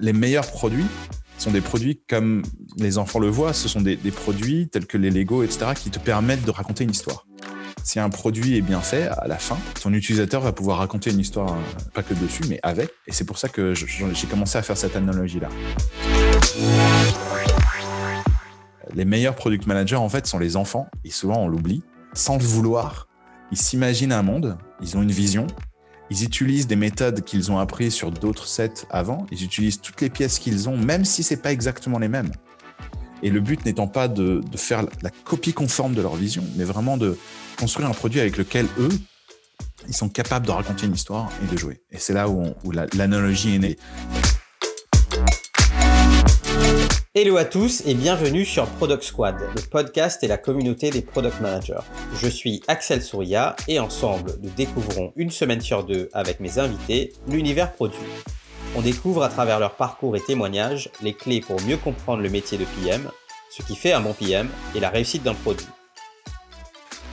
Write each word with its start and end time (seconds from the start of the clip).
les 0.00 0.12
meilleurs 0.12 0.46
produits 0.46 0.86
sont 1.38 1.50
des 1.50 1.60
produits 1.60 2.00
comme 2.08 2.42
les 2.76 2.98
enfants 2.98 3.18
le 3.18 3.28
voient, 3.28 3.52
ce 3.52 3.68
sont 3.68 3.80
des, 3.80 3.96
produits 3.96 4.68
tels 4.68 4.86
que 4.86 4.98
les 4.98 5.10
Lego, 5.10 5.42
etc., 5.42 5.66
qui 5.74 5.90
te 5.90 5.98
permettent 5.98 6.44
de 6.44 6.50
raconter 6.50 6.84
une 6.84 6.90
histoire. 6.90 7.26
Si 7.82 7.98
un 7.98 8.10
produit 8.10 8.56
est 8.56 8.60
bien 8.60 8.80
fait, 8.80 9.08
à 9.08 9.26
la 9.26 9.38
fin, 9.38 9.56
ton 9.80 9.92
utilisateur 9.94 10.42
va 10.42 10.52
pouvoir 10.52 10.78
raconter 10.78 11.10
une 11.10 11.18
histoire, 11.18 11.52
euh, 11.52 11.90
pas 11.94 12.02
que 12.02 12.12
dessus, 12.12 12.42
mais 12.48 12.60
avec. 12.62 12.90
Et 13.06 13.12
c'est 13.12 13.24
pour 13.24 13.38
ça 13.38 13.48
que 13.48 13.72
j'ai 13.74 14.26
commencé 14.26 14.58
à 14.58 14.62
faire 14.62 14.76
cette 14.76 14.96
analogie-là. 14.96 15.48
Les 18.94 19.06
meilleurs 19.06 19.34
product 19.34 19.66
managers, 19.66 19.96
en 19.96 20.10
fait, 20.10 20.26
sont 20.26 20.38
les 20.38 20.56
enfants, 20.56 20.88
et 21.04 21.10
souvent 21.10 21.38
on 21.38 21.48
l'oublie. 21.48 21.82
Sans 22.12 22.36
le 22.36 22.44
vouloir, 22.44 23.08
ils 23.50 23.56
s'imaginent 23.58 24.12
un 24.12 24.22
monde, 24.22 24.58
ils 24.82 24.96
ont 24.98 25.02
une 25.02 25.12
vision, 25.12 25.46
ils 26.10 26.24
utilisent 26.24 26.66
des 26.66 26.76
méthodes 26.76 27.22
qu'ils 27.22 27.52
ont 27.52 27.58
apprises 27.58 27.94
sur 27.94 28.10
d'autres 28.10 28.46
sets 28.46 28.86
avant. 28.90 29.26
Ils 29.30 29.44
utilisent 29.44 29.80
toutes 29.80 30.00
les 30.00 30.10
pièces 30.10 30.38
qu'ils 30.38 30.68
ont, 30.68 30.76
même 30.76 31.04
si 31.04 31.22
c'est 31.22 31.36
pas 31.36 31.52
exactement 31.52 31.98
les 31.98 32.08
mêmes. 32.08 32.32
Et 33.22 33.30
le 33.30 33.40
but 33.40 33.64
n'étant 33.64 33.86
pas 33.86 34.08
de, 34.08 34.40
faire 34.56 34.84
la 35.02 35.10
copie 35.10 35.52
conforme 35.52 35.94
de 35.94 36.02
leur 36.02 36.16
vision, 36.16 36.42
mais 36.56 36.64
vraiment 36.64 36.96
de 36.96 37.16
construire 37.58 37.88
un 37.88 37.92
produit 37.92 38.18
avec 38.18 38.36
lequel 38.36 38.66
eux, 38.78 38.90
ils 39.88 39.94
sont 39.94 40.08
capables 40.08 40.46
de 40.46 40.50
raconter 40.50 40.86
une 40.86 40.94
histoire 40.94 41.30
et 41.42 41.52
de 41.52 41.58
jouer. 41.58 41.80
Et 41.90 41.98
c'est 41.98 42.12
là 42.12 42.28
où, 42.28 42.54
où 42.64 42.72
l'analogie 42.72 43.54
est 43.54 43.58
née. 43.58 43.76
Hello 47.12 47.38
à 47.38 47.44
tous 47.44 47.82
et 47.86 47.94
bienvenue 47.94 48.44
sur 48.44 48.66
Product 48.66 49.02
Squad, 49.02 49.34
le 49.56 49.62
podcast 49.62 50.22
et 50.22 50.28
la 50.28 50.38
communauté 50.38 50.90
des 50.90 51.02
product 51.02 51.40
managers. 51.40 51.82
Je 52.14 52.28
suis 52.28 52.62
Axel 52.68 53.02
Souria 53.02 53.56
et 53.66 53.80
ensemble, 53.80 54.34
nous 54.40 54.50
découvrons 54.50 55.12
une 55.16 55.30
semaine 55.30 55.60
sur 55.60 55.82
deux 55.82 56.08
avec 56.12 56.38
mes 56.38 56.60
invités 56.60 57.12
l'univers 57.26 57.72
produit. 57.72 57.98
On 58.76 58.80
découvre 58.80 59.24
à 59.24 59.28
travers 59.28 59.58
leur 59.58 59.74
parcours 59.74 60.14
et 60.14 60.20
témoignages 60.20 60.88
les 61.02 61.12
clés 61.12 61.40
pour 61.40 61.60
mieux 61.62 61.78
comprendre 61.78 62.22
le 62.22 62.30
métier 62.30 62.56
de 62.56 62.64
PM, 62.64 63.10
ce 63.50 63.64
qui 63.64 63.74
fait 63.74 63.92
un 63.92 64.02
bon 64.02 64.12
PM 64.12 64.48
et 64.76 64.78
la 64.78 64.90
réussite 64.90 65.24
d'un 65.24 65.34
produit. 65.34 65.66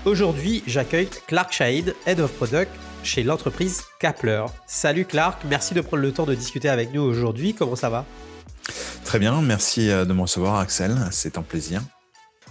Aujourd'hui, 0.05 0.61
j'accueille 0.67 1.09
Clark 1.25 1.52
Shahid, 1.52 1.95
Head 2.05 2.19
of 2.19 2.31
Product 2.33 2.69
chez 3.02 3.23
l'entreprise 3.23 3.81
Kapler. 4.00 4.45
Salut 4.67 5.05
Clark, 5.05 5.41
merci 5.50 5.73
de 5.73 5.81
prendre 5.81 6.03
le 6.03 6.11
temps 6.11 6.27
de 6.27 6.35
discuter 6.35 6.69
avec 6.69 6.94
nous 6.94 7.02
aujourd'hui. 7.02 7.55
Comment 7.55 7.75
ça 7.75 7.89
va? 7.89 8.05
Très 9.08 9.19
bien, 9.19 9.41
merci 9.41 9.89
euh, 9.89 10.03
de 10.03 10.11
me 10.11 10.19
recevoir 10.19 10.55
Axel, 10.55 10.94
c'est 11.11 11.38
un 11.38 11.41
plaisir. 11.41 11.81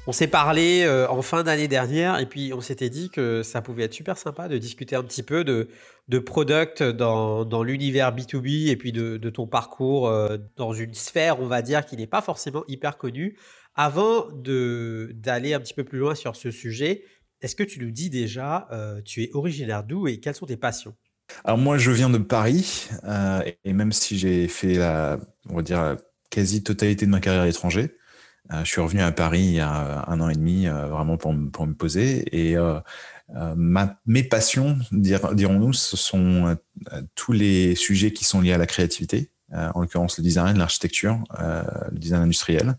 On 0.07 0.12
s'est 0.12 0.27
parlé 0.27 0.85
euh, 0.85 1.07
en 1.11 1.21
fin 1.21 1.43
d'année 1.43 1.69
dernière 1.69 2.19
et 2.19 2.25
puis 2.25 2.55
on 2.55 2.62
s'était 2.62 2.89
dit 2.89 3.11
que 3.11 3.43
ça 3.43 3.61
pouvait 3.61 3.83
être 3.83 3.93
super 3.93 4.17
sympa 4.17 4.49
de 4.49 4.57
discuter 4.57 4.97
un 4.97 5.03
petit 5.03 5.23
peu 5.23 5.45
de, 5.45 5.69
de 6.09 6.19
product 6.19 6.83
dans, 6.83 7.45
dans 7.45 7.62
l'univers 7.62 8.17
B2B 8.17 8.71
et 8.71 8.77
puis 8.77 8.91
de, 8.91 9.19
de 9.19 9.29
ton 9.29 9.47
parcours 9.47 10.09
euh, 10.09 10.39
dans 10.57 10.73
une 10.73 10.95
sphère, 10.95 11.41
on 11.41 11.47
va 11.47 11.61
dire, 11.61 11.84
qui 11.84 11.95
n'est 11.95 12.07
pas 12.07 12.23
forcément 12.23 12.65
hyper 12.69 12.97
connue. 12.97 13.37
Avant 13.75 14.27
d'aller 14.33 15.53
un 15.53 15.61
petit 15.61 15.75
peu 15.75 15.84
plus 15.84 15.99
loin 15.99 16.15
sur 16.15 16.37
ce 16.37 16.51
sujet, 16.51 17.05
est-ce 17.43 17.55
que 17.55 17.65
tu 17.65 17.81
nous 17.81 17.91
dis 17.91 18.09
déjà, 18.09 18.67
tu 19.05 19.25
es 19.25 19.31
originaire 19.34 19.84
d'où 19.84 20.09
et 20.09 20.21
quelles 20.21 20.34
sont 20.34 20.47
tes 20.47 20.57
passions? 20.57 20.95
Alors 21.45 21.59
moi, 21.59 21.77
je 21.77 21.91
viens 21.91 22.09
de 22.09 22.17
Paris 22.17 22.89
et 23.65 23.73
même 23.75 23.93
si 23.93 24.17
j'ai 24.17 24.49
fait 24.49 24.77
la, 24.77 25.19
on 25.51 25.57
va 25.57 25.62
dire, 25.62 25.99
quasi-totalité 26.37 27.06
de 27.06 27.11
ma 27.11 27.20
carrière 27.20 27.42
à 27.42 27.47
l'étranger. 27.47 27.97
Euh, 28.53 28.62
je 28.62 28.70
suis 28.70 28.81
revenu 28.83 29.01
à 29.01 29.11
Paris 29.11 29.41
il 29.41 29.55
y 29.55 29.61
a 29.61 30.05
un 30.06 30.20
an 30.20 30.29
et 30.29 30.34
demi, 30.34 30.69
euh, 30.69 30.87
vraiment 30.89 31.17
pour, 31.17 31.33
me 31.33 31.73
poser. 31.73 32.25
Et 32.37 32.59
euh, 32.59 32.78
mes 34.05 34.23
passions, 34.23 34.78
dirons-nous, 34.93 35.73
ce 35.73 35.97
sont 35.97 36.56
tous 37.15 37.33
les 37.33 37.75
sujets 37.75 38.12
qui 38.12 38.27
sont 38.27 38.43
liés 38.43 38.53
à 38.53 38.59
la 38.59 38.67
créativité, 38.67 39.31
en 39.53 39.81
l'occurrence 39.81 40.19
le 40.19 40.23
design, 40.23 40.59
l'architecture, 40.59 41.19
le 41.39 41.98
design 41.98 42.22
industriel, 42.22 42.77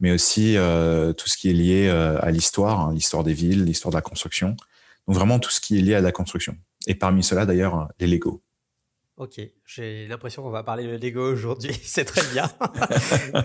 mais 0.00 0.10
aussi 0.10 0.56
tout 1.16 1.28
ce 1.28 1.36
qui 1.36 1.50
est 1.50 1.52
lié 1.52 1.88
à 1.88 2.30
l'histoire, 2.32 2.80
hein, 2.80 2.92
l'histoire 2.94 3.22
des 3.22 3.32
villes, 3.32 3.64
l'histoire 3.64 3.92
de 3.92 3.96
la 3.96 4.02
construction. 4.02 4.56
Donc 5.06 5.14
vraiment 5.14 5.38
tout 5.38 5.50
ce 5.50 5.60
qui 5.60 5.78
est 5.78 5.82
lié 5.82 5.94
à 5.94 6.00
la 6.00 6.10
construction. 6.10 6.56
Et 6.88 6.96
parmi 6.96 7.22
cela, 7.22 7.46
d'ailleurs, 7.46 7.88
les 8.00 8.08
Lego. 8.08 8.42
Ok, 9.16 9.40
j'ai 9.64 10.06
l'impression 10.08 10.42
qu'on 10.42 10.50
va 10.50 10.62
parler 10.62 10.84
de 10.84 10.96
Lego 10.98 11.32
aujourd'hui, 11.32 11.72
c'est 11.82 12.04
très 12.04 12.22
bien. 12.32 12.50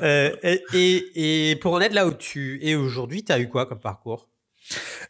Euh, 0.03 0.31
et, 0.73 1.57
pour 1.61 1.73
en 1.73 1.81
être 1.81 1.93
là 1.93 2.07
où 2.07 2.13
tu 2.13 2.59
es 2.65 2.75
aujourd'hui, 2.75 3.23
tu 3.23 3.31
as 3.31 3.39
eu 3.39 3.47
quoi 3.47 3.65
comme 3.65 3.79
parcours? 3.79 4.29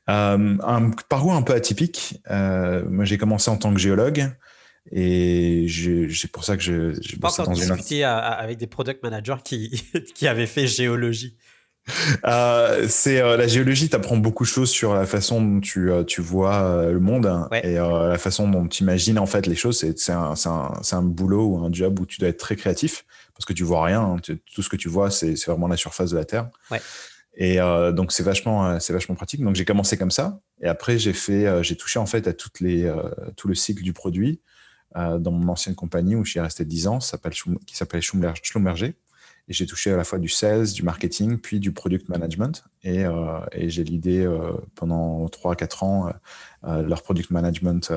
Euh, 0.10 0.58
Un 0.64 0.90
parcours 1.08 1.34
un 1.34 1.42
peu 1.42 1.54
atypique. 1.54 2.22
Euh, 2.30 2.84
moi, 2.90 3.06
j'ai 3.06 3.18
commencé 3.18 3.50
en 3.50 3.58
tant 3.58 3.74
que 3.74 3.80
géologue. 3.80 4.32
Et 4.92 5.68
c'est 5.70 6.32
pour 6.32 6.44
ça 6.44 6.58
que 6.58 6.64
je. 6.64 6.94
Je 7.02 7.16
pas 7.18 7.30
encore 7.30 7.54
discuté 7.54 8.04
avec 8.04 8.58
des 8.58 8.68
product 8.68 9.04
managers 9.04 9.42
qui, 9.44 9.84
qui 10.16 10.28
avaient 10.28 10.48
fait 10.48 10.68
géologie. 10.68 11.38
Euh, 12.26 12.88
c'est 12.88 13.20
euh, 13.20 13.36
la 13.38 13.48
géologie 13.48 13.90
t'apprend 13.90 14.18
beaucoup 14.18 14.44
de 14.44 14.50
choses 14.50 14.70
sur 14.70 14.94
la 14.94 15.06
façon 15.06 15.42
dont 15.42 15.60
tu, 15.60 15.92
euh, 15.92 16.04
tu 16.04 16.22
vois 16.22 16.86
le 16.92 17.00
monde 17.00 17.48
et 17.64 17.76
la 17.76 18.18
façon 18.18 18.48
dont 18.48 18.68
tu 18.68 18.84
imagines 18.84 19.18
en 19.18 19.26
fait 19.26 19.48
les 19.48 19.56
choses. 19.56 19.80
C'est 19.96 20.12
un, 20.12 20.34
un, 20.46 20.82
un, 20.92 21.02
boulot 21.02 21.46
ou 21.46 21.66
un 21.66 21.72
job 21.72 22.00
où 22.00 22.06
tu 22.06 22.20
dois 22.20 22.30
être 22.30 22.38
très 22.38 22.56
créatif 22.56 23.06
parce 23.34 23.46
que 23.46 23.54
tu 23.54 23.64
vois 23.64 23.84
rien. 23.86 24.02
Hein. 24.02 24.36
tout 24.54 24.62
ce 24.62 24.70
que 24.70 24.76
tu 24.76 24.88
vois, 24.90 25.10
c'est 25.10 25.34
vraiment 25.46 25.68
la 25.68 25.78
surface 25.78 26.12
de 26.12 26.18
la 26.18 26.26
Terre. 26.26 26.50
Ouais. 26.70 26.82
Et 27.36 27.58
donc 27.94 28.12
c'est 28.12 28.24
vachement, 28.24 28.80
c'est 28.80 28.94
vachement 28.94 29.16
pratique. 29.16 29.42
Donc 29.42 29.56
j'ai 29.56 29.66
commencé 29.66 29.98
comme 29.98 30.12
ça 30.12 30.40
et 30.62 30.68
après 30.68 30.98
j'ai 30.98 31.14
fait, 31.14 31.64
j'ai 31.64 31.76
touché 31.76 31.98
en 31.98 32.06
fait 32.06 32.28
à 32.28 32.34
toutes 32.34 32.60
les, 32.60 32.92
tout 33.36 33.48
le 33.48 33.56
cycle 33.56 33.84
du 33.84 33.94
produit 33.94 34.42
dans 34.96 35.32
mon 35.32 35.52
ancienne 35.52 35.76
compagnie 35.76 36.16
où 36.16 36.26
j'y 36.26 36.38
ai 36.38 36.42
resté 36.42 36.66
10 36.66 36.88
ans, 36.88 37.00
qui 37.66 37.76
s'appelle 37.76 38.02
Schlumberger. 38.02 38.96
J'ai 39.52 39.66
touché 39.66 39.92
à 39.92 39.98
la 39.98 40.04
fois 40.04 40.20
du 40.20 40.30
sales, 40.30 40.68
du 40.68 40.84
marketing, 40.84 41.38
puis 41.38 41.60
du 41.60 41.72
product 41.72 42.10
management. 42.10 42.64
Et, 42.84 43.06
euh, 43.06 43.40
j'ai 43.54 43.84
l'idée 43.84 44.26
euh, 44.26 44.54
pendant 44.76 45.26
3-4 45.28 45.84
ans 45.84 46.14
euh, 46.64 46.82
leur 46.82 47.04
product 47.04 47.32
management 47.32 47.92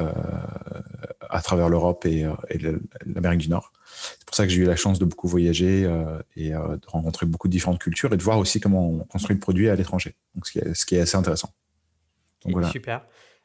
à 1.28 1.42
travers 1.42 1.68
l'Europe 1.68 2.04
et, 2.06 2.26
l'Amérique 3.06 3.40
du 3.40 3.48
Nord. 3.48 3.72
C'est 4.18 4.24
pour 4.26 4.34
ça 4.34 4.44
que 4.44 4.52
j'ai 4.52 4.62
eu 4.62 4.66
la 4.66 4.76
chance 4.76 4.98
de 4.98 5.04
beaucoup 5.04 5.28
voyager 5.28 5.82
et 6.36 6.50
de 6.50 6.86
rencontrer 6.86 7.26
beaucoup 7.26 7.48
de 7.48 7.52
différentes 7.52 7.78
cultures 7.78 8.12
et 8.12 8.16
de 8.16 8.22
voir 8.22 8.38
aussi 8.38 8.60
comment 8.60 8.88
on 8.88 8.98
construit 9.04 9.34
le 9.34 9.40
produit 9.40 9.68
à 9.68 9.74
l'étranger. 9.74 10.14
Donc, 10.34 10.46
ce 10.46 10.84
qui, 10.84 10.96
est, 10.96 11.00
assez 11.00 11.16
intéressant. 11.16 11.50
Super. 12.70 13.02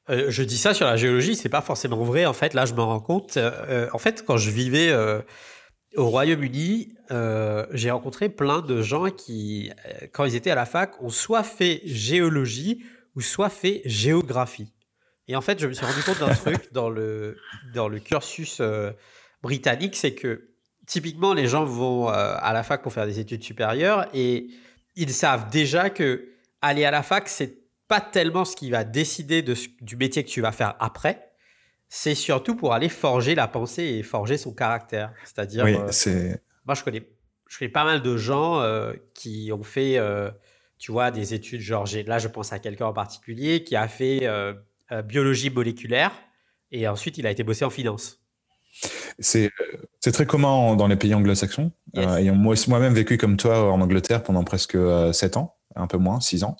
je 0.10 0.44
dis 0.44 0.58
ça 0.58 0.74
sur 0.74 0.86
la 0.86 0.98
géologie, 0.98 1.36
c'est 1.36 1.50
pas 1.50 1.62
forcément 1.62 2.04
vrai. 2.04 2.26
En 2.26 2.34
fait, 2.34 2.54
là, 2.54 2.66
je 2.66 2.74
me 2.74 2.82
rends 2.82 3.00
compte. 3.00 3.38
en 3.38 3.98
fait, 3.98 4.24
quand 4.26 4.38
je 4.38 4.50
vivais 4.52 4.94
au 5.96 6.08
Royaume-Uni, 6.08 6.96
euh, 7.12 7.66
j'ai 7.72 7.92
rencontré 7.92 8.30
plein 8.30 8.62
de 8.62 8.82
gens 8.82 9.10
qui, 9.10 9.72
euh, 9.86 10.08
quand 10.12 10.26
ils 10.26 10.36
étaient 10.36 10.52
à 10.52 10.56
la 10.56 10.66
fac, 10.66 11.02
ont 11.02 11.10
soit 11.10 11.44
fait 11.44 11.82
géologie 11.86 12.84
ou 13.16 13.22
soit 13.22 13.50
fait 13.50 13.82
géographie. 13.86 14.72
Et 15.28 15.36
en 15.36 15.42
fait, 15.42 15.60
je 15.60 15.68
me 15.68 15.74
suis 15.74 15.86
rendu 15.86 16.02
compte 16.04 16.20
d'un 16.20 16.34
truc 16.36 16.72
dans 16.72 16.90
le, 16.90 17.38
dans 17.74 17.88
le 17.88 18.00
cursus 18.00 18.60
euh, 18.62 18.92
britannique, 19.42 19.96
c'est 19.96 20.14
que 20.14 20.50
typiquement, 20.86 21.34
les 21.34 21.48
gens 21.48 21.66
vont 21.66 22.08
à 22.08 22.52
la 22.52 22.64
fac 22.64 22.82
pour 22.82 22.92
faire 22.92 23.06
des 23.06 23.20
études 23.20 23.44
supérieures 23.44 24.08
et 24.12 24.48
ils 24.96 25.14
savent 25.14 25.48
déjà 25.52 25.92
que 25.92 26.30
aller 26.64 26.84
à 26.84 26.90
la 26.90 27.04
fac, 27.04 27.30
c'est 27.30 27.60
pas 27.88 28.02
tellement 28.02 28.44
ce 28.44 28.56
qui 28.56 28.72
va 28.72 28.84
décider 28.84 29.44
de, 29.44 29.56
du 29.82 29.98
métier 29.98 30.24
que 30.24 30.30
tu 30.30 30.42
vas 30.42 30.52
faire 30.52 30.76
après, 30.80 31.29
c'est 31.90 32.16
surtout 32.16 32.56
pour 32.56 32.74
aller 32.74 32.88
forger 32.88 33.34
la 33.34 33.48
pensée 33.48 33.84
et 33.84 34.04
forger 34.04 34.38
son 34.38 34.54
caractère. 34.54 35.12
C'est-à-dire, 35.26 35.66
oui, 35.66 35.76
euh, 35.76 36.36
moi 36.66 36.76
je 36.76 36.84
connais, 36.84 37.10
je 37.48 37.58
connais 37.58 37.72
pas 37.72 37.84
mal 37.84 38.04
de 38.04 38.16
gens 38.16 38.62
euh, 38.62 38.94
qui 39.16 39.52
ont 39.52 39.64
fait, 39.64 39.98
euh, 39.98 40.30
tu 40.78 40.92
vois, 40.92 41.10
des 41.10 41.34
études. 41.34 41.62
Genre, 41.62 41.88
là, 42.06 42.20
je 42.20 42.28
pense 42.28 42.54
à 42.54 42.60
quelqu'un 42.60 42.86
en 42.86 42.94
particulier 42.94 43.64
qui 43.64 43.76
a 43.76 43.88
fait 43.88 44.30
biologie 45.06 45.50
moléculaire 45.50 46.12
et 46.72 46.88
ensuite 46.88 47.18
il 47.18 47.28
a 47.28 47.32
été 47.32 47.44
bossé 47.44 47.66
en 47.66 47.70
finance. 47.70 48.22
C'est, 49.18 49.52
très 50.14 50.26
commun 50.26 50.76
dans 50.76 50.88
les 50.88 50.96
pays 50.96 51.14
anglo-saxons. 51.14 51.72
ayant 51.96 52.36
moi-même 52.36 52.94
vécu 52.94 53.18
comme 53.18 53.36
toi 53.36 53.72
en 53.72 53.82
Angleterre 53.82 54.24
pendant 54.24 54.44
presque 54.44 54.78
7 55.12 55.38
ans, 55.38 55.58
un 55.76 55.88
peu 55.88 55.98
moins, 55.98 56.20
6 56.22 56.44
ans. 56.44 56.56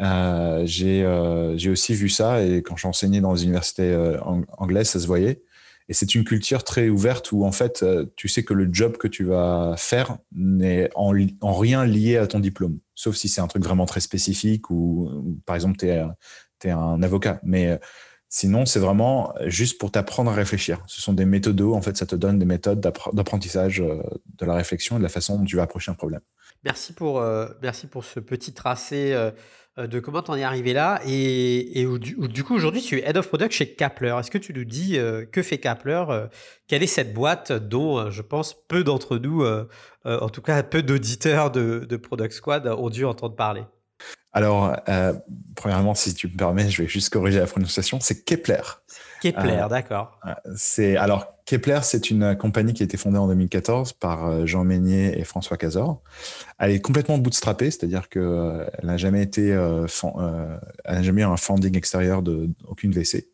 Euh, 0.00 0.66
euh, 0.82 1.54
j'ai 1.56 1.70
aussi 1.70 1.94
vu 1.94 2.08
ça 2.08 2.42
et 2.42 2.62
quand 2.62 2.76
j'enseignais 2.76 3.20
dans 3.20 3.34
les 3.34 3.44
universités 3.44 3.90
euh, 3.90 4.18
anglaises, 4.56 4.90
ça 4.90 5.00
se 5.00 5.06
voyait. 5.06 5.42
Et 5.88 5.94
c'est 5.94 6.14
une 6.14 6.24
culture 6.24 6.64
très 6.64 6.88
ouverte 6.88 7.32
où 7.32 7.44
en 7.44 7.52
fait, 7.52 7.84
tu 8.16 8.28
sais 8.28 8.44
que 8.44 8.54
le 8.54 8.72
job 8.72 8.96
que 8.96 9.08
tu 9.08 9.24
vas 9.24 9.74
faire 9.76 10.16
n'est 10.32 10.88
en, 10.94 11.12
en, 11.40 11.52
rien 11.54 11.84
lié 11.84 12.16
à 12.16 12.26
ton 12.26 12.38
diplôme, 12.38 12.78
sauf 12.94 13.16
si 13.16 13.28
c'est 13.28 13.40
un 13.40 13.48
truc 13.48 13.64
vraiment 13.64 13.84
très 13.84 14.00
spécifique 14.00 14.70
ou, 14.70 15.42
par 15.44 15.56
exemple, 15.56 15.76
tu 15.76 15.88
es, 15.88 16.70
un 16.70 17.02
avocat. 17.02 17.40
Mais 17.42 17.78
sinon, 18.28 18.64
c'est 18.64 18.78
vraiment 18.78 19.34
juste 19.46 19.78
pour 19.78 19.90
t'apprendre 19.90 20.30
à 20.30 20.34
réfléchir. 20.34 20.78
Ce 20.86 21.02
sont 21.02 21.12
des 21.12 21.26
méthodes, 21.26 21.60
en 21.60 21.82
fait, 21.82 21.96
ça 21.96 22.06
te 22.06 22.16
donne 22.16 22.38
des 22.38 22.46
méthodes 22.46 22.80
d'apprentissage 22.80 23.80
de 23.80 24.46
la 24.46 24.54
réflexion 24.54 24.96
et 24.96 24.98
de 24.98 25.02
la 25.02 25.10
façon 25.10 25.36
dont 25.36 25.44
tu 25.44 25.56
vas 25.56 25.64
approcher 25.64 25.90
un 25.90 25.94
problème. 25.94 26.22
Merci 26.64 26.92
pour, 26.92 27.22
merci 27.60 27.88
pour 27.88 28.04
ce 28.04 28.20
petit 28.20 28.54
tracé 28.54 29.32
de 29.78 30.00
comment 30.00 30.22
t'en 30.22 30.34
es 30.34 30.42
arrivé 30.42 30.72
là 30.74 31.00
et, 31.06 31.86
du, 31.98 32.44
coup 32.44 32.54
aujourd'hui 32.54 32.82
tu 32.82 32.98
es 32.98 33.08
head 33.08 33.16
of 33.16 33.28
product 33.28 33.52
chez 33.52 33.74
Kapler. 33.74 34.14
Est-ce 34.18 34.30
que 34.30 34.38
tu 34.38 34.52
nous 34.52 34.64
dis 34.64 34.98
que 35.32 35.42
fait 35.42 35.58
Kapler 35.58 36.04
Quelle 36.68 36.82
est 36.82 36.86
cette 36.86 37.14
boîte 37.14 37.52
dont 37.52 38.10
je 38.10 38.22
pense 38.22 38.54
peu 38.68 38.84
d'entre 38.84 39.16
nous, 39.16 39.44
en 40.04 40.28
tout 40.28 40.42
cas 40.42 40.62
peu 40.62 40.82
d'auditeurs 40.82 41.50
de, 41.50 41.86
de, 41.88 41.96
Product 41.96 42.32
Squad 42.32 42.66
ont 42.66 42.90
dû 42.90 43.04
entendre 43.04 43.34
parler? 43.34 43.62
Alors, 44.32 44.76
premièrement, 45.54 45.94
si 45.94 46.14
tu 46.14 46.26
me 46.26 46.36
permets, 46.36 46.70
je 46.70 46.82
vais 46.82 46.88
juste 46.88 47.10
corriger 47.10 47.38
la 47.38 47.46
prononciation. 47.46 48.00
C'est 48.00 48.24
Kepler. 48.24 48.62
Kepler, 49.22 49.60
euh, 49.62 49.68
d'accord. 49.68 50.18
C'est 50.56 50.96
alors 50.96 51.32
Kepler, 51.46 51.78
c'est 51.82 52.10
une 52.10 52.36
compagnie 52.36 52.72
qui 52.72 52.82
a 52.82 52.84
été 52.84 52.96
fondée 52.96 53.18
en 53.18 53.28
2014 53.28 53.92
par 53.92 54.26
euh, 54.26 54.46
Jean 54.46 54.64
Meignier 54.64 55.16
et 55.16 55.22
François 55.22 55.56
Cazor. 55.56 56.02
Elle 56.58 56.72
est 56.72 56.80
complètement 56.80 57.18
bootstrappée, 57.18 57.70
c'est-à-dire 57.70 58.08
qu'elle 58.08 58.22
euh, 58.22 58.66
n'a 58.82 58.96
jamais 58.96 59.22
été, 59.22 59.50
elle 59.50 59.86
n'a 60.94 61.02
jamais 61.02 61.22
eu 61.22 61.24
un 61.24 61.36
funding 61.36 61.76
extérieur 61.76 62.22
de 62.22 62.50
aucune 62.66 62.90
VC. 62.90 63.28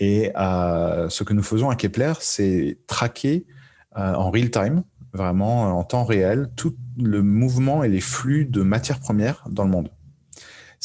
Et 0.00 0.32
ce 0.34 1.22
que 1.22 1.32
nous 1.32 1.44
faisons 1.44 1.70
à 1.70 1.76
Kepler, 1.76 2.14
c'est 2.18 2.78
traquer 2.88 3.46
en 3.94 4.30
real 4.30 4.50
time, 4.50 4.82
vraiment 5.12 5.78
en 5.78 5.84
temps 5.84 6.04
réel, 6.04 6.48
tout 6.56 6.74
le 6.98 7.22
mouvement 7.22 7.84
et 7.84 7.88
les 7.88 8.00
flux 8.00 8.44
de 8.44 8.62
matières 8.62 9.00
premières 9.00 9.44
dans 9.50 9.64
le 9.64 9.70
monde. 9.70 9.90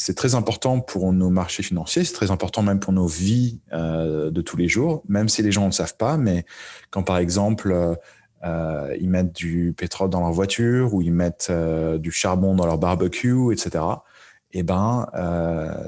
C'est 0.00 0.14
très 0.14 0.36
important 0.36 0.78
pour 0.78 1.12
nos 1.12 1.28
marchés 1.28 1.64
financiers, 1.64 2.04
c'est 2.04 2.12
très 2.12 2.30
important 2.30 2.62
même 2.62 2.78
pour 2.78 2.92
nos 2.92 3.08
vies 3.08 3.60
euh, 3.72 4.30
de 4.30 4.40
tous 4.42 4.56
les 4.56 4.68
jours, 4.68 5.02
même 5.08 5.28
si 5.28 5.42
les 5.42 5.50
gens 5.50 5.62
ne 5.62 5.66
le 5.66 5.72
savent 5.72 5.96
pas. 5.96 6.16
Mais 6.16 6.44
quand 6.90 7.02
par 7.02 7.18
exemple 7.18 7.96
euh, 8.44 8.96
ils 9.00 9.10
mettent 9.10 9.34
du 9.34 9.74
pétrole 9.76 10.08
dans 10.08 10.20
leur 10.20 10.30
voiture 10.30 10.94
ou 10.94 11.02
ils 11.02 11.12
mettent 11.12 11.48
euh, 11.50 11.98
du 11.98 12.12
charbon 12.12 12.54
dans 12.54 12.64
leur 12.64 12.78
barbecue, 12.78 13.52
etc. 13.52 13.84
Eh 14.52 14.62
ben, 14.62 15.08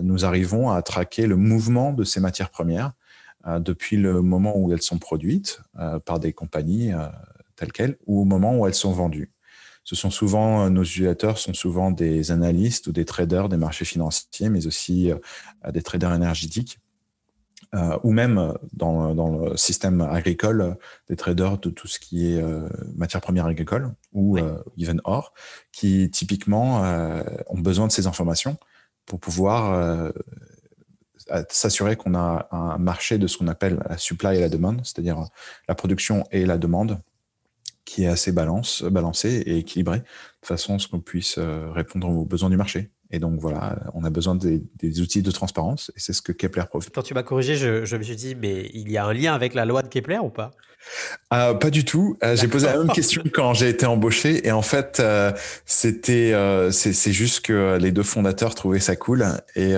nous 0.02 0.24
arrivons 0.26 0.70
à 0.70 0.82
traquer 0.82 1.26
le 1.26 1.36
mouvement 1.36 1.92
de 1.92 2.04
ces 2.04 2.20
matières 2.20 2.50
premières 2.50 2.92
depuis 3.58 3.96
le 3.96 4.20
moment 4.20 4.52
où 4.54 4.70
elles 4.70 4.82
sont 4.82 4.98
produites 4.98 5.62
par 6.04 6.20
des 6.20 6.34
compagnies 6.34 6.92
telles 7.60 7.72
quelles 7.72 7.96
ou 8.06 8.22
au 8.22 8.24
moment 8.24 8.58
où 8.58 8.66
elles 8.66 8.74
sont 8.74 8.92
vendues 8.92 9.30
ce 9.84 9.96
sont 9.96 10.10
souvent, 10.10 10.66
euh, 10.66 10.68
nos 10.68 10.82
utilisateurs 10.82 11.38
sont 11.38 11.54
souvent 11.54 11.90
des 11.90 12.30
analystes 12.30 12.86
ou 12.86 12.92
des 12.92 13.04
traders 13.04 13.48
des 13.48 13.56
marchés 13.56 13.84
financiers, 13.84 14.48
mais 14.48 14.66
aussi 14.66 15.10
euh, 15.10 15.16
des 15.72 15.82
traders 15.82 16.14
énergétiques. 16.14 16.78
Euh, 17.74 17.96
ou 18.02 18.10
même 18.12 18.54
dans, 18.72 19.12
le 19.12 19.56
système 19.56 20.00
agricole, 20.00 20.76
des 21.08 21.14
traders 21.14 21.58
de 21.58 21.70
tout 21.70 21.86
ce 21.86 22.00
qui 22.00 22.32
est 22.32 22.42
matières 22.96 23.20
premières 23.20 23.46
agricoles 23.46 23.94
ou 24.12 24.38
even 24.76 25.00
or, 25.04 25.32
qui 25.70 26.10
typiquement 26.10 26.82
ont 27.46 27.58
besoin 27.60 27.86
de 27.86 27.92
ces 27.92 28.08
informations 28.08 28.56
pour 29.06 29.20
pouvoir 29.20 30.12
s'assurer 31.48 31.94
qu'on 31.94 32.16
a 32.16 32.48
un 32.50 32.78
marché 32.78 33.18
de 33.18 33.28
ce 33.28 33.38
qu'on 33.38 33.46
appelle 33.46 33.80
la 33.88 33.98
supply 33.98 34.38
et 34.38 34.40
la 34.40 34.48
demande, 34.48 34.80
c'est-à-dire 34.82 35.28
la 35.68 35.74
production 35.76 36.24
et 36.32 36.46
la 36.46 36.58
demande, 36.58 37.00
qui 37.84 38.04
est 38.04 38.08
assez 38.08 38.32
balance, 38.32 38.82
balancé 38.82 39.42
et 39.46 39.58
équilibré, 39.58 40.00
de 40.00 40.46
façon 40.46 40.74
à 40.76 40.78
ce 40.78 40.88
qu'on 40.88 41.00
puisse 41.00 41.38
euh, 41.38 41.70
répondre 41.72 42.08
aux 42.08 42.24
besoins 42.24 42.50
du 42.50 42.56
marché. 42.56 42.90
Et 43.12 43.18
donc 43.18 43.40
voilà, 43.40 43.76
on 43.94 44.04
a 44.04 44.10
besoin 44.10 44.36
des, 44.36 44.62
outils 45.00 45.22
de 45.22 45.30
transparence 45.30 45.90
et 45.96 46.00
c'est 46.00 46.12
ce 46.12 46.22
que 46.22 46.32
Kepler 46.32 46.64
profite. 46.68 46.94
Quand 46.94 47.02
tu 47.02 47.14
m'as 47.14 47.24
corrigé, 47.24 47.56
je, 47.56 47.96
me 47.96 48.02
suis 48.02 48.16
dit, 48.16 48.36
mais 48.36 48.70
il 48.72 48.90
y 48.90 48.98
a 48.98 49.04
un 49.04 49.12
lien 49.12 49.34
avec 49.34 49.54
la 49.54 49.64
loi 49.64 49.82
de 49.82 49.88
Kepler 49.88 50.18
ou 50.18 50.30
pas? 50.30 50.52
Euh, 51.32 51.54
Pas 51.54 51.70
du 51.70 51.84
tout. 51.84 52.16
Euh, 52.22 52.36
j'ai 52.36 52.48
posé 52.48 52.66
la 52.66 52.78
même 52.78 52.88
question 52.88 53.22
quand 53.34 53.52
j'ai 53.52 53.68
été 53.68 53.84
embauché 53.84 54.46
et 54.46 54.52
en 54.52 54.62
fait, 54.62 54.98
euh, 55.00 55.32
c'était, 55.66 56.32
c'est 56.70 57.12
juste 57.12 57.44
que 57.44 57.78
les 57.80 57.90
deux 57.90 58.04
fondateurs 58.04 58.54
trouvaient 58.54 58.80
ça 58.80 58.94
cool. 58.94 59.26
Et 59.56 59.72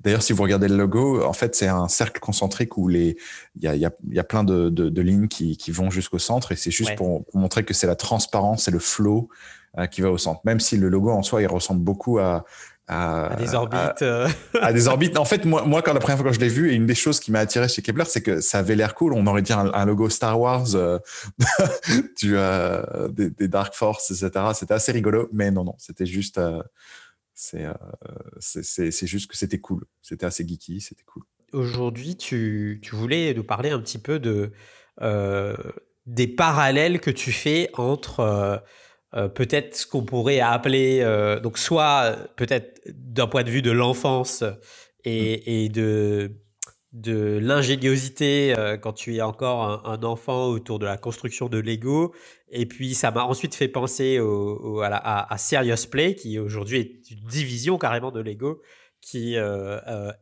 d'ailleurs, 0.00 0.22
si 0.22 0.32
vous 0.32 0.42
regardez 0.42 0.66
le 0.66 0.76
logo, 0.76 1.22
en 1.24 1.32
fait, 1.32 1.54
c'est 1.54 1.68
un 1.68 1.88
cercle 1.88 2.18
concentrique 2.18 2.76
où 2.76 2.88
les, 2.88 3.16
il 3.56 3.62
y 3.62 3.68
a, 3.68 3.76
y, 3.76 3.84
a, 3.84 3.92
y 4.10 4.18
a, 4.18 4.24
plein 4.24 4.42
de, 4.42 4.68
de, 4.70 5.02
lignes 5.02 5.28
qui, 5.28 5.56
qui 5.56 5.70
vont 5.70 5.90
jusqu'au 5.90 6.18
centre 6.18 6.52
et 6.52 6.56
c'est 6.56 6.70
juste 6.70 6.96
pour, 6.96 7.24
pour, 7.24 7.40
montrer 7.40 7.64
que 7.64 7.74
c'est 7.74 7.86
la 7.86 7.96
transparence 7.96 8.68
et 8.68 8.70
le 8.70 8.78
flow 8.78 9.28
euh, 9.28 9.59
qui 9.90 10.00
va 10.00 10.10
au 10.10 10.18
centre. 10.18 10.40
Même 10.44 10.60
si 10.60 10.76
le 10.76 10.88
logo 10.88 11.10
en 11.10 11.22
soi, 11.22 11.42
il 11.42 11.46
ressemble 11.46 11.82
beaucoup 11.82 12.18
à, 12.18 12.44
à, 12.90 13.36
des 13.36 13.54
orbites. 13.54 14.04
À, 14.60 14.72
des 14.72 14.88
orbites. 14.88 15.16
En 15.16 15.24
fait, 15.24 15.44
moi, 15.44 15.64
moi, 15.64 15.80
quand 15.80 15.94
la 15.94 16.00
première 16.00 16.18
fois 16.18 16.28
que 16.28 16.34
je 16.34 16.40
l'ai 16.40 16.48
vu, 16.48 16.72
et 16.72 16.74
une 16.74 16.86
des 16.86 16.94
choses 16.94 17.20
qui 17.20 17.30
m'a 17.30 17.38
attiré 17.38 17.68
chez 17.68 17.82
Kepler, 17.82 18.04
c'est 18.06 18.22
que 18.22 18.40
ça 18.40 18.58
avait 18.58 18.74
l'air 18.74 18.94
cool. 18.94 19.14
On 19.14 19.26
aurait 19.26 19.42
dit 19.42 19.52
un, 19.52 19.86
logo 19.86 20.08
Star 20.08 20.38
Wars, 20.40 20.74
euh, 20.74 20.98
du, 22.20 22.36
euh, 22.36 23.08
des, 23.08 23.48
Dark 23.48 23.74
Force, 23.74 24.10
etc. 24.10 24.46
C'était 24.54 24.74
assez 24.74 24.92
rigolo, 24.92 25.28
mais 25.32 25.50
non, 25.50 25.64
non, 25.64 25.76
c'était 25.78 26.06
juste, 26.06 26.38
euh, 26.38 26.62
c'est, 27.34 27.64
c'est 28.40 29.06
juste 29.06 29.30
que 29.30 29.36
c'était 29.36 29.60
cool. 29.60 29.84
C'était 30.02 30.26
assez 30.26 30.46
geeky, 30.46 30.80
c'était 30.80 31.04
cool. 31.04 31.22
Aujourd'hui, 31.52 32.16
tu, 32.16 32.80
tu, 32.82 32.94
voulais 32.96 33.34
nous 33.34 33.44
parler 33.44 33.70
un 33.70 33.80
petit 33.80 33.98
peu 33.98 34.18
de 34.18 34.52
des 36.06 36.26
parallèles 36.26 36.98
que 37.00 37.10
tu 37.10 37.30
fais 37.30 37.70
entre 37.74 38.62
euh, 39.14 39.28
peut-être 39.28 39.76
ce 39.76 39.86
qu'on 39.86 40.04
pourrait 40.04 40.40
appeler, 40.40 41.00
euh, 41.02 41.40
donc 41.40 41.58
soit 41.58 42.16
peut-être 42.36 42.80
d'un 42.86 43.26
point 43.26 43.42
de 43.42 43.50
vue 43.50 43.62
de 43.62 43.72
l'enfance 43.72 44.44
et, 45.04 45.68
mm. 45.68 45.72
de, 45.72 46.32
de 46.92 47.38
l'ingéniosité 47.42 48.54
euh, 48.56 48.76
quand 48.76 48.92
tu 48.92 49.16
es 49.16 49.22
encore 49.22 49.84
un, 49.84 50.02
enfant 50.04 50.46
autour 50.46 50.78
de 50.78 50.86
la 50.86 50.96
construction 50.96 51.48
de 51.48 51.58
Lego. 51.58 52.14
Et 52.50 52.66
puis 52.66 52.94
ça 52.94 53.10
m'a 53.10 53.24
ensuite 53.24 53.56
fait 53.56 53.66
penser 53.66 54.20
à, 54.82 55.36
Serious 55.38 55.88
Play, 55.90 56.14
qui 56.14 56.38
aujourd'hui 56.38 56.78
est 56.78 57.10
une 57.10 57.24
division 57.28 57.78
carrément 57.78 58.12
de 58.12 58.20
Lego, 58.20 58.62
qui 59.00 59.36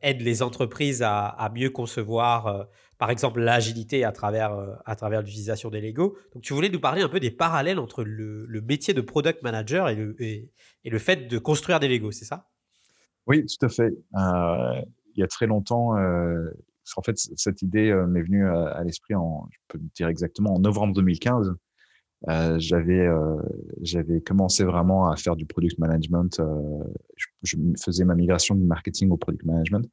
aide 0.02 0.22
les 0.22 0.42
entreprises 0.42 1.02
à, 1.02 1.26
à 1.26 1.50
mieux 1.50 1.70
concevoir 1.70 2.68
par 2.98 3.10
exemple 3.10 3.40
l'agilité 3.40 4.04
à 4.04 4.12
travers, 4.12 4.52
euh, 4.52 4.94
travers 4.96 5.22
l'utilisation 5.22 5.70
des 5.70 5.80
Lego. 5.80 6.18
Donc 6.34 6.42
tu 6.42 6.52
voulais 6.52 6.68
nous 6.68 6.80
parler 6.80 7.02
un 7.02 7.08
peu 7.08 7.20
des 7.20 7.30
parallèles 7.30 7.78
entre 7.78 8.02
le, 8.02 8.60
métier 8.60 8.92
de 8.92 9.00
product 9.00 9.42
manager 9.42 9.88
et 9.88 9.94
le, 9.94 10.20
et, 10.20 10.50
le 10.84 10.98
fait 10.98 11.28
de 11.28 11.38
construire 11.38 11.80
des 11.80 11.88
Lego, 11.88 12.10
c'est 12.10 12.24
ça? 12.24 12.48
Oui, 13.26 13.46
tout 13.46 13.64
à 13.64 13.68
fait. 13.68 13.92
Euh, 14.16 14.82
il 15.14 15.20
y 15.20 15.22
a 15.22 15.28
très 15.28 15.46
longtemps, 15.46 15.96
euh, 15.96 16.50
en 16.96 17.02
fait, 17.02 17.16
cette 17.16 17.62
idée 17.62 17.92
m'est 18.08 18.22
venue 18.22 18.48
à, 18.48 18.82
l'esprit, 18.84 19.14
en, 19.14 19.46
je 19.50 19.58
peux 19.68 19.78
dire 19.94 20.08
exactement, 20.08 20.54
en 20.54 20.58
novembre 20.58 20.94
2015. 20.94 21.54
j'avais 22.56 23.06
j'avais 23.82 24.20
commencé 24.22 24.64
vraiment 24.64 25.10
à 25.10 25.16
faire 25.16 25.36
du 25.36 25.44
product 25.44 25.78
management. 25.78 26.40
Je, 27.42 27.56
faisais 27.84 28.04
ma 28.04 28.14
migration 28.14 28.54
du 28.54 28.64
marketing 28.64 29.10
au 29.10 29.18
product 29.18 29.44
management. 29.44 29.86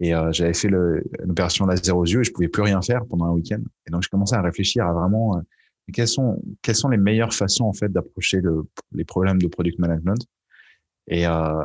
Et 0.00 0.14
euh, 0.14 0.32
j'avais 0.32 0.54
fait 0.54 0.68
l'opération 0.68 1.66
laser 1.66 1.96
aux 1.96 2.04
yeux 2.04 2.20
et 2.20 2.24
je 2.24 2.32
pouvais 2.32 2.48
plus 2.48 2.62
rien 2.62 2.80
faire 2.80 3.04
pendant 3.08 3.26
un 3.26 3.32
week-end. 3.32 3.60
Et 3.86 3.90
donc, 3.90 4.02
je 4.02 4.08
commençais 4.08 4.36
à 4.36 4.42
réfléchir 4.42 4.86
à 4.86 4.92
vraiment 4.92 5.36
euh, 5.36 5.40
quelles 5.92 6.08
sont 6.08 6.42
quelles 6.62 6.76
sont 6.76 6.88
les 6.88 6.96
meilleures 6.96 7.34
façons 7.34 7.64
en 7.64 7.72
fait 7.72 7.90
d'approcher 7.90 8.40
le, 8.40 8.62
les 8.92 9.04
problèmes 9.04 9.40
de 9.40 9.48
product 9.48 9.78
management. 9.78 10.26
Et, 11.08 11.26
euh, 11.26 11.62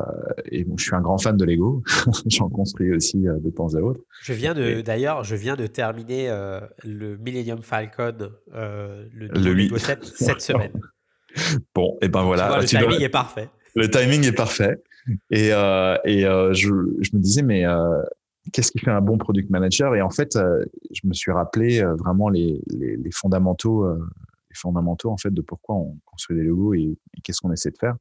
et 0.50 0.66
je 0.76 0.82
suis 0.82 0.94
un 0.94 1.00
grand 1.00 1.18
fan 1.18 1.36
de 1.36 1.44
Lego. 1.44 1.82
J'en 2.26 2.48
construis 2.48 2.92
aussi 2.92 3.28
euh, 3.28 3.38
de 3.38 3.50
temps 3.50 3.74
à 3.74 3.78
autre. 3.78 4.00
Je 4.22 4.32
viens 4.32 4.52
de, 4.52 4.80
d'ailleurs, 4.80 5.22
je 5.22 5.36
viens 5.36 5.54
de 5.54 5.66
terminer 5.66 6.28
euh, 6.28 6.60
le 6.84 7.16
Millennium 7.18 7.62
Falcon, 7.62 8.30
euh, 8.54 9.06
le, 9.14 9.28
le 9.28 9.52
Lego 9.52 9.78
7, 9.78 10.04
cette 10.16 10.40
semaine. 10.40 10.72
Bon, 11.74 11.96
et 12.02 12.08
ben 12.08 12.24
voilà. 12.24 12.58
le 12.58 12.66
timing 12.66 13.00
est 13.00 13.08
parfait. 13.08 13.48
Le 13.76 13.88
timing 13.88 14.24
est 14.26 14.32
parfait. 14.32 14.82
Et, 15.30 15.52
euh, 15.52 15.96
et 16.04 16.26
euh, 16.26 16.52
je, 16.52 16.68
je, 17.00 17.10
me 17.14 17.20
disais, 17.20 17.42
mais 17.42 17.64
euh, 17.64 18.02
qu'est-ce 18.52 18.72
qui 18.72 18.78
fait 18.78 18.90
un 18.90 19.00
bon 19.00 19.18
product 19.18 19.50
manager 19.50 19.94
Et 19.94 20.02
en 20.02 20.10
fait, 20.10 20.38
je 20.90 21.00
me 21.06 21.12
suis 21.12 21.32
rappelé 21.32 21.82
vraiment 21.98 22.28
les, 22.28 22.60
fondamentaux, 23.12 23.86
les 23.92 24.54
fondamentaux 24.54 25.10
en 25.10 25.16
fait 25.16 25.32
de 25.32 25.40
pourquoi 25.40 25.76
on 25.76 25.98
construit 26.04 26.36
des 26.36 26.44
logos 26.44 26.74
et, 26.74 26.96
qu'est-ce 27.22 27.40
qu'on 27.40 27.52
essaie 27.52 27.70
de 27.70 27.78
faire. 27.78 27.96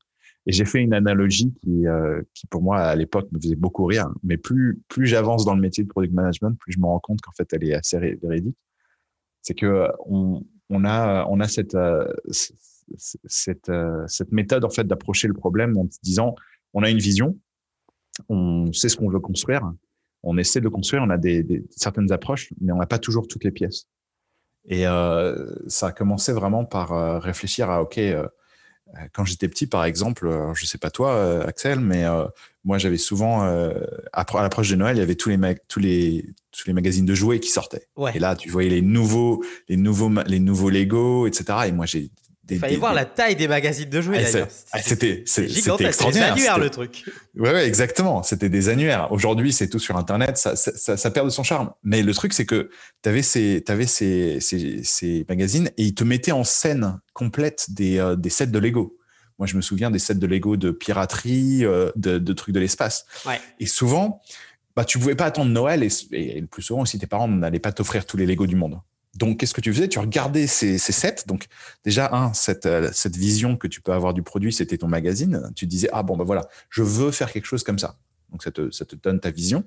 Et 0.46 0.54
j'ai 0.54 0.64
fait 0.64 0.82
une 0.82 0.94
analogie 0.94 1.54
qui, 1.62 1.86
qui 2.34 2.48
pour 2.48 2.62
moi 2.62 2.80
à 2.80 2.96
l'époque 2.96 3.30
me 3.32 3.40
faisait 3.40 3.56
beaucoup 3.56 3.86
rire. 3.86 4.08
Mais 4.24 4.38
plus 4.38 4.82
plus 4.88 5.06
j'avance 5.06 5.46
dans 5.46 5.56
le 5.56 5.62
métier 5.62 5.84
de 5.84 5.90
product 5.90 6.14
management, 6.14 6.56
plus 6.60 6.74
je 6.74 6.80
me 6.80 6.86
rends 6.86 7.00
compte 7.00 7.22
qu'en 7.22 7.34
fait 7.34 7.52
elle 7.54 7.64
est 7.64 7.74
assez 7.74 8.00
véridique. 8.22 8.58
C'est 9.42 9.56
que 9.56 9.88
on, 10.06 10.44
a 10.86 11.26
on 11.30 11.40
a 11.40 11.48
cette 11.48 11.78
cette, 12.96 13.72
cette 14.08 14.32
méthode 14.32 14.64
en 14.64 14.70
fait 14.70 14.86
d'approcher 14.86 15.28
le 15.28 15.34
problème 15.34 15.78
en 15.78 15.88
disant 16.04 16.36
on 16.74 16.84
a 16.84 16.90
une 16.90 17.00
vision, 17.00 17.38
on 18.30 18.72
sait 18.74 18.90
ce 18.90 18.98
qu'on 18.98 19.10
veut 19.10 19.20
construire, 19.20 19.72
on 20.28 20.38
essaie 20.38 20.60
de 20.60 20.66
le 20.66 20.70
construire, 20.70 21.04
on 21.04 21.10
a 21.10 21.18
des, 21.18 21.64
certaines 21.72 22.12
approches, 22.12 22.50
mais 22.60 22.74
on 22.74 22.78
n'a 22.78 22.86
pas 22.86 23.00
toujours 23.00 23.28
toutes 23.28 23.46
les 23.46 23.52
pièces. 23.52 23.88
Et 24.68 24.86
euh, 24.86 25.46
ça 25.68 25.88
a 25.88 25.92
commencé 25.94 26.34
vraiment 26.34 26.66
par 26.66 26.92
euh, 26.92 27.18
réfléchir 27.20 27.70
à, 27.70 27.82
OK, 27.82 27.98
euh, 27.98 28.28
quand 29.14 29.24
j'étais 29.24 29.48
petit, 29.48 29.68
par 29.68 29.86
exemple, 29.86 30.30
je 30.54 30.66
sais 30.66 30.78
pas 30.78 30.90
toi, 30.90 31.46
Axel, 31.46 31.80
mais 31.80 32.06
moi, 32.64 32.78
j'avais 32.78 32.98
souvent, 32.98 33.42
à 33.44 34.26
l'approche 34.42 34.70
de 34.70 34.78
Noël, 34.78 34.96
il 34.96 35.00
y 35.02 35.04
avait 35.04 35.16
tous 35.16 35.28
les, 35.28 35.38
tous 35.68 35.82
les, 35.82 36.26
tous 36.54 36.68
les 36.68 36.74
magazines 36.74 37.06
de 37.06 37.14
jouets 37.14 37.42
qui 37.42 37.50
sortaient. 37.50 37.90
Et 38.14 38.20
là, 38.20 38.38
tu 38.38 38.50
voyais 38.50 38.70
les 38.70 38.82
nouveaux, 38.82 39.44
les 39.68 39.76
nouveaux, 39.76 40.10
les 40.26 40.40
nouveaux 40.40 40.70
Lego, 40.70 41.28
etc. 41.28 41.68
Et 41.68 41.74
moi, 41.74 41.86
j'ai 41.86 42.12
Il 42.50 42.60
fallait 42.60 42.76
voir 42.78 42.94
la 42.94 43.06
taille 43.06 43.36
des 43.36 43.48
magazines 43.48 43.90
de 43.90 44.02
jouets. 44.02 44.24
Ah, 44.72 44.80
c'était 44.82 45.24
extraordinaire. 45.24 46.36
Des 46.36 46.42
annuaires 46.42 46.60
le 46.60 46.70
truc. 46.70 47.06
Ouais, 47.36 47.52
ouais 47.52 47.68
exactement. 47.68 48.24
C'était 48.24 48.50
des 48.50 48.70
annuaires. 48.70 49.12
Aujourd'hui, 49.12 49.52
c'est 49.52 49.70
tout 49.70 49.80
sur 49.80 49.98
Internet. 49.98 50.38
Ça, 50.38 50.56
ça, 50.56 50.98
ça, 50.98 51.12
perd 51.12 51.26
de 51.26 51.32
son 51.32 51.44
charme. 51.44 51.72
Mais 51.84 52.02
le 52.02 52.14
truc, 52.14 52.34
c'est 52.34 52.46
que 52.46 52.70
tu 53.04 53.10
avais, 53.10 53.22
ces, 53.22 53.64
avais 53.68 53.86
ces, 53.86 54.40
ces, 54.40 54.82
ces, 54.84 55.26
magazines 55.28 55.70
et 55.78 55.84
ils 55.84 55.96
te 55.96 56.04
mettaient 56.04 56.32
en 56.32 56.44
scène 56.44 57.00
complète 57.14 57.68
des, 57.70 58.00
euh, 58.00 58.16
des 58.16 58.30
sets 58.30 58.48
de 58.48 58.60
Lego. 58.60 58.98
Moi, 59.40 59.48
je 59.48 59.56
me 59.56 59.62
souviens 59.62 59.92
des 59.92 60.00
sets 60.00 60.16
de 60.16 60.28
Lego 60.28 60.58
de 60.58 60.72
piraterie, 60.72 61.64
euh, 61.64 61.92
de, 61.96 62.18
de, 62.18 62.34
trucs 62.34 62.56
de 62.56 62.60
l'espace. 62.60 63.06
Ouais. 63.26 63.40
Et 63.60 63.68
souvent, 63.68 64.22
bah, 64.76 64.86
tu 64.86 65.00
pouvais 65.00 65.16
pas 65.16 65.26
attendre 65.26 65.52
Noël 65.52 65.84
et, 65.84 65.90
et 66.12 66.42
le 66.42 66.48
plus 66.48 66.62
souvent 66.62 66.82
aussi, 66.82 66.98
tes 66.98 67.08
parents 67.08 67.28
n'allaient 67.28 67.60
pas 67.60 67.72
t'offrir 67.72 68.06
tous 68.06 68.18
les 68.18 68.26
Lego 68.26 68.48
du 68.48 68.56
monde. 68.56 68.80
Donc, 69.16 69.40
qu'est-ce 69.40 69.54
que 69.54 69.62
tu 69.62 69.74
faisais? 69.74 69.88
Tu 69.88 70.00
regardais 70.00 70.48
ces, 70.48 70.78
sets. 70.78 71.24
Donc, 71.26 71.48
déjà, 71.84 72.14
un, 72.14 72.34
cette, 72.34 72.66
euh, 72.66 72.90
cette 72.94 73.16
vision 73.16 73.58
que 73.58 73.68
tu 73.68 73.82
peux 73.82 73.92
avoir 73.92 74.14
du 74.14 74.22
produit, 74.22 74.54
c'était 74.54 74.78
ton 74.78 74.88
magazine. 74.88 75.52
Tu 75.56 75.66
disais, 75.66 75.90
ah 75.92 76.04
bon, 76.04 76.16
ben 76.16 76.24
voilà, 76.24 76.48
je 76.70 76.84
veux 76.84 77.12
faire 77.12 77.32
quelque 77.32 77.46
chose 77.46 77.64
comme 77.64 77.80
ça. 77.80 77.98
Donc, 78.32 78.44
ça 78.44 78.52
te, 78.52 78.70
ça 78.72 78.86
te 78.86 78.96
donne 78.96 79.20
ta 79.20 79.32
vision. 79.32 79.64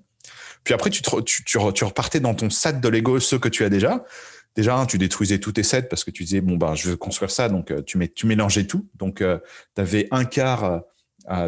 Puis 0.63 0.75
après, 0.75 0.91
tu, 0.91 1.03
tu, 1.03 1.59
repartais 1.59 2.21
dans 2.21 2.35
ton 2.35 2.51
set 2.51 2.81
de 2.81 2.89
Lego, 2.89 3.19
ceux 3.19 3.39
que 3.39 3.49
tu 3.49 3.65
as 3.65 3.71
déjà. 3.71 4.05
Déjà, 4.55 4.85
tu 4.87 4.99
détruisais 4.99 5.39
tous 5.39 5.53
tes 5.53 5.63
sets 5.63 5.83
parce 5.83 6.05
que 6.05 6.11
tu 6.11 6.25
disais, 6.25 6.41
bon, 6.41 6.57
ben, 6.57 6.75
je 6.75 6.91
veux 6.91 6.97
construire 6.97 7.31
ça. 7.31 7.49
Donc, 7.49 7.71
euh, 7.71 7.83
tu, 7.83 7.99
mets, 7.99 8.09
tu 8.09 8.27
mélangeais 8.27 8.65
tout. 8.65 8.89
Donc, 8.97 9.21
euh, 9.21 9.39
tu 9.75 9.81
avais 9.81 10.07
un 10.11 10.25
quart 10.25 10.83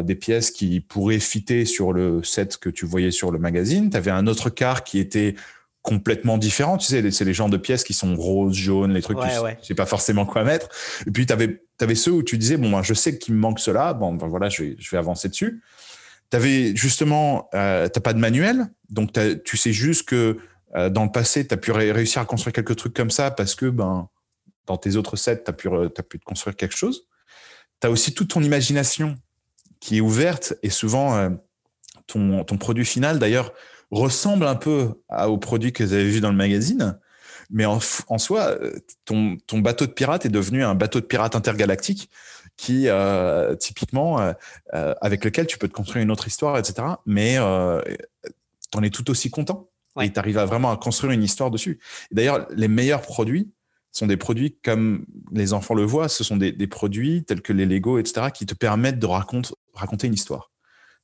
des 0.03 0.15
pièces 0.15 0.51
qui 0.51 0.79
pourraient 0.79 1.19
fitter 1.19 1.65
sur 1.65 1.91
le 1.93 2.23
set 2.23 2.57
que 2.57 2.69
tu 2.69 2.85
voyais 2.85 3.11
sur 3.11 3.31
le 3.31 3.39
magazine. 3.39 3.89
Tu 3.89 3.97
avais 3.97 4.11
un 4.11 4.27
autre 4.27 4.49
quart 4.49 4.83
qui 4.83 4.99
était 4.99 5.35
complètement 5.83 6.37
différent. 6.37 6.77
Tu 6.77 6.87
sais, 6.87 7.11
c'est 7.11 7.25
les 7.25 7.33
genres 7.33 7.49
de 7.49 7.57
pièces 7.57 7.83
qui 7.83 7.93
sont 7.93 8.15
roses, 8.15 8.55
jaunes, 8.55 8.93
les 8.93 9.01
trucs, 9.01 9.19
tu, 9.19 9.67
sais 9.67 9.75
pas 9.75 9.85
forcément 9.85 10.25
quoi 10.25 10.43
mettre. 10.43 10.69
Et 11.05 11.11
puis, 11.11 11.25
tu 11.25 11.33
avais, 11.33 11.61
avais, 11.79 11.93
ceux 11.93 12.11
où 12.11 12.23
tu 12.23 12.37
disais, 12.37 12.57
bon, 12.57 12.81
je 12.81 12.93
sais 12.93 13.19
qu'il 13.19 13.35
me 13.35 13.39
manque 13.39 13.59
cela, 13.59 13.93
bon, 13.93 14.13
ben 14.13 14.27
voilà, 14.27 14.49
je 14.49 14.63
vais, 14.63 14.75
je 14.79 14.89
vais 14.89 14.97
avancer 14.97 15.27
dessus. 15.27 15.61
Tu 16.31 16.37
avais 16.37 16.75
justement, 16.75 17.49
euh, 17.53 17.89
t'as 17.89 17.99
pas 17.99 18.13
de 18.13 18.19
manuel, 18.19 18.67
donc 18.89 19.11
tu 19.43 19.57
sais 19.57 19.73
juste 19.73 20.07
que 20.07 20.37
euh, 20.75 20.89
dans 20.89 21.03
le 21.03 21.11
passé, 21.11 21.45
tu 21.45 21.53
as 21.53 21.57
pu 21.57 21.71
réussir 21.71 22.21
à 22.21 22.25
construire 22.25 22.53
quelques 22.53 22.77
trucs 22.77 22.95
comme 22.95 23.11
ça 23.11 23.29
parce 23.29 23.53
que 23.53 23.65
ben, 23.67 24.09
dans 24.65 24.77
tes 24.77 24.95
autres 24.95 25.17
sets, 25.17 25.43
tu 25.43 25.49
as 25.49 25.53
pu, 25.53 25.67
as 25.67 26.03
pu 26.03 26.17
construire 26.19 26.55
quelque 26.55 26.75
chose. 26.75 27.07
Tu 27.81 27.87
as 27.87 27.91
aussi 27.91 28.13
toute 28.13 28.29
ton 28.29 28.41
imagination 28.41 29.15
qui 29.81 29.97
est 29.97 30.01
ouverte 30.01 30.53
et 30.63 30.69
souvent, 30.69 31.17
euh, 31.17 31.29
ton, 32.07 32.45
ton 32.45 32.57
produit 32.57 32.85
final, 32.85 33.19
d'ailleurs, 33.19 33.53
ressemble 33.93 34.45
un 34.45 34.55
peu 34.55 34.93
au 35.27 35.37
produit 35.37 35.73
que 35.73 35.83
vous 35.83 35.93
avez 35.93 36.09
vu 36.09 36.21
dans 36.21 36.31
le 36.31 36.37
magazine. 36.37 36.97
Mais 37.49 37.65
en, 37.65 37.79
soi, 37.79 38.57
ton, 39.05 39.37
ton, 39.45 39.59
bateau 39.59 39.85
de 39.85 39.91
pirate 39.91 40.25
est 40.25 40.29
devenu 40.29 40.63
un 40.63 40.75
bateau 40.75 40.99
de 41.01 41.05
pirate 41.05 41.35
intergalactique 41.35 42.09
qui, 42.57 42.87
euh, 42.87 43.55
typiquement, 43.55 44.19
euh, 44.19 44.33
euh, 44.73 44.93
avec 45.01 45.23
lequel 45.25 45.47
tu 45.47 45.57
peux 45.57 45.67
te 45.67 45.73
construire 45.73 46.03
une 46.03 46.11
autre 46.11 46.27
histoire, 46.27 46.57
etc. 46.57 46.87
Mais 47.05 47.35
tu 47.35 48.77
en 48.77 48.83
es 48.83 48.89
tout 48.89 49.09
aussi 49.09 49.29
content. 49.29 49.69
Et 50.01 50.11
tu 50.11 50.19
arrives 50.19 50.39
à 50.39 50.45
vraiment 50.45 50.71
à 50.71 50.77
construire 50.77 51.11
une 51.11 51.23
histoire 51.23 51.51
dessus. 51.51 51.79
D'ailleurs, 52.11 52.47
les 52.49 52.67
meilleurs 52.67 53.01
produits 53.01 53.51
sont 53.91 54.07
des 54.07 54.17
produits 54.17 54.57
comme 54.63 55.05
les 55.31 55.53
enfants 55.53 55.75
le 55.75 55.83
voient, 55.83 56.09
ce 56.09 56.23
sont 56.23 56.35
des, 56.35 56.51
des 56.51 56.65
produits 56.65 57.23
tels 57.25 57.43
que 57.43 57.53
les 57.53 57.67
Lego, 57.67 57.99
etc., 57.99 58.27
qui 58.33 58.47
te 58.47 58.55
permettent 58.55 58.97
de 58.97 59.05
raconter 59.05 60.07
une 60.07 60.15
histoire. 60.15 60.51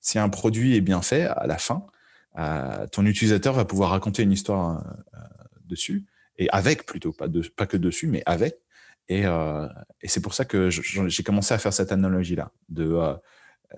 Si 0.01 0.17
un 0.17 0.29
produit 0.29 0.75
est 0.75 0.81
bien 0.81 1.03
fait, 1.03 1.25
à 1.25 1.45
la 1.45 1.59
fin, 1.59 1.85
euh, 2.39 2.87
ton 2.87 3.05
utilisateur 3.05 3.53
va 3.53 3.65
pouvoir 3.65 3.91
raconter 3.91 4.23
une 4.23 4.31
histoire 4.31 4.83
euh, 5.13 5.19
dessus, 5.65 6.05
et 6.37 6.49
avec 6.51 6.85
plutôt, 6.85 7.11
pas, 7.11 7.27
que 7.67 7.77
dessus, 7.77 8.07
mais 8.07 8.23
avec. 8.25 8.55
Et, 9.09 9.25
euh, 9.25 9.67
c'est 10.05 10.21
pour 10.21 10.33
ça 10.33 10.45
que 10.45 10.69
j'ai 10.69 11.23
commencé 11.23 11.53
à 11.53 11.57
faire 11.57 11.73
cette 11.73 11.91
analogie-là. 11.91 12.51
De 12.69 12.97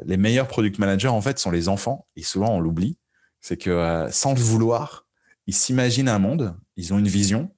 les 0.05 0.15
meilleurs 0.15 0.47
product 0.47 0.79
managers, 0.79 1.09
en 1.09 1.21
fait, 1.21 1.39
sont 1.39 1.51
les 1.51 1.67
enfants, 1.67 2.07
et 2.15 2.23
souvent 2.23 2.55
on 2.55 2.59
l'oublie. 2.59 2.97
C'est 3.41 3.57
que 3.57 4.07
sans 4.11 4.33
le 4.33 4.39
vouloir, 4.39 5.07
ils 5.47 5.55
s'imaginent 5.55 6.07
un 6.07 6.19
monde, 6.19 6.55
ils 6.77 6.93
ont 6.93 6.99
une 6.99 7.07
vision, 7.07 7.51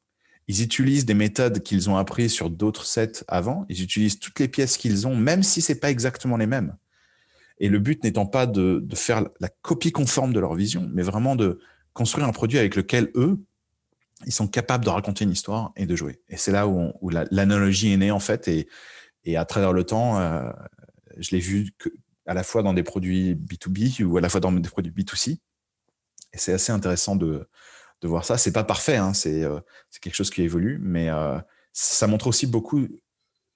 ils 0.48 0.62
utilisent 0.62 1.06
des 1.06 1.14
méthodes 1.14 1.62
qu'ils 1.62 1.90
ont 1.90 1.98
apprises 1.98 2.32
sur 2.32 2.50
d'autres 2.50 2.86
sets 2.86 3.24
avant, 3.28 3.66
ils 3.70 3.84
utilisent 3.84 4.20
toutes 4.20 4.40
les 4.40 4.48
pièces 4.48 4.78
qu'ils 4.78 5.06
ont, 5.06 5.16
même 5.16 5.44
si 5.44 5.62
c'est 5.62 5.80
pas 5.80 5.92
exactement 5.92 6.38
les 6.38 6.48
mêmes. 6.48 6.76
Et 7.60 7.70
le 7.70 7.80
but 7.80 8.04
n'étant 8.04 8.26
pas 8.26 8.46
de, 8.46 8.86
faire 8.96 9.28
la 9.40 9.50
copie 9.62 9.92
conforme 9.92 10.34
de 10.34 10.40
leur 10.40 10.56
vision, 10.56 10.90
mais 10.94 11.04
vraiment 11.04 11.36
de 11.36 11.60
construire 11.94 12.28
un 12.28 12.32
produit 12.32 12.58
avec 12.60 12.76
lequel 12.76 13.12
eux, 13.16 13.40
ils 14.26 14.32
sont 14.32 14.48
capables 14.48 14.84
de 14.86 14.90
raconter 14.90 15.26
une 15.26 15.32
histoire 15.32 15.72
et 15.76 15.86
de 15.86 15.96
jouer. 15.96 16.22
Et 16.30 16.38
c'est 16.38 16.52
là 16.52 16.68
où, 16.68 17.10
l'analogie 17.10 17.94
est 17.94 17.98
née 17.98 18.12
en 18.12 18.20
fait. 18.20 18.48
Et, 18.48 19.38
à 19.38 19.46
travers 19.46 19.72
le 19.72 19.84
temps, 19.84 20.20
euh, 20.20 20.50
je 21.18 21.32
l'ai 21.32 21.40
vu 21.40 21.72
à 22.26 22.34
la 22.34 22.44
fois 22.44 22.64
dans 22.64 22.74
des 22.74 22.84
produits 22.84 23.36
B2B 23.36 24.04
ou 24.04 24.18
à 24.18 24.22
la 24.22 24.30
fois 24.30 24.40
dans 24.40 24.52
des 24.52 24.70
produits 24.70 24.92
B2C. 24.92 25.32
Et 25.32 26.38
c'est 26.38 26.54
assez 26.54 26.72
intéressant 26.72 27.16
de, 27.16 27.48
de 28.02 28.08
voir 28.08 28.26
ça. 28.26 28.38
C'est 28.38 28.52
pas 28.52 28.64
parfait, 28.64 28.98
hein, 28.98 29.14
euh, 29.26 29.62
c'est 29.90 30.02
quelque 30.02 30.16
chose 30.16 30.30
qui 30.30 30.42
évolue, 30.42 30.80
mais 30.82 31.10
euh, 31.10 31.40
ça 31.72 32.08
montre 32.08 32.28
aussi 32.28 32.48
beaucoup 32.48 32.88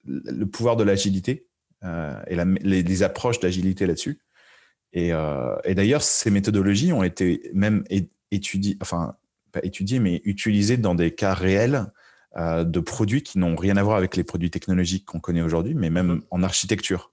le 0.04 0.44
pouvoir 0.46 0.76
de 0.76 0.84
l'agilité 0.84 1.47
euh, 1.84 2.20
et 2.26 2.36
les, 2.62 3.02
approches 3.02 3.40
d'agilité 3.40 3.86
là-dessus. 3.86 4.20
Euh, 4.96 5.56
et, 5.64 5.74
d'ailleurs, 5.74 6.02
ces 6.02 6.30
méthodologies 6.30 6.92
ont 6.92 7.02
été 7.02 7.50
même 7.54 7.84
étudiées, 8.30 8.76
enfin, 8.80 9.16
pas 9.52 9.60
étudiées, 9.62 10.00
mais 10.00 10.20
utilisées 10.24 10.76
dans 10.76 10.94
des 10.94 11.14
cas 11.14 11.34
réels 11.34 11.86
euh, 12.36 12.64
de 12.64 12.80
produits 12.80 13.22
qui 13.22 13.38
n'ont 13.38 13.54
rien 13.54 13.76
à 13.76 13.82
voir 13.82 13.96
avec 13.96 14.16
les 14.16 14.24
produits 14.24 14.50
technologiques 14.50 15.06
qu'on 15.06 15.20
connaît 15.20 15.42
aujourd'hui, 15.42 15.74
mais 15.74 15.90
même 15.90 16.16
mm-hmm. 16.16 16.26
en 16.30 16.42
architecture. 16.42 17.12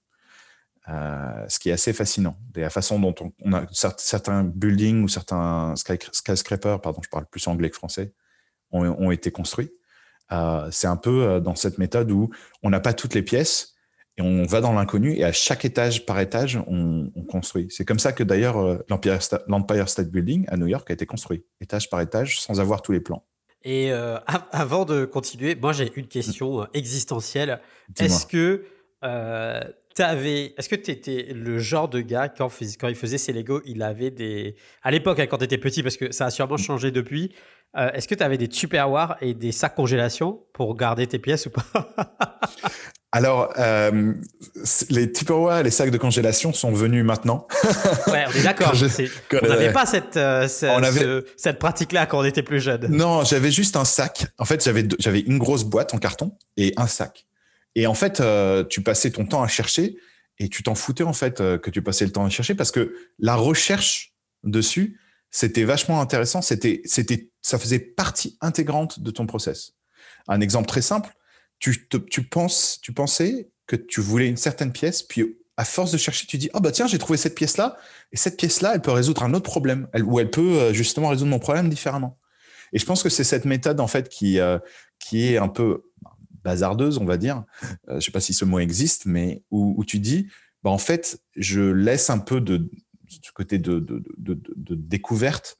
ce 0.87 1.59
qui 1.59 1.69
est 1.69 1.73
assez 1.73 1.93
fascinant. 1.93 2.37
la 2.55 2.69
façon 2.69 2.99
dont 2.99 3.15
on, 3.43 3.53
a 3.53 3.65
certains 3.71 4.43
buildings 4.43 5.03
ou 5.03 5.07
certains 5.07 5.75
skyscrapers, 5.75 6.81
pardon, 6.81 7.01
je 7.03 7.09
parle 7.09 7.25
plus 7.27 7.47
anglais 7.47 7.69
que 7.69 7.75
français, 7.75 8.13
ont, 8.71 8.83
ont 8.83 9.11
été 9.11 9.31
construits. 9.31 9.71
c'est 10.71 10.87
un 10.87 10.97
peu 10.97 11.39
dans 11.39 11.55
cette 11.55 11.77
méthode 11.77 12.11
où 12.11 12.29
on 12.63 12.69
n'a 12.71 12.79
pas 12.79 12.93
toutes 12.93 13.13
les 13.13 13.23
pièces, 13.23 13.74
et 14.17 14.21
on 14.21 14.43
va 14.43 14.61
dans 14.61 14.71
l'inconnu 14.71 15.13
et 15.15 15.23
à 15.23 15.31
chaque 15.31 15.65
étage 15.65 16.05
par 16.05 16.19
étage, 16.19 16.59
on, 16.67 17.11
construit. 17.29 17.67
C'est 17.69 17.85
comme 17.85 17.99
ça 17.99 18.13
que 18.13 18.23
d'ailleurs 18.23 18.57
euh, 18.57 18.77
l'Empire 18.87 19.89
State 19.89 20.09
Building 20.09 20.45
à 20.47 20.57
New 20.57 20.67
York 20.67 20.89
a 20.89 20.93
été 20.93 21.05
construit, 21.05 21.43
étage 21.59 21.89
par 21.89 21.99
étage, 21.99 22.39
sans 22.39 22.59
avoir 22.59 22.81
tous 22.81 22.91
les 22.91 23.01
plans. 23.01 23.25
Et 23.65 23.91
euh, 23.91 24.17
avant 24.51 24.85
de 24.85 25.05
continuer, 25.05 25.55
moi 25.55 25.73
j'ai 25.73 25.91
une 25.95 26.07
question 26.07 26.61
euh, 26.61 26.65
existentielle. 26.73 27.59
Est-ce 27.99 28.27
que 28.27 28.63
euh, 29.03 29.59
avais, 29.97 30.53
est-ce 30.57 30.69
que 30.69 30.75
tu 30.75 30.91
étais 30.91 31.33
le 31.33 31.57
genre 31.57 31.89
de 31.89 31.99
gars 31.99 32.29
quand, 32.29 32.49
quand 32.79 32.87
il 32.87 32.95
faisait 32.95 33.17
ses 33.17 33.33
Lego, 33.33 33.61
il 33.65 33.81
avait 33.81 34.11
des, 34.11 34.55
à 34.83 34.91
l'époque 34.91 35.19
hein, 35.19 35.25
quand 35.25 35.39
tu 35.39 35.45
étais 35.45 35.57
petit, 35.57 35.81
parce 35.81 35.97
que 35.97 36.11
ça 36.11 36.27
a 36.27 36.29
sûrement 36.29 36.57
changé 36.57 36.91
depuis. 36.91 37.33
est-ce 37.75 38.07
que 38.07 38.15
tu 38.15 38.23
avais 38.23 38.37
des 38.37 38.47
Tupperware 38.47 39.17
et 39.19 39.33
des 39.33 39.51
sacs 39.51 39.75
congélation 39.75 40.43
pour 40.53 40.75
garder 40.75 41.07
tes 41.07 41.19
pièces 41.19 41.47
ou 41.47 41.49
pas? 41.49 41.65
Alors, 43.15 43.53
euh, 43.57 44.13
les 44.89 45.09
Tupperware, 45.09 45.63
les 45.63 45.71
sacs 45.71 45.89
de 45.89 45.97
congélation 45.97 46.51
sont 46.51 46.73
venus 46.73 47.05
maintenant. 47.05 47.47
ouais, 48.07 48.25
on 48.27 48.31
est 48.37 48.43
d'accord. 48.43 48.73
on 49.41 49.47
n'avait 49.47 49.71
pas 49.71 49.85
cette, 49.85 50.17
euh, 50.17 50.49
cette, 51.37 51.57
pratique-là 51.57 52.07
quand 52.07 52.19
on 52.19 52.25
était 52.25 52.43
plus 52.43 52.59
jeune. 52.59 52.87
Non, 52.89 53.23
j'avais 53.23 53.51
juste 53.51 53.77
un 53.77 53.85
sac. 53.85 54.27
En 54.37 54.43
fait, 54.43 54.61
j'avais, 54.61 54.85
j'avais 54.99 55.21
une 55.21 55.37
grosse 55.37 55.63
boîte 55.63 55.93
en 55.93 55.97
carton 55.97 56.35
et 56.57 56.73
un 56.75 56.87
sac. 56.87 57.25
Et 57.75 57.87
en 57.87 57.93
fait, 57.93 58.19
euh, 58.19 58.65
tu 58.65 58.81
passais 58.81 59.11
ton 59.11 59.25
temps 59.25 59.43
à 59.43 59.47
chercher 59.47 59.95
et 60.37 60.49
tu 60.49 60.61
t'en 60.61 60.75
foutais 60.75 61.05
en 61.05 61.13
fait 61.13 61.37
que 61.37 61.69
tu 61.69 61.81
passais 61.81 62.03
le 62.03 62.11
temps 62.11 62.25
à 62.25 62.29
chercher 62.29 62.53
parce 62.53 62.71
que 62.71 62.97
la 63.19 63.35
recherche 63.35 64.13
dessus, 64.43 64.99
c'était 65.31 65.63
vachement 65.63 66.01
intéressant. 66.01 66.41
C'était, 66.41 66.81
c'était, 66.83 67.29
ça 67.41 67.59
faisait 67.59 67.79
partie 67.79 68.37
intégrante 68.41 68.99
de 68.99 69.09
ton 69.09 69.25
process. 69.25 69.71
Un 70.27 70.41
exemple 70.41 70.67
très 70.67 70.81
simple 70.81 71.14
tu, 71.59 71.87
tu, 71.87 72.23
penses, 72.23 72.79
tu 72.81 72.93
pensais 72.93 73.49
que 73.67 73.75
tu 73.75 74.01
voulais 74.01 74.27
une 74.27 74.37
certaine 74.37 74.71
pièce, 74.71 75.03
puis 75.03 75.37
à 75.57 75.65
force 75.65 75.91
de 75.91 75.97
chercher, 75.97 76.27
tu 76.27 76.37
dis 76.37 76.49
oh 76.53 76.59
bah 76.59 76.71
tiens 76.71 76.85
j'ai 76.85 76.97
trouvé 76.97 77.17
cette 77.17 77.35
pièce 77.35 77.55
là 77.55 77.77
et 78.11 78.17
cette 78.17 78.37
pièce 78.37 78.61
là 78.61 78.73
elle 78.75 78.81
peut 78.81 78.91
résoudre 78.91 79.23
un 79.23 79.33
autre 79.33 79.49
problème 79.49 79.87
ou 80.03 80.19
elle 80.19 80.29
peut 80.29 80.59
euh, 80.59 80.73
justement 80.73 81.07
résoudre 81.07 81.31
mon 81.31 81.39
problème 81.39 81.69
différemment. 81.69 82.19
Et 82.73 82.79
je 82.79 82.85
pense 82.85 83.03
que 83.03 83.09
c'est 83.09 83.23
cette 83.23 83.45
méthode 83.45 83.79
en 83.79 83.87
fait 83.87 84.09
qui 84.09 84.39
euh, 84.39 84.59
qui 84.99 85.27
est 85.27 85.37
un 85.37 85.47
peu 85.47 85.83
bazardeuse 86.43 86.97
on 86.97 87.05
va 87.05 87.15
dire. 87.17 87.43
Euh, 87.89 87.99
je 87.99 88.05
sais 88.05 88.11
pas 88.11 88.19
si 88.19 88.33
ce 88.33 88.43
mot 88.43 88.59
existe 88.59 89.05
mais 89.05 89.43
où, 89.49 89.83
tu 89.85 89.99
dis 89.99 90.27
bah 90.61 90.71
en 90.71 90.77
fait 90.77 91.21
je 91.37 91.61
laisse 91.61 92.09
un 92.09 92.19
peu 92.19 92.41
de 92.41 92.69
ce 93.07 93.31
côté 93.31 93.57
de, 93.57 93.79
de 93.79 94.75
découverte 94.75 95.57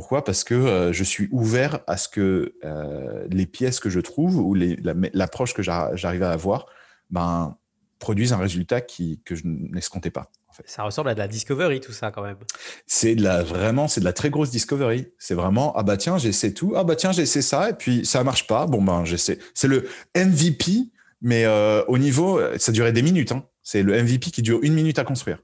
pourquoi? 0.00 0.24
Parce 0.24 0.44
que 0.44 0.54
euh, 0.54 0.94
je 0.94 1.04
suis 1.04 1.28
ouvert 1.30 1.80
à 1.86 1.98
ce 1.98 2.08
que 2.08 2.54
euh, 2.64 3.26
les 3.30 3.44
pièces 3.44 3.80
que 3.80 3.90
je 3.90 4.00
trouve 4.00 4.38
ou 4.38 4.54
l'approche 4.54 5.52
que 5.52 5.60
j'arrive 5.62 6.22
à 6.22 6.30
avoir 6.30 6.64
ben, 7.10 7.58
produisent 7.98 8.32
un 8.32 8.38
résultat 8.38 8.80
qui, 8.80 9.20
que 9.26 9.34
je 9.34 9.42
n'escomptais 9.44 10.10
pas. 10.10 10.30
Ça 10.64 10.84
ressemble 10.84 11.10
à 11.10 11.14
de 11.14 11.18
la 11.18 11.28
discovery, 11.28 11.80
tout 11.80 11.92
ça, 11.92 12.10
quand 12.10 12.22
même. 12.22 12.38
C'est 12.86 13.14
de 13.14 13.22
la, 13.22 13.42
vraiment, 13.42 13.88
c'est 13.88 14.00
de 14.00 14.06
la 14.06 14.14
très 14.14 14.30
grosse 14.30 14.50
discovery. 14.50 15.08
C'est 15.18 15.34
vraiment, 15.34 15.76
ah 15.76 15.82
bah 15.82 15.98
tiens, 15.98 16.16
j'essaie 16.16 16.54
tout, 16.54 16.72
ah 16.76 16.84
bah 16.84 16.96
tiens, 16.96 17.12
j'essaie 17.12 17.42
ça, 17.42 17.68
et 17.68 17.74
puis 17.74 18.06
ça 18.06 18.24
marche 18.24 18.46
pas, 18.46 18.66
bon 18.66 18.80
ben 18.80 19.04
j'essaie. 19.04 19.38
C'est 19.52 19.68
le 19.68 19.86
MVP 20.16 20.92
Mais 21.20 21.46
au 21.88 21.98
niveau, 21.98 22.40
ça 22.56 22.72
durait 22.72 22.92
des 22.92 23.02
minutes. 23.02 23.32
Hein. 23.32 23.44
C'est 23.62 23.82
le 23.82 24.02
MVP 24.02 24.30
qui 24.30 24.40
dure 24.40 24.60
une 24.62 24.72
minute 24.72 24.98
à 24.98 25.04
construire. 25.04 25.40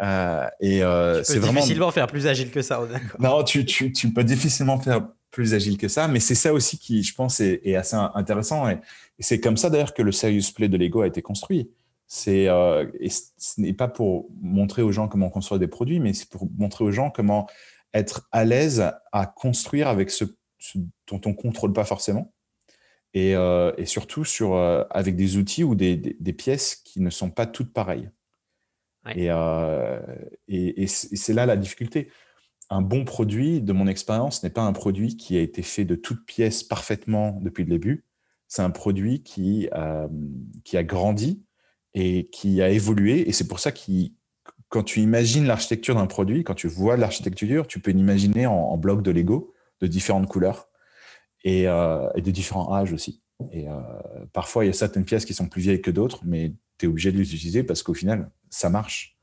Ouais. 0.00 0.46
et 0.60 0.80
c'est 1.24 1.38
vraiment 1.38 1.54
difficilement 1.54 1.90
faire 1.90 2.06
plus 2.06 2.26
agile 2.26 2.50
que 2.50 2.62
ça. 2.62 2.80
Non, 3.18 3.42
tu, 3.42 3.64
tu, 3.64 3.92
tu, 3.92 4.12
peux 4.12 4.24
difficilement 4.24 4.78
faire 4.78 5.08
plus 5.30 5.54
agile 5.54 5.76
que 5.76 5.88
ça, 5.88 6.08
mais 6.08 6.20
c'est 6.20 6.34
ça 6.34 6.52
aussi 6.52 6.78
qui, 6.78 7.02
je 7.02 7.14
pense, 7.14 7.40
est, 7.40 7.74
assez 7.74 7.96
intéressant. 7.96 8.68
Et, 8.68 8.78
c'est 9.20 9.40
comme 9.40 9.56
ça 9.56 9.70
d'ailleurs 9.70 9.94
que 9.94 10.02
le 10.02 10.12
Serious 10.12 10.52
Play 10.54 10.68
de 10.68 10.76
Lego 10.76 11.02
a 11.02 11.06
été 11.06 11.22
construit. 11.22 11.70
C'est 12.06 12.48
euh, 12.48 12.86
ce 13.36 13.60
n'est 13.60 13.74
pas 13.74 13.88
pour 13.88 14.30
montrer 14.40 14.82
aux 14.82 14.92
gens 14.92 15.08
comment 15.08 15.28
construire 15.28 15.58
des 15.58 15.68
produits, 15.68 16.00
mais 16.00 16.14
c'est 16.14 16.28
pour 16.28 16.48
montrer 16.56 16.84
aux 16.84 16.92
gens 16.92 17.10
comment 17.10 17.46
être 17.92 18.28
à 18.32 18.44
l'aise 18.44 18.90
à 19.12 19.26
construire 19.26 19.88
avec 19.88 20.10
ce, 20.10 20.24
dont 21.06 21.20
on 21.26 21.34
contrôle 21.34 21.72
pas 21.72 21.84
forcément, 21.84 22.32
et, 23.12 23.34
euh, 23.34 23.72
et 23.76 23.86
surtout 23.86 24.24
sur 24.24 24.54
euh, 24.54 24.84
avec 24.90 25.16
des 25.16 25.36
outils 25.36 25.64
ou 25.64 25.74
des, 25.74 25.96
des, 25.96 26.32
pièces 26.32 26.76
qui 26.76 27.00
ne 27.00 27.10
sont 27.10 27.30
pas 27.30 27.46
toutes 27.46 27.72
pareilles. 27.72 28.08
Et, 29.14 29.30
et, 30.48 30.86
c'est 30.86 31.32
là 31.32 31.46
la 31.46 31.56
difficulté 31.56 32.08
un 32.70 32.82
bon 32.82 33.04
produit, 33.04 33.60
de 33.60 33.72
mon 33.72 33.86
expérience, 33.86 34.42
n'est 34.42 34.50
pas 34.50 34.62
un 34.62 34.72
produit 34.72 35.16
qui 35.16 35.36
a 35.36 35.40
été 35.40 35.62
fait 35.62 35.84
de 35.84 35.94
toutes 35.94 36.24
pièces 36.26 36.62
parfaitement 36.62 37.38
depuis 37.42 37.64
le 37.64 37.70
début. 37.70 38.04
C'est 38.46 38.62
un 38.62 38.70
produit 38.70 39.22
qui, 39.22 39.68
euh, 39.74 40.08
qui 40.64 40.76
a 40.76 40.84
grandi 40.84 41.44
et 41.94 42.28
qui 42.30 42.60
a 42.62 42.68
évolué. 42.68 43.28
Et 43.28 43.32
c'est 43.32 43.48
pour 43.48 43.60
ça 43.60 43.72
que 43.72 43.80
quand 44.68 44.82
tu 44.82 45.00
imagines 45.00 45.46
l'architecture 45.46 45.94
d'un 45.94 46.06
produit, 46.06 46.44
quand 46.44 46.54
tu 46.54 46.68
vois 46.68 46.96
l'architecture, 46.96 47.66
tu 47.66 47.80
peux 47.80 47.90
l'imaginer 47.90 48.46
en, 48.46 48.76
blocs 48.76 49.02
de 49.02 49.10
Lego 49.10 49.54
de 49.80 49.86
différentes 49.86 50.26
couleurs 50.26 50.68
et, 51.44 51.68
euh, 51.68 52.10
de 52.12 52.30
différents 52.30 52.74
âges 52.74 52.92
aussi. 52.92 53.22
Et 53.52 53.68
euh, 53.68 53.80
parfois, 54.32 54.64
il 54.64 54.68
y 54.68 54.70
a 54.70 54.74
certaines 54.74 55.04
pièces 55.04 55.24
qui 55.24 55.32
sont 55.32 55.48
plus 55.48 55.62
vieilles 55.62 55.80
que 55.80 55.90
d'autres, 55.90 56.20
mais 56.24 56.52
tu 56.78 56.86
es 56.86 56.88
obligé 56.88 57.12
de 57.12 57.18
les 57.18 57.34
utiliser 57.34 57.62
parce 57.62 57.82
qu'au 57.82 57.94
final, 57.94 58.30
ça 58.50 58.70
marche. 58.70 59.16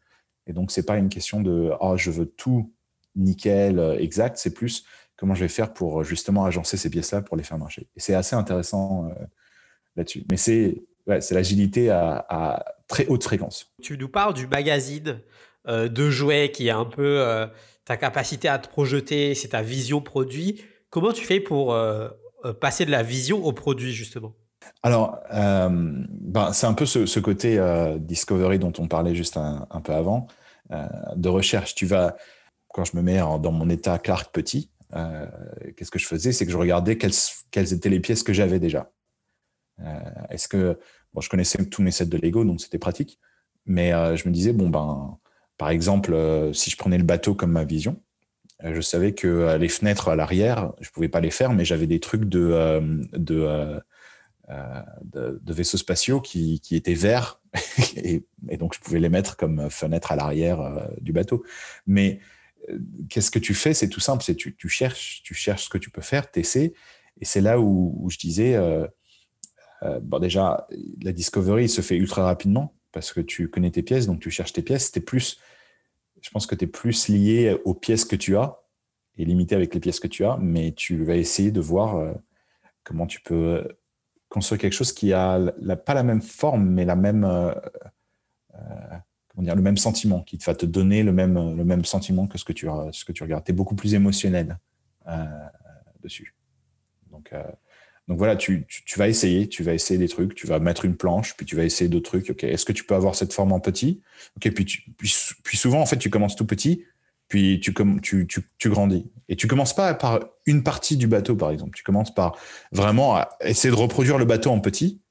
Et 0.47 0.53
donc, 0.53 0.71
c'est 0.71 0.85
pas 0.85 0.97
une 0.97 1.09
question 1.09 1.41
de 1.41 1.71
oh, 1.79 1.97
je 1.97 2.11
veux 2.11 2.25
tout 2.25 2.71
nickel, 3.15 3.79
euh, 3.79 3.97
exact. 3.97 4.37
C'est 4.37 4.53
plus 4.53 4.85
comment 5.15 5.33
je 5.33 5.41
vais 5.41 5.49
faire 5.49 5.73
pour 5.73 6.01
euh, 6.01 6.03
justement 6.03 6.45
agencer 6.45 6.77
ces 6.77 6.89
pièces-là 6.89 7.21
pour 7.21 7.37
les 7.37 7.43
faire 7.43 7.57
marcher. 7.57 7.87
Et 7.95 7.99
c'est 7.99 8.13
assez 8.13 8.35
intéressant 8.35 9.09
euh, 9.09 9.25
là-dessus. 9.95 10.25
Mais 10.29 10.37
c'est 10.37 10.83
l'agilité 11.07 11.89
à, 11.89 12.65
très 12.87 13.07
haute 13.07 13.23
fréquence. 13.23 13.73
Tu 13.81 13.97
nous 13.97 14.09
parles 14.09 14.33
du 14.33 14.47
magazine 14.47 15.19
de 15.67 16.09
jouets 16.11 16.51
qui 16.51 16.67
est 16.67 16.71
un 16.71 16.85
peu 16.85 17.47
ta 17.85 17.97
capacité 17.97 18.47
à 18.47 18.59
te 18.59 18.67
projeter, 18.67 19.33
c'est 19.33 19.49
ta 19.49 19.61
vision 19.61 20.01
produit. 20.01 20.63
Comment 20.89 21.11
tu 21.11 21.23
fais 21.23 21.39
pour 21.39 21.75
passer 22.59 22.85
de 22.85 22.91
la 22.91 23.03
vision 23.03 23.43
au 23.43 23.53
produit 23.53 23.93
justement? 23.93 24.35
Alors, 24.83 25.19
ben, 25.31 26.53
c'est 26.53 26.67
un 26.67 26.73
peu 26.73 26.85
ce, 26.85 27.19
côté 27.19 27.59
discovery 27.99 28.59
dont 28.59 28.73
on 28.77 28.87
parlait 28.87 29.15
juste 29.15 29.37
un, 29.37 29.81
peu 29.83 29.93
avant, 29.93 30.27
de 30.69 31.29
recherche. 31.29 31.75
Tu 31.75 31.85
vas, 31.85 32.15
quand 32.73 32.85
je 32.85 32.95
me 32.95 33.01
mets 33.01 33.17
dans 33.17 33.51
mon 33.51 33.69
état 33.69 33.97
Clark 33.97 34.31
petit, 34.31 34.69
euh, 34.95 35.25
qu'est-ce 35.75 35.91
que 35.91 35.99
je 35.99 36.07
faisais? 36.07 36.31
C'est 36.31 36.45
que 36.45 36.51
je 36.51 36.57
regardais 36.57 36.97
quelles, 36.97 37.73
étaient 37.73 37.89
les 37.89 37.99
pièces 37.99 38.23
que 38.23 38.33
j'avais 38.33 38.59
déjà. 38.59 38.91
Euh, 39.81 39.99
est-ce 40.29 40.47
que 40.47 40.79
bon, 41.13 41.21
je 41.21 41.29
connaissais 41.29 41.63
tous 41.65 41.81
mes 41.81 41.91
sets 41.91 42.05
de 42.05 42.17
Lego, 42.17 42.45
donc 42.45 42.61
c'était 42.61 42.77
pratique, 42.77 43.19
mais 43.65 43.93
euh, 43.93 44.15
je 44.15 44.27
me 44.27 44.33
disais 44.33 44.53
bon 44.53 44.69
ben, 44.69 45.17
par 45.57 45.69
exemple, 45.69 46.15
si 46.53 46.69
je 46.69 46.77
prenais 46.77 46.97
le 46.97 47.03
bateau 47.03 47.35
comme 47.35 47.51
ma 47.51 47.63
vision, 47.63 48.01
je 48.63 48.81
savais 48.81 49.13
que 49.13 49.55
les 49.57 49.69
fenêtres 49.69 50.09
à 50.09 50.15
l'arrière, 50.15 50.73
je 50.81 50.89
pouvais 50.89 51.09
pas 51.09 51.21
les 51.21 51.31
faire, 51.31 51.53
mais 51.53 51.65
j'avais 51.65 51.87
des 51.87 51.99
trucs 51.99 52.25
de, 52.25 53.01
de, 53.13 53.79
de, 54.47 55.53
vaisseaux 55.53 55.77
spatiaux 55.77 56.21
qui, 56.21 56.59
qui 56.59 56.75
étaient 56.75 56.93
verts, 56.93 57.41
et, 57.95 58.23
donc 58.57 58.75
je 58.75 58.79
pouvais 58.79 58.99
les 58.99 59.09
mettre 59.09 59.37
comme 59.37 59.69
fenêtre 59.69 60.11
à 60.11 60.15
l'arrière 60.15 60.89
du 61.01 61.13
bateau. 61.13 61.43
Mais 61.87 62.19
qu'est-ce 63.09 63.31
que 63.31 63.39
tu 63.39 63.53
fais? 63.53 63.73
C'est 63.73 63.89
tout 63.89 63.99
simple, 63.99 64.23
c'est 64.23 64.35
tu, 64.35 64.55
cherches, 64.69 65.21
tu 65.23 65.33
cherches 65.33 65.65
ce 65.65 65.69
que 65.69 65.77
tu 65.77 65.89
peux 65.89 66.01
faire, 66.01 66.29
tu 66.31 66.39
essaies. 66.39 66.73
Et 67.19 67.25
c'est 67.25 67.41
là 67.41 67.59
où, 67.59 68.07
je 68.09 68.17
disais, 68.17 68.55
euh, 68.55 68.87
euh, 69.83 69.99
bon 70.01 70.19
déjà, 70.19 70.67
la 71.01 71.11
discovery 71.11 71.69
se 71.69 71.81
fait 71.81 71.95
ultra 71.95 72.23
rapidement 72.23 72.75
parce 72.91 73.13
que 73.13 73.21
tu 73.21 73.49
connais 73.49 73.71
tes 73.71 73.83
pièces, 73.83 74.07
donc 74.07 74.19
tu 74.19 74.31
cherches 74.31 74.53
tes 74.53 74.61
pièces. 74.61 74.91
Es 74.95 74.99
plus, 74.99 75.39
je 76.21 76.29
pense 76.29 76.47
que 76.47 76.55
tu 76.55 76.65
es 76.65 76.67
plus 76.67 77.07
lié 77.07 77.57
aux 77.65 77.73
pièces 77.73 78.05
que 78.05 78.15
tu 78.15 78.37
as 78.37 78.59
et 79.17 79.25
limité 79.25 79.55
avec 79.55 79.73
les 79.73 79.79
pièces 79.79 79.99
que 79.99 80.07
tu 80.07 80.25
as, 80.25 80.37
mais 80.37 80.73
tu 80.73 81.03
vas 81.03 81.15
essayer 81.15 81.51
de 81.51 81.61
voir 81.61 81.95
euh, 81.97 82.13
comment 82.83 83.07
tu 83.07 83.21
peux 83.21 83.65
construire 84.29 84.59
quelque 84.59 84.73
chose 84.73 84.91
qui 84.91 85.13
a 85.13 85.39
pas 85.85 85.93
la 85.93 86.03
même 86.03 86.21
forme, 86.21 86.65
mais 86.69 86.85
la 86.85 86.95
même 86.95 87.25
dire, 89.43 89.55
le 89.55 89.61
même 89.61 89.77
sentiment, 89.77 90.21
qui 90.21 90.37
va 90.37 90.55
te 90.55 90.65
donner 90.65 91.03
le 91.03 91.11
même, 91.11 91.55
le 91.55 91.65
même 91.65 91.85
sentiment 91.85 92.27
que 92.27 92.37
ce 92.37 92.45
que 92.45 92.53
tu, 92.53 92.67
ce 92.91 93.05
que 93.05 93.11
tu 93.11 93.23
regardes. 93.23 93.43
Tu 93.43 93.51
es 93.51 93.55
beaucoup 93.55 93.75
plus 93.75 93.93
émotionnel 93.93 94.57
euh, 95.07 95.25
dessus. 96.01 96.35
Donc, 97.11 97.33
euh, 97.33 97.43
donc 98.07 98.17
voilà, 98.17 98.35
tu, 98.35 98.65
tu, 98.67 98.99
vas 98.99 99.07
essayer, 99.07 99.49
tu 99.49 99.63
vas 99.63 99.73
essayer 99.73 99.97
des 99.97 100.07
trucs, 100.07 100.35
tu 100.35 100.45
vas 100.45 100.59
mettre 100.59 100.85
une 100.85 100.95
planche, 100.95 101.35
puis 101.35 101.45
tu 101.45 101.55
vas 101.55 101.63
essayer 101.63 101.89
d'autres 101.89 102.19
trucs. 102.19 102.43
Est-ce 102.43 102.65
que 102.65 102.71
tu 102.71 102.83
peux 102.83 102.95
avoir 102.95 103.15
cette 103.15 103.33
forme 103.33 103.51
en 103.51 103.59
petit? 103.59 104.01
Ok, 104.37 104.53
puis, 104.53 104.65
puis, 105.43 105.57
souvent 105.57 105.81
en 105.81 105.85
fait, 105.85 105.97
tu 105.97 106.09
commences 106.09 106.35
tout 106.35 106.45
petit, 106.45 106.85
puis 107.35 107.59
tu, 107.59 107.73
tu, 108.01 108.27
tu, 108.27 108.49
tu 108.57 108.69
grandis. 108.69 109.11
Et 109.27 109.35
tu 109.35 109.47
commences 109.47 109.75
pas 109.75 109.93
par 109.93 110.21
une 110.45 110.63
partie 110.63 110.95
du 110.95 111.05
bateau, 111.05 111.35
par 111.35 111.51
exemple. 111.51 111.75
Tu 111.75 111.83
commences 111.83 112.13
par 112.13 112.37
vraiment 112.71 113.19
essayer 113.41 113.73
de 113.73 113.77
reproduire 113.77 114.17
le 114.17 114.23
bateau 114.23 114.51
en 114.51 114.61
petit, 114.61 115.01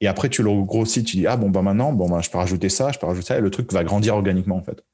et 0.00 0.06
après, 0.06 0.30
tu 0.30 0.42
le 0.42 0.62
grossis, 0.62 1.04
tu 1.04 1.16
dis, 1.18 1.26
ah 1.26 1.36
bon, 1.36 1.50
bah 1.50 1.60
maintenant, 1.60 1.92
bon, 1.92 2.08
bah, 2.08 2.20
je 2.22 2.30
peux 2.30 2.38
rajouter 2.38 2.70
ça, 2.70 2.92
je 2.92 2.98
peux 2.98 3.06
rajouter 3.06 3.26
ça, 3.26 3.38
et 3.38 3.42
le 3.42 3.50
truc 3.50 3.70
va 3.72 3.84
grandir 3.84 4.14
organiquement, 4.14 4.56
en 4.56 4.62
fait. 4.62 4.84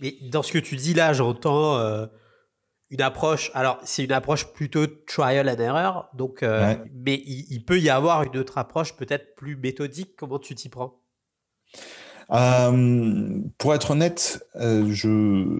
Mais 0.00 0.16
dans 0.30 0.42
ce 0.42 0.52
que 0.52 0.58
tu 0.58 0.76
dis 0.76 0.92
là, 0.92 1.14
j'entends 1.14 1.78
euh, 1.78 2.06
une 2.90 3.00
approche. 3.00 3.50
Alors, 3.54 3.78
c'est 3.82 4.04
une 4.04 4.12
approche 4.12 4.52
plutôt 4.52 4.86
trial 4.86 5.48
and 5.48 5.62
error, 5.62 6.10
donc, 6.12 6.42
euh, 6.42 6.76
mais 6.92 7.22
il, 7.24 7.64
peut 7.64 7.80
y 7.80 7.88
avoir 7.88 8.22
une 8.22 8.36
autre 8.36 8.58
approche 8.58 8.96
peut-être 8.96 9.34
plus 9.34 9.56
méthodique. 9.56 10.14
Comment 10.16 10.38
tu 10.38 10.54
t'y 10.54 10.68
prends? 10.68 11.00
Euh, 12.32 13.40
Pour 13.58 13.74
être 13.74 13.90
honnête, 13.92 14.44
je... 14.54 15.58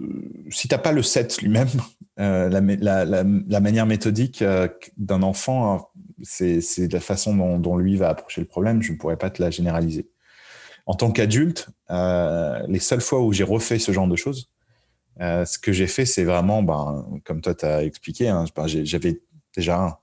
si 0.50 0.68
tu 0.68 0.74
n'as 0.74 0.78
pas 0.78 0.92
le 0.92 1.02
set 1.02 1.40
lui-même, 1.42 1.68
la, 2.16 2.60
la, 3.04 3.60
manière 3.60 3.86
méthodique 3.86 4.42
d'un 4.96 5.22
enfant 5.22 5.90
c'est 6.22 6.92
la 6.92 7.00
façon 7.00 7.58
dont, 7.58 7.76
lui 7.76 7.96
va 7.96 8.08
approcher 8.08 8.40
le 8.40 8.46
problème. 8.46 8.82
Je 8.82 8.92
ne 8.92 8.96
pourrais 8.96 9.16
pas 9.16 9.30
te 9.30 9.42
la 9.42 9.50
généraliser. 9.50 10.08
En 10.86 10.94
tant 10.94 11.10
qu'adulte, 11.10 11.68
euh, 11.90 12.62
les 12.68 12.78
seules 12.78 13.00
fois 13.00 13.20
où 13.22 13.32
j'ai 13.32 13.44
refait 13.44 13.78
ce 13.78 13.92
genre 13.92 14.06
de 14.06 14.16
choses, 14.16 14.50
euh, 15.20 15.44
ce 15.44 15.58
que 15.58 15.72
j'ai 15.72 15.86
fait, 15.86 16.06
c'est 16.06 16.24
vraiment, 16.24 16.62
ben, 16.62 17.06
comme 17.24 17.40
toi, 17.40 17.54
tu 17.54 17.64
as 17.64 17.82
expliqué, 17.82 18.28
hein, 18.28 18.44
j'avais 18.84 19.20
déjà 19.56 20.00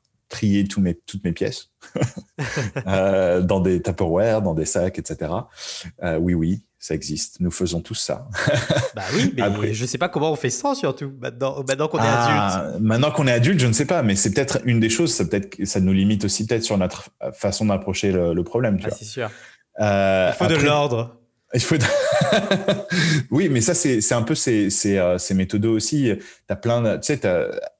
mes, 0.78 0.96
toutes 1.06 1.24
mes 1.24 1.32
pièces 1.32 1.70
euh, 2.88 3.42
dans 3.42 3.60
des 3.60 3.82
Tupperware, 3.82 4.42
dans 4.42 4.54
des 4.54 4.66
sacs, 4.66 5.00
etc. 5.00 5.32
oui, 6.20 6.34
oui, 6.34 6.64
ça 6.80 6.96
existe. 6.96 7.40
Nous 7.40 7.52
faisons 7.52 7.82
tous 7.82 7.96
ça. 7.96 8.28
bah 8.96 9.04
oui, 9.16 9.34
mais 9.36 9.44
Après, 9.44 9.74
je 9.74 9.84
ne 9.84 9.88
sais 9.88 9.98
pas 9.98 10.10
comment 10.10 10.32
on 10.32 10.36
fait 10.36 10.50
ça 10.50 10.76
surtout 10.76 11.14
maintenant, 11.22 11.64
maintenant 11.68 11.88
qu'on 11.88 12.00
est 12.00 12.06
ah, 12.06 12.58
adulte. 12.66 12.82
Maintenant 12.82 13.12
qu'on 13.12 13.28
est 13.28 13.32
adulte, 13.32 13.60
je 13.60 13.68
ne 13.68 13.74
sais 13.74 13.86
pas, 13.86 14.04
mais 14.04 14.16
c'est 14.16 14.34
peut-être 14.34 14.60
une 14.66 14.80
des 14.80 14.90
choses. 14.90 15.14
Ça 15.14 15.26
peut-être, 15.26 15.64
ça 15.66 15.80
nous 15.80 15.94
limite 15.94 16.26
aussi 16.26 16.46
peut-être 16.46 16.64
sur 16.64 16.78
notre 16.78 17.10
façon 17.34 17.66
d'approcher 17.66 18.12
le, 18.12 18.44
problème. 18.44 18.80
Ah, 18.84 18.90
c'est 18.92 19.06
sûr. 19.06 19.30
Euh, 19.80 20.32
il 20.34 20.38
faut 20.38 20.52
de 20.52 20.56
l'ordre. 20.56 21.23
Il 21.54 21.62
faut. 21.62 21.76
oui, 23.32 23.50
mais 23.50 23.62
ça 23.62 23.74
c'est 23.74 24.14
un 24.14 24.24
peu 24.24 24.36
ces, 24.36 24.70
ces, 24.70 24.98
euh, 24.98 25.18
ces 25.18 25.34
méthodes 25.34 25.66
aussi. 25.66 26.12
As 26.50 26.56
plein, 26.56 26.98
tu 26.98 27.14
sais, 27.14 27.22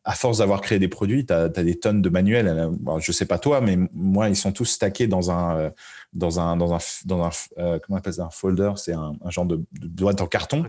à 0.04 0.14
force 0.14 0.40
d'avoir 0.40 0.62
créé 0.62 0.80
des 0.80 0.88
produits, 0.88 1.26
tu 1.26 1.34
as, 1.34 1.50
des 1.50 1.80
tonnes 1.80 2.02
de 2.02 2.10
manuels. 2.10 2.70
Je 3.00 3.06
je 3.06 3.12
sais 3.12 3.26
pas 3.26 3.40
toi, 3.40 3.62
mais 3.62 3.78
moi 3.94 4.30
ils 4.30 4.36
sont 4.36 4.52
tous 4.52 4.66
stackés 4.66 5.08
dans 5.08 5.32
un 5.32 5.72
dans 6.14 6.40
un, 6.40 6.58
dans 6.58 6.74
un, 6.74 6.80
dans 7.06 7.24
un 7.24 7.30
euh, 7.58 7.80
comment 7.80 7.96
on 7.96 7.98
appelle 7.98 8.14
ça, 8.14 8.26
un 8.26 8.30
folder, 8.30 8.72
c'est 8.76 8.94
un, 8.94 9.16
un, 9.24 9.30
genre 9.30 9.46
de, 9.46 9.64
boîte 9.72 10.22
en 10.22 10.28
carton, 10.28 10.66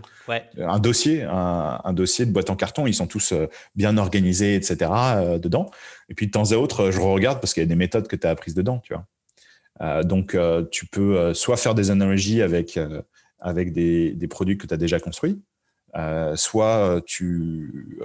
un 0.57 0.79
dossier, 0.79 1.23
un, 1.23 1.79
un, 1.83 1.93
dossier 1.93 2.25
de 2.25 2.31
boîte 2.31 2.49
en 2.49 2.55
carton. 2.55 2.87
Ils 2.87 2.93
sont 2.93 3.07
tous 3.07 3.31
euh, 3.31 3.47
bien 3.75 3.97
organisés, 3.97 4.55
etc. 4.55 4.91
Euh, 4.91 5.37
dedans. 5.37 5.69
Et 6.09 6.13
puis 6.13 6.27
de 6.27 6.31
temps 6.31 6.51
à 6.51 6.55
autre, 6.55 6.91
je 6.91 6.99
regarde 6.99 7.39
parce 7.39 7.53
qu'il 7.53 7.61
y 7.61 7.65
a 7.65 7.69
des 7.69 7.75
méthodes 7.75 8.07
que 8.07 8.15
tu 8.15 8.25
as 8.25 8.31
apprises 8.31 8.55
dedans, 8.55 8.79
tu 8.79 8.93
vois. 8.93 9.05
Euh, 9.81 10.03
donc 10.03 10.37
tu 10.71 10.85
peux 10.87 11.33
soit 11.33 11.57
faire 11.57 11.75
des 11.75 11.91
analogies 11.91 12.41
avec 12.41 12.79
avec 13.39 13.73
des, 13.73 14.13
des 14.13 14.27
produits 14.27 14.57
que 14.57 14.65
tu 14.67 14.73
as 14.73 14.77
déjà 14.77 14.99
construits, 14.99 15.41
soit 16.35 17.01
tu 17.05 17.99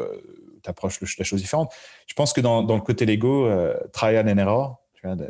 t'approches 0.62 1.00
la 1.18 1.24
chose 1.24 1.40
différente. 1.40 1.72
Je 2.06 2.14
pense 2.14 2.32
que 2.32 2.40
dans, 2.40 2.62
dans 2.62 2.74
le 2.74 2.82
côté 2.82 3.06
Lego, 3.06 3.48
trial 3.92 4.28
and 4.28 4.38
error, 4.38 4.80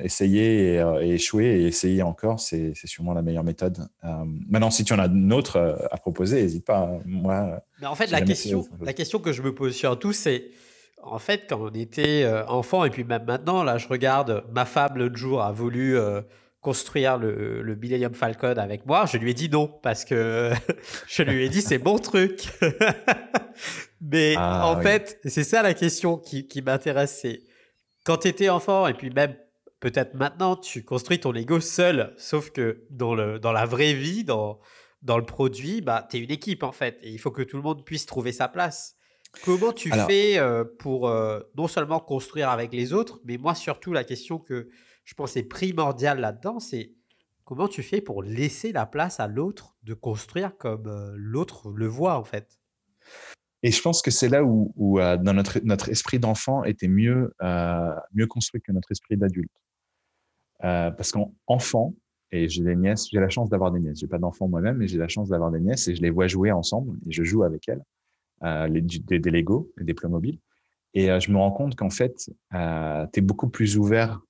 essayer 0.03 0.79
euh, 0.79 1.03
et, 1.03 1.15
échouer 1.15 1.45
et 1.45 1.67
essayer 1.67 2.03
encore, 2.03 2.41
c'est 2.41 2.75
sûrement 2.75 3.15
la 3.15 3.23
meilleure 3.23 3.45
méthode. 3.45 3.89
Euh, 4.05 4.25
maintenant, 4.49 4.71
si 4.71 4.85
tu 4.85 4.93
en 4.93 4.99
as 4.99 5.07
une 5.07 5.33
autre 5.33 5.57
euh, 5.57 5.77
à 5.91 5.97
proposer, 5.97 6.43
n'hésite 6.43 6.65
pas. 6.65 6.91
Moi, 7.05 7.63
Mais 7.81 7.87
en 7.87 7.95
fait, 7.95 8.09
la 8.09 8.21
question, 8.21 8.67
la 8.81 8.93
question 8.93 9.19
que 9.21 9.33
je 9.33 9.43
me 9.43 9.55
pose 9.55 9.75
surtout, 9.75 10.13
c'est 10.13 10.51
en 11.03 11.19
fait, 11.19 11.47
quand 11.49 11.61
on 11.61 11.71
était 11.71 12.31
enfant, 12.49 12.85
et 12.85 12.91
puis 12.91 13.05
même 13.05 13.25
maintenant, 13.25 13.63
là, 13.63 13.79
je 13.79 13.89
regarde 13.89 14.45
ma 14.53 14.65
femme 14.65 14.97
l'autre 14.97 15.17
jour 15.17 15.43
a 15.43 15.53
voulu 15.53 15.97
construire 16.61 17.17
le, 17.17 17.63
le 17.63 17.77
Millennium 17.77 18.15
Falcon 18.15 18.55
avec 18.57 18.85
moi, 18.85 19.07
je 19.07 19.17
lui 19.17 19.31
ai 19.31 19.35
dit 19.35 19.49
non 19.49 19.67
parce 19.67 20.05
que 20.05 20.53
je 21.09 21.23
lui 21.23 21.45
ai 21.45 21.49
dit 21.49 21.63
c'est 21.63 21.79
mon 21.79 21.99
truc. 21.99 22.49
Mais 24.01 24.35
ah, 24.37 24.67
en 24.67 24.81
fait, 24.81 25.19
c'est 25.25 25.45
ça 25.45 25.63
la 25.63 25.75
question 25.75 26.17
qui, 26.17 26.47
qui 26.47 26.63
m'intéresse, 26.63 27.19
c'est 27.23 27.43
quand 28.05 28.19
tu 28.19 28.29
étais 28.29 28.49
enfant 28.49 28.87
et 28.87 28.95
puis 28.95 29.11
même 29.11 29.37
peut-être 29.81 30.15
maintenant, 30.15 30.57
tu 30.57 30.85
construis 30.85 31.21
ton 31.21 31.33
Lego 31.33 31.61
seul, 31.61 32.15
sauf 32.19 32.51
que 32.51 32.85
dans, 32.91 33.15
le, 33.15 33.39
dans 33.39 33.53
la 33.53 33.65
vraie 33.65 33.95
vie, 33.95 34.25
dans, 34.25 34.61
dans 35.03 35.17
le 35.17 35.25
produit, 35.25 35.81
bah, 35.81 36.07
tu 36.11 36.19
es 36.19 36.21
une 36.21 36.31
équipe 36.31 36.63
en 36.63 36.73
fait, 36.73 36.99
et 37.03 37.11
il 37.11 37.19
faut 37.19 37.31
que 37.31 37.43
tout 37.43 37.57
le 37.57 37.63
monde 37.63 37.85
puisse 37.85 38.05
trouver 38.05 38.33
sa 38.33 38.49
place. 38.49 38.97
Comment 39.45 39.73
tu 39.73 39.91
fais 39.91 40.39
euh, 40.39 40.65
pour 40.79 41.09
euh, 41.09 41.41
non 41.57 41.69
seulement 41.69 42.01
construire 42.01 42.51
avec 42.51 42.73
les 42.73 42.93
autres, 42.93 43.21
mais 43.25 43.39
moi 43.39 43.55
surtout 43.55 43.93
la 43.93 44.05
question 44.05 44.39
que 44.39 44.69
je 45.05 45.15
pense 45.15 45.37
est 45.37 45.45
primordiale 45.45 46.21
là-dedans, 46.21 46.59
c'est 46.59 46.93
comment 47.45 47.69
tu 47.69 47.83
fais 47.83 48.01
pour 48.01 48.23
laisser 48.23 48.73
la 48.73 48.87
place 48.87 49.21
à 49.21 49.29
l'autre 49.29 49.77
de 49.83 49.95
construire 49.95 50.57
comme 50.57 50.87
euh, 50.89 51.13
l'autre 51.17 51.71
le 51.71 51.87
voit 51.87 52.19
en 52.19 52.25
fait? 52.25 52.59
Et 53.63 53.71
je 53.71 53.81
pense 53.83 54.03
que 54.03 54.11
c'est 54.11 54.29
là 54.29 54.43
où, 54.43 54.73
dans 54.99 55.35
notre, 55.35 55.61
notre 55.65 55.91
esprit 55.91 56.19
d'enfant 56.19 56.65
était 56.65 56.89
mieux, 56.89 57.31
mieux 58.15 58.27
construit 58.27 58.63
que 58.63 58.73
notre 58.73 58.91
esprit 58.91 59.19
d'adulte. 59.19 59.53
parce 60.61 61.13
qu'enfant, 61.13 61.95
et 62.33 62.49
j'ai 62.49 62.63
des 62.63 62.77
nièces, 62.77 63.09
j'ai 63.11 63.21
la 63.21 63.29
chance 63.29 63.51
d'avoir 63.51 63.71
des 63.71 63.81
nièces. 63.81 63.99
J'ai 63.99 64.07
pas 64.07 64.19
d'enfants 64.19 64.49
moi-même, 64.49 64.79
mais 64.79 64.89
j'ai 64.89 64.97
la 64.97 65.09
chance 65.09 65.29
d'avoir 65.29 65.51
des 65.51 65.61
nièces 65.61 65.89
et 65.89 65.95
je 65.95 66.01
les 66.01 66.09
vois 66.09 66.27
jouer 66.27 66.53
ensemble 66.53 66.97
et 67.07 67.13
je 67.13 67.23
joue 67.25 67.43
avec 67.43 67.69
elles, 67.69 67.83
les, 68.43 68.81
des, 68.81 69.19
des, 69.19 69.31
Lego, 69.31 69.71
des 69.81 69.95
Playmobil. 69.95 70.39
Et 70.95 71.11
euh, 71.11 71.21
je 71.21 71.31
me 71.31 71.39
rends 71.39 71.53
compte 71.53 71.77
qu'en 71.77 71.91
fait, 71.91 72.31
euh, 72.55 73.07
tu 73.13 73.21
es 73.21 73.23
beaucoup 73.23 73.49
plus 73.49 73.77
ouvert 73.77 74.21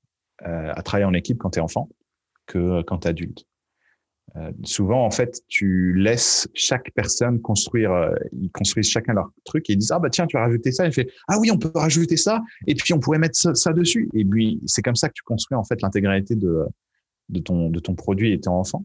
euh, 0.46 0.72
à 0.74 0.82
travailler 0.82 1.06
en 1.06 1.14
équipe 1.14 1.38
quand 1.38 1.50
tu 1.50 1.58
es 1.58 1.62
enfant 1.62 1.88
que 2.46 2.58
euh, 2.58 2.82
quand 2.82 2.98
tu 2.98 3.08
es 3.08 3.10
adulte. 3.10 3.44
Euh, 4.36 4.52
souvent, 4.62 5.04
en 5.04 5.10
fait, 5.10 5.42
tu 5.48 5.92
laisses 5.94 6.48
chaque 6.54 6.92
personne 6.94 7.40
construire, 7.40 8.12
ils 8.30 8.50
construisent 8.52 8.88
chacun 8.88 9.12
leur 9.14 9.30
truc 9.44 9.68
et 9.68 9.72
ils 9.72 9.76
disent, 9.76 9.90
ah 9.90 9.98
bah 9.98 10.08
tiens, 10.08 10.26
tu 10.26 10.36
as 10.36 10.40
rajouté 10.40 10.70
ça. 10.70 10.86
Et 10.86 10.92
fait, 10.92 11.10
ah 11.26 11.38
oui, 11.40 11.50
on 11.50 11.58
peut 11.58 11.72
rajouter 11.74 12.16
ça. 12.16 12.40
Et 12.68 12.74
puis, 12.76 12.94
on 12.94 13.00
pourrait 13.00 13.18
mettre 13.18 13.36
ça, 13.36 13.54
ça 13.54 13.72
dessus. 13.72 14.08
Et 14.14 14.24
puis, 14.24 14.60
c'est 14.66 14.82
comme 14.82 14.94
ça 14.94 15.08
que 15.08 15.14
tu 15.14 15.24
construis, 15.24 15.56
en 15.56 15.64
fait, 15.64 15.82
l'intégralité 15.82 16.36
de, 16.36 16.64
de 17.28 17.40
ton, 17.40 17.70
de 17.70 17.80
ton 17.80 17.96
produit 17.96 18.32
étant 18.32 18.60
enfant. 18.60 18.84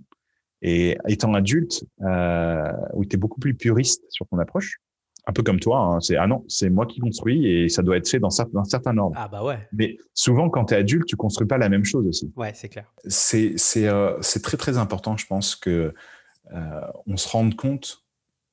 Et 0.63 0.97
étant 1.07 1.33
adulte, 1.35 1.85
euh, 2.01 2.71
où 2.93 3.05
tu 3.05 3.15
es 3.15 3.19
beaucoup 3.19 3.39
plus 3.39 3.53
puriste 3.53 4.03
sur 4.09 4.25
ton 4.27 4.39
approche, 4.39 4.79
un 5.27 5.33
peu 5.33 5.43
comme 5.43 5.59
toi, 5.59 5.79
hein, 5.79 5.99
c'est 6.01 6.17
ah 6.17 6.27
non, 6.27 6.43
c'est 6.47 6.69
moi 6.69 6.85
qui 6.85 6.99
construis 6.99 7.47
et 7.47 7.69
ça 7.69 7.81
doit 7.81 7.97
être 7.97 8.07
fait 8.07 8.19
dans, 8.19 8.29
dans 8.53 8.61
un 8.61 8.65
certain 8.65 8.97
ordre. 8.97 9.15
Ah 9.19 9.27
bah 9.27 9.43
ouais. 9.43 9.67
Mais 9.73 9.97
souvent, 10.13 10.49
quand 10.49 10.65
tu 10.65 10.73
es 10.73 10.77
adulte, 10.77 11.05
tu 11.05 11.15
construis 11.15 11.47
pas 11.47 11.57
la 11.57 11.69
même 11.69 11.83
chose 11.83 12.07
aussi. 12.07 12.31
Ouais, 12.35 12.51
c'est 12.53 12.69
clair. 12.69 12.91
C'est 13.07 13.53
c'est 13.57 13.87
euh, 13.87 14.19
très 14.43 14.57
très 14.57 14.77
important, 14.77 15.17
je 15.17 15.25
pense 15.25 15.55
que 15.55 15.93
euh, 16.53 16.81
on 17.07 17.17
se 17.17 17.27
rende 17.27 17.55
compte 17.55 18.03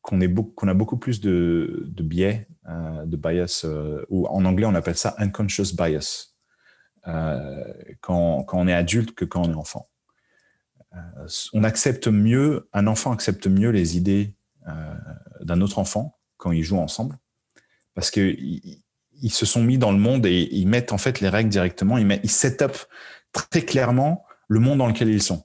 qu'on 0.00 0.20
est 0.20 0.28
beaucoup 0.28 0.52
qu'on 0.52 0.68
a 0.68 0.74
beaucoup 0.74 0.96
plus 0.96 1.20
de, 1.20 1.85
de 1.87 2.02
biais, 2.02 2.48
euh, 2.68 3.04
de 3.04 3.16
bias, 3.16 3.62
euh, 3.64 4.04
ou 4.08 4.26
en 4.26 4.44
anglais 4.44 4.66
on 4.66 4.74
appelle 4.74 4.96
ça 4.96 5.14
unconscious 5.18 5.76
bias. 5.76 6.30
Euh, 7.08 7.64
quand, 8.00 8.44
quand, 8.44 8.61
on 8.61 8.68
est 8.68 8.72
adulte 8.72 9.14
que 9.14 9.24
quand 9.24 9.42
on 9.42 9.50
est 9.50 9.56
enfant. 9.56 9.88
Euh, 10.94 11.26
on 11.52 11.64
accepte 11.64 12.06
mieux, 12.06 12.68
un 12.72 12.87
enfant 12.87 13.12
accepte 13.12 13.46
mieux 13.48 13.70
les 13.70 13.96
idées 13.96 14.37
euh, 14.68 14.94
d'un 15.40 15.61
autre 15.61 15.78
enfant 15.78 16.16
quand 16.42 16.50
ils 16.50 16.64
jouent 16.64 16.81
ensemble, 16.81 17.18
parce 17.94 18.11
qu'ils 18.11 18.81
ils 19.22 19.33
se 19.33 19.46
sont 19.46 19.62
mis 19.62 19.78
dans 19.78 19.92
le 19.92 19.98
monde 19.98 20.26
et 20.26 20.48
ils 20.50 20.66
mettent 20.66 20.92
en 20.92 20.98
fait 20.98 21.20
les 21.20 21.28
règles 21.28 21.50
directement, 21.50 21.98
ils, 21.98 22.20
ils 22.24 22.31
set 22.31 22.62
up 22.62 22.76
très 23.31 23.62
clairement 23.62 24.24
le 24.48 24.59
monde 24.59 24.78
dans 24.78 24.88
lequel 24.88 25.09
ils 25.09 25.22
sont. 25.22 25.44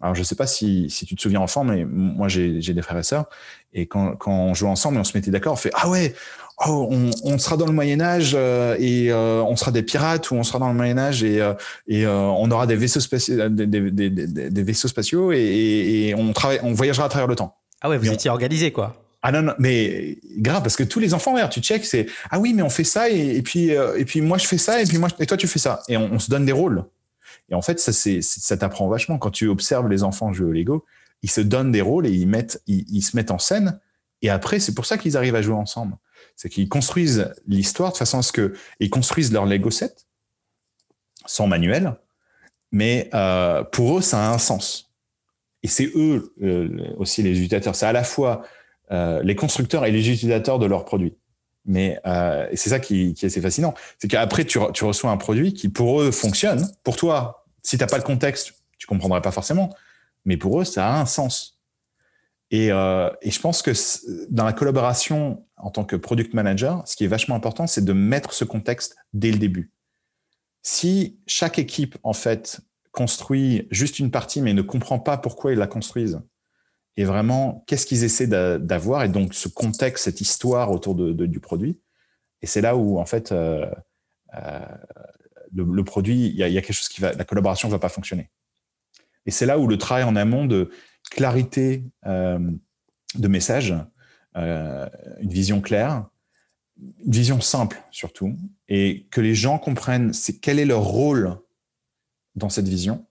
Alors, 0.00 0.14
je 0.14 0.22
sais 0.22 0.36
pas 0.36 0.46
si, 0.46 0.88
si 0.90 1.06
tu 1.06 1.16
te 1.16 1.20
souviens 1.20 1.40
enfant, 1.40 1.64
mais 1.64 1.84
moi, 1.84 2.28
j'ai 2.28 2.60
des 2.60 2.82
frères 2.82 2.98
et 2.98 3.02
sœurs. 3.02 3.24
Et 3.72 3.86
quand, 3.86 4.14
quand 4.14 4.30
on 4.30 4.54
jouait 4.54 4.68
ensemble, 4.68 4.98
on 4.98 5.04
se 5.04 5.16
mettait 5.16 5.32
d'accord, 5.32 5.54
on 5.54 5.56
fait 5.56 5.72
Ah 5.74 5.88
ouais, 5.88 6.14
oh, 6.68 6.86
on, 6.88 7.10
on, 7.24 7.38
sera 7.38 7.56
dans 7.56 7.66
le 7.66 7.72
Moyen 7.72 8.00
Âge 8.00 8.32
euh, 8.34 8.76
et 8.78 9.10
euh, 9.10 9.42
on 9.42 9.56
sera 9.56 9.72
des 9.72 9.82
pirates 9.82 10.30
ou 10.30 10.36
on 10.36 10.44
sera 10.44 10.60
dans 10.60 10.68
le 10.68 10.74
Moyen 10.74 10.98
Âge 10.98 11.24
et, 11.24 11.42
euh, 11.42 11.52
et 11.88 12.06
on 12.06 12.48
aura 12.52 12.68
des 12.68 12.76
vaisseaux 12.76 13.00
spatiaux, 13.00 13.48
des, 13.48 13.66
des, 13.66 13.90
des, 13.90 14.10
des, 14.50 14.62
vaisseaux 14.62 14.86
spatiaux 14.86 15.32
et, 15.32 15.38
et 16.10 16.14
on 16.14 16.72
voyagera 16.72 17.06
à 17.06 17.08
travers 17.08 17.26
le 17.26 17.34
temps. 17.34 17.56
Ah 17.80 17.88
ouais, 17.88 17.98
vous 17.98 18.10
étiez 18.10 18.30
organisé 18.30 18.70
quoi. 18.70 19.07
Ah 19.22 19.32
non, 19.32 19.42
non, 19.42 19.54
mais 19.58 20.18
grave, 20.36 20.62
parce 20.62 20.76
que 20.76 20.84
tous 20.84 21.00
les 21.00 21.12
enfants, 21.12 21.36
tu 21.48 21.60
check, 21.60 21.84
c'est 21.84 22.06
ah 22.30 22.38
oui, 22.38 22.54
mais 22.54 22.62
on 22.62 22.70
fait 22.70 22.84
ça 22.84 23.08
et, 23.08 23.42
puis 23.42 23.70
et 23.70 24.04
puis 24.04 24.20
moi 24.20 24.38
je 24.38 24.46
fais 24.46 24.58
ça 24.58 24.80
et 24.80 24.84
puis 24.84 24.98
moi 24.98 25.08
et 25.18 25.26
toi 25.26 25.36
tu 25.36 25.48
fais 25.48 25.58
ça 25.58 25.82
et 25.88 25.96
on, 25.96 26.18
se 26.18 26.30
donne 26.30 26.44
des 26.44 26.52
rôles. 26.52 26.84
Et 27.50 27.54
en 27.54 27.62
fait, 27.62 27.80
ça 27.80 27.92
c'est 27.92 28.22
ça 28.22 28.56
t'apprend 28.56 28.88
vachement 28.88 29.18
quand 29.18 29.30
tu 29.30 29.48
observes 29.48 29.88
les 29.88 30.04
enfants 30.04 30.32
jouer 30.32 30.46
au 30.46 30.52
Lego, 30.52 30.84
ils 31.22 31.30
se 31.30 31.40
donnent 31.40 31.72
des 31.72 31.80
rôles 31.80 32.06
et 32.06 32.10
ils 32.10 32.28
mettent 32.28 32.62
ils, 32.68 33.02
se 33.02 33.16
mettent 33.16 33.32
en 33.32 33.38
scène 33.38 33.80
et 34.22 34.30
après 34.30 34.60
c'est 34.60 34.74
pour 34.74 34.86
ça 34.86 34.98
qu'ils 34.98 35.16
arrivent 35.16 35.34
à 35.34 35.42
jouer 35.42 35.56
ensemble 35.56 35.96
c'est 36.36 36.48
qu'ils 36.48 36.68
construisent 36.68 37.32
l'histoire 37.46 37.92
de 37.92 37.96
façon 37.96 38.18
à 38.18 38.22
ce 38.22 38.32
que 38.32 38.54
ils 38.78 38.90
construisent 38.90 39.32
leur 39.32 39.44
Lego 39.44 39.70
set 39.70 40.06
sans 41.26 41.46
manuel, 41.46 41.96
mais 42.70 43.10
euh, 43.12 43.64
pour 43.64 43.98
eux 43.98 44.02
ça 44.02 44.24
a 44.24 44.32
un 44.32 44.38
sens. 44.38 44.92
Et 45.64 45.68
c'est 45.68 45.90
eux 45.96 46.32
euh, 46.42 46.94
aussi 46.96 47.22
les 47.22 47.32
utilisateurs. 47.32 47.74
C'est 47.74 47.86
à 47.86 47.92
la 47.92 48.04
fois 48.04 48.44
euh, 48.90 49.22
les 49.22 49.36
constructeurs 49.36 49.84
et 49.84 49.90
les 49.90 50.10
utilisateurs 50.10 50.58
de 50.58 50.66
leurs 50.66 50.84
produits. 50.84 51.16
Mais 51.64 52.00
euh, 52.06 52.48
c'est 52.54 52.70
ça 52.70 52.80
qui, 52.80 53.14
qui, 53.14 53.26
est 53.26 53.28
assez 53.28 53.40
fascinant, 53.40 53.74
c'est 53.98 54.08
qu'après 54.08 54.44
tu, 54.44 54.58
tu, 54.72 54.84
reçois 54.84 55.10
un 55.10 55.16
produit 55.18 55.52
qui 55.52 55.68
pour 55.68 56.00
eux 56.00 56.10
fonctionne. 56.10 56.66
Pour 56.82 56.96
toi, 56.96 57.46
si 57.62 57.76
t'as 57.76 57.86
pas 57.86 57.98
le 57.98 58.02
contexte, 58.02 58.54
tu 58.78 58.86
comprendrais 58.86 59.20
pas 59.20 59.32
forcément. 59.32 59.74
Mais 60.24 60.36
pour 60.36 60.60
eux, 60.60 60.64
ça 60.64 60.88
a 60.88 61.00
un 61.00 61.06
sens. 61.06 61.60
Et, 62.50 62.72
euh, 62.72 63.10
et, 63.20 63.30
je 63.30 63.40
pense 63.40 63.60
que 63.60 63.72
dans 64.30 64.44
la 64.44 64.54
collaboration 64.54 65.44
en 65.58 65.70
tant 65.70 65.84
que 65.84 65.96
product 65.96 66.32
manager, 66.32 66.82
ce 66.86 66.96
qui 66.96 67.04
est 67.04 67.08
vachement 67.08 67.34
important, 67.34 67.66
c'est 67.66 67.84
de 67.84 67.92
mettre 67.92 68.32
ce 68.32 68.44
contexte 68.44 68.96
dès 69.12 69.30
le 69.30 69.38
début. 69.38 69.70
Si 70.62 71.18
chaque 71.26 71.58
équipe, 71.58 71.98
en 72.02 72.14
fait, 72.14 72.60
construit 72.92 73.68
juste 73.70 73.98
une 73.98 74.10
partie, 74.10 74.40
mais 74.40 74.54
ne 74.54 74.62
comprend 74.62 74.98
pas 74.98 75.18
pourquoi 75.18 75.52
ils 75.52 75.58
la 75.58 75.66
construisent, 75.66 76.20
et 76.98 77.04
vraiment 77.04 77.62
qu'est-ce 77.68 77.86
qu'ils 77.86 78.02
essaient 78.02 78.26
d'avoir, 78.26 79.04
et 79.04 79.08
donc 79.08 79.32
ce 79.32 79.46
contexte, 79.46 80.04
cette 80.04 80.20
histoire 80.20 80.72
autour 80.72 80.96
du 80.96 81.38
produit, 81.38 81.78
et 82.42 82.46
c'est 82.48 82.60
là 82.60 82.76
où, 82.76 82.98
en 82.98 83.06
fait, 83.06 83.30
euh, 83.30 83.70
euh, 84.34 84.58
le, 85.54 85.84
produit, 85.84 86.26
il 86.26 86.34
y, 86.34 86.42
a, 86.42 86.50
quelque 86.60 86.72
chose 86.72 86.88
qui 86.88 87.00
va, 87.00 87.12
la 87.12 87.24
collaboration 87.24 87.68
ne 87.68 87.72
va 87.72 87.78
pas 87.78 87.88
fonctionner. 87.88 88.32
Et 89.26 89.30
c'est 89.30 89.46
là 89.46 89.60
où 89.60 89.68
le 89.68 89.78
travail 89.78 90.02
en 90.02 90.16
amont 90.16 90.44
de 90.44 90.72
clarité 91.08 91.84
euh, 92.04 92.40
de 93.14 93.28
message, 93.28 93.74
une 94.34 94.90
vision 95.22 95.60
claire, 95.60 96.04
une 96.78 97.12
vision 97.12 97.40
simple 97.40 97.80
surtout, 97.92 98.36
et 98.68 99.06
que 99.12 99.20
les 99.20 99.36
gens 99.36 99.58
comprennent 99.58 100.12
c'est 100.12 100.38
quel 100.38 100.58
est 100.58 100.64
leur 100.64 100.82
rôle 100.82 101.38
dans 102.34 102.48
cette 102.48 102.68
vision. 102.68 103.07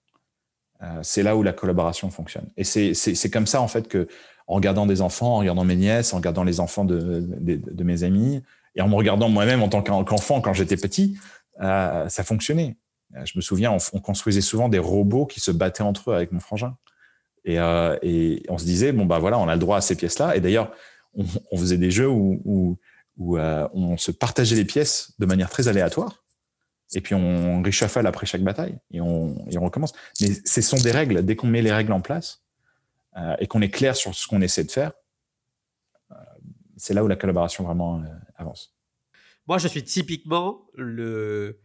Euh, 0.84 1.00
c'est 1.02 1.24
là 1.24 1.36
où 1.36 1.44
la 1.44 1.54
collaboration 1.54 2.10
fonctionne. 2.10 2.48
Et 2.56 2.64
c'est 2.64 3.30
comme 3.32 3.48
ça 3.48 3.62
en 3.62 3.68
fait 3.68 3.88
que, 3.88 4.08
en 4.48 4.56
regardant 4.56 4.86
des 4.86 5.02
enfants, 5.02 5.36
en 5.36 5.40
regardant 5.40 5.64
mes 5.64 5.76
nièces, 5.76 6.14
en 6.14 6.18
regardant 6.18 6.44
les 6.44 6.60
enfants 6.60 6.86
de, 6.86 7.26
de, 7.40 7.84
mes 7.84 8.04
amis, 8.04 8.42
et 8.76 8.82
en 8.82 8.88
me 8.88 8.96
regardant 8.96 9.28
moi-même 9.28 9.62
en 9.62 9.70
tant 9.70 9.82
qu'enfant 9.82 10.40
quand 10.40 10.54
j'étais 10.54 10.78
petit, 10.78 11.18
euh, 11.62 12.08
ça 12.08 12.24
fonctionnait. 12.24 12.78
Je 13.24 13.34
me 13.36 13.42
souviens, 13.42 13.72
on, 13.72 13.78
on, 13.94 14.00
construisait 14.00 14.42
souvent 14.42 14.70
des 14.70 14.80
robots 14.80 15.26
qui 15.26 15.40
se 15.40 15.52
battaient 15.52 15.84
entre 15.84 16.12
eux 16.12 16.16
avec 16.16 16.32
mon 16.32 16.40
frangin. 16.40 16.76
Et, 17.48 17.60
euh, 17.60 17.98
et, 18.04 18.44
on 18.50 18.58
se 18.58 18.66
disait, 18.66 18.92
bon, 18.92 19.06
bah 19.06 19.20
voilà, 19.20 19.40
on 19.40 19.48
a 19.48 19.54
le 19.54 19.60
droit 19.60 19.78
à 19.78 19.82
ces 19.82 19.96
pièces-là. 19.96 20.36
Et 20.36 20.42
d'ailleurs, 20.42 20.72
on, 21.16 21.58
faisait 21.58 21.78
des 21.78 21.90
jeux 21.90 22.10
où, 22.10 22.42
où, 22.46 23.38
on 23.40 23.98
se 23.98 24.12
partageait 24.12 24.56
les 24.56 24.66
pièces 24.66 25.14
de 25.18 25.26
manière 25.26 25.50
très 25.50 25.68
aléatoire. 25.68 26.24
Et 26.94 27.02
puis 27.02 27.16
on 27.16 27.62
reshuffle 27.62 28.06
après 28.08 28.26
chaque 28.26 28.44
bataille 28.44 28.78
et 28.92 29.02
on, 29.02 29.36
et 29.50 29.58
on 29.58 29.66
recommence. 29.66 29.94
Mais 30.22 30.30
ce 30.46 30.62
sont 30.62 30.78
des 30.78 30.92
règles. 30.92 31.24
Dès 31.24 31.36
qu'on 31.36 31.48
met 31.48 31.62
les 31.62 31.72
règles 31.72 31.92
en 31.92 32.02
place 32.02 32.44
euh, 33.18 33.36
et 33.40 33.48
qu'on 33.48 33.62
est 33.62 33.70
clair 33.70 33.96
sur 33.96 34.16
ce 34.16 34.28
qu'on 34.28 34.42
essaie 34.42 34.64
de 34.64 34.72
faire, 34.72 34.94
euh, 36.12 36.16
c'est 36.78 36.94
là 36.94 37.04
où 37.04 37.08
la 37.08 37.18
collaboration 37.18 37.64
vraiment 37.64 38.02
euh, 38.02 38.08
avance. 38.36 38.76
Moi, 39.48 39.58
je 39.58 39.68
suis 39.68 39.84
typiquement 39.84 40.66
le, 40.76 41.60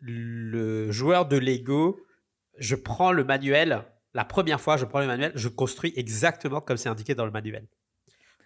le 0.00 0.90
joueur 0.92 1.26
de 1.26 1.36
Lego. 1.36 2.00
Je 2.58 2.76
prends 2.76 3.12
le 3.12 3.24
manuel 3.24 3.84
la 4.14 4.24
première 4.24 4.60
fois, 4.60 4.76
je 4.76 4.84
prends 4.84 5.00
le 5.00 5.06
manuel, 5.06 5.32
je 5.34 5.48
construis 5.48 5.92
exactement 5.96 6.60
comme 6.60 6.76
c'est 6.76 6.88
indiqué 6.88 7.14
dans 7.14 7.26
le 7.26 7.32
manuel. 7.32 7.66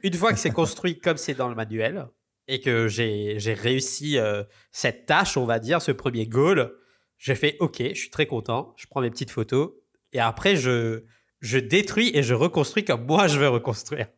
Une 0.02 0.14
fois 0.14 0.32
que 0.32 0.38
c'est 0.38 0.50
construit 0.62 0.98
comme 0.98 1.18
c'est 1.18 1.34
dans 1.34 1.48
le 1.48 1.54
manuel 1.54 2.06
et 2.48 2.60
que 2.60 2.88
j'ai 2.88 3.38
réussi 3.54 4.18
euh, 4.18 4.42
cette 4.72 5.06
tâche, 5.06 5.36
on 5.36 5.44
va 5.44 5.58
dire, 5.58 5.82
ce 5.82 5.92
premier 5.92 6.26
goal, 6.26 6.72
je 7.18 7.34
fais 7.34 7.56
OK, 7.60 7.76
je 7.78 7.94
suis 7.94 8.10
très 8.10 8.26
content, 8.26 8.74
je 8.76 8.86
prends 8.86 9.02
mes 9.02 9.10
petites 9.10 9.30
photos 9.30 9.72
et 10.12 10.20
après 10.20 10.56
je, 10.56 11.04
je 11.40 11.58
détruis 11.58 12.10
et 12.14 12.22
je 12.22 12.34
reconstruis 12.34 12.84
comme 12.84 13.04
moi 13.04 13.28
je 13.28 13.38
veux 13.38 13.48
reconstruire. 13.48 14.08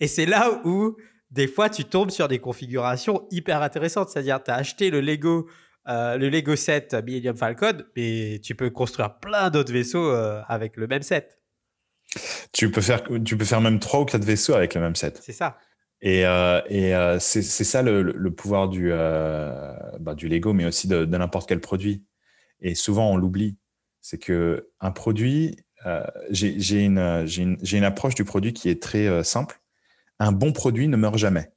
Et 0.00 0.08
c'est 0.08 0.26
là 0.26 0.60
où 0.64 0.96
des 1.30 1.46
fois 1.46 1.70
tu 1.70 1.84
tombes 1.84 2.10
sur 2.10 2.26
des 2.26 2.40
configurations 2.40 3.28
hyper 3.30 3.62
intéressantes, 3.62 4.08
c'est-à-dire 4.10 4.42
tu 4.42 4.50
as 4.50 4.56
acheté 4.56 4.90
le 4.90 5.00
Lego 5.00 5.48
le 5.86 6.28
Lego 6.28 6.54
set 6.54 6.92
Millennium 6.92 7.34
Falcon, 7.34 7.82
mais 7.96 8.40
tu 8.42 8.54
peux 8.54 8.68
construire 8.68 9.18
plein 9.20 9.48
d'autres 9.48 9.72
vaisseaux 9.72 10.10
avec 10.46 10.76
le 10.76 10.86
même 10.86 11.00
set. 11.00 11.38
Tu 12.52 12.70
peux 12.70 12.82
faire, 12.82 13.02
tu 13.24 13.38
peux 13.38 13.44
faire 13.46 13.62
même 13.62 13.78
trois 13.78 14.00
ou 14.00 14.04
quatre 14.04 14.24
vaisseaux 14.24 14.54
avec 14.54 14.74
le 14.74 14.82
même 14.82 14.94
set. 14.94 15.18
C'est 15.22 15.32
ça. 15.32 15.56
Et, 16.00 16.20
et 16.22 17.16
c'est 17.20 17.42
ça 17.42 17.82
le, 17.82 18.30
pouvoir 18.30 18.68
du, 18.68 18.90
bah, 18.90 20.14
du 20.14 20.28
Lego, 20.28 20.52
mais 20.52 20.64
aussi 20.64 20.88
de, 20.88 21.04
de 21.04 21.16
n'importe 21.16 21.48
quel 21.48 21.60
produit. 21.60 22.04
Et 22.60 22.74
souvent 22.74 23.10
on 23.10 23.16
l'oublie. 23.16 23.56
C'est 24.00 24.18
que 24.18 24.68
un 24.80 24.92
produit, 24.92 25.56
j'ai 26.30 26.84
une, 26.84 26.98
une, 26.98 27.58
une, 27.60 27.84
approche 27.84 28.14
du 28.14 28.24
produit 28.24 28.52
qui 28.52 28.68
est 28.68 28.80
très 28.80 29.24
simple. 29.24 29.60
Un 30.20 30.32
bon 30.32 30.52
produit 30.52 30.88
ne 30.88 30.96
meurt 30.96 31.18
jamais. 31.18 31.50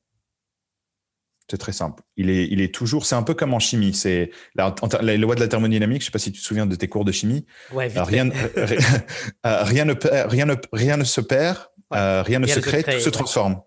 C'est 1.51 1.57
très 1.57 1.73
simple. 1.73 2.01
Il 2.15 2.29
est, 2.29 2.47
il 2.47 2.61
est 2.61 2.73
toujours. 2.73 3.05
C'est 3.05 3.15
un 3.15 3.23
peu 3.23 3.33
comme 3.33 3.53
en 3.53 3.59
chimie. 3.59 3.93
C'est 3.93 4.31
la, 4.55 4.73
la, 5.01 5.17
loi 5.17 5.35
de 5.35 5.41
la 5.41 5.49
thermodynamique. 5.49 6.01
Je 6.01 6.03
ne 6.03 6.05
sais 6.05 6.11
pas 6.11 6.19
si 6.19 6.31
tu 6.31 6.39
te 6.39 6.45
souviens 6.45 6.65
de 6.65 6.75
tes 6.75 6.87
cours 6.87 7.03
de 7.03 7.11
chimie. 7.11 7.45
rien, 7.73 8.29
rien, 9.43 9.83
ne, 9.83 9.93
rien, 10.29 10.45
ne, 10.45 10.55
rien 10.71 10.95
ne 10.95 11.03
se 11.03 11.19
perd, 11.19 11.57
rien 11.91 12.39
ne 12.39 12.47
se 12.47 12.61
crée, 12.61 12.83
tout 12.83 12.99
se 13.01 13.09
transforme. 13.09 13.61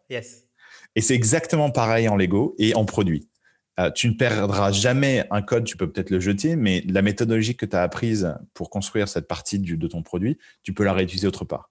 Et 0.97 1.01
c'est 1.01 1.15
exactement 1.15 1.71
pareil 1.71 2.09
en 2.09 2.17
Lego 2.17 2.55
et 2.59 2.75
en 2.75 2.85
produit. 2.85 3.29
Euh, 3.81 3.91
tu 3.91 4.09
ne 4.09 4.15
perdras 4.15 4.71
jamais 4.71 5.27
un 5.31 5.43
code, 5.43 5.65
tu 5.65 5.77
peux 5.77 5.91
peut-être 5.91 6.11
le 6.11 6.21
jeter, 6.21 6.55
mais 6.55 6.85
la 6.87 7.03
méthodologie 7.03 7.57
que 7.57 7.67
tu 7.67 7.75
as 7.75 7.83
apprise 7.83 8.35
pour 8.55 8.71
construire 8.71 9.09
cette 9.09 9.27
partie 9.27 9.59
de 9.59 9.87
ton 9.89 10.03
produit, 10.03 10.39
tu 10.63 10.73
peux 10.73 10.85
la 10.85 10.93
réutiliser 10.93 11.27
autre 11.27 11.45
part. 11.45 11.71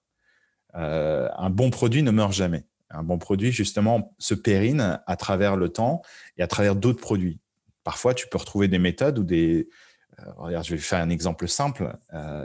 Euh, 0.76 1.30
un 1.38 1.50
bon 1.50 1.70
produit 1.70 2.04
ne 2.04 2.12
meurt 2.12 2.34
jamais 2.34 2.66
un 2.96 3.02
bon 3.02 3.18
produit, 3.18 3.52
justement, 3.52 4.14
se 4.20 4.36
périne 4.36 5.02
à 5.08 5.16
travers 5.16 5.56
le 5.56 5.70
temps 5.70 6.04
et 6.38 6.44
à 6.44 6.48
travers 6.48 6.76
d'autres 6.76 7.02
produits. 7.02 7.40
Parfois, 7.84 8.14
tu 8.14 8.28
peux 8.28 8.38
retrouver 8.38 8.68
des 8.68 8.78
méthodes 8.78 9.18
ou 9.18 9.24
des. 9.24 9.68
Euh, 10.20 10.32
regarde, 10.38 10.64
je 10.64 10.76
vais 10.76 10.78
faire 10.78 11.00
un 11.00 11.10
exemple 11.10 11.48
simple. 11.48 11.98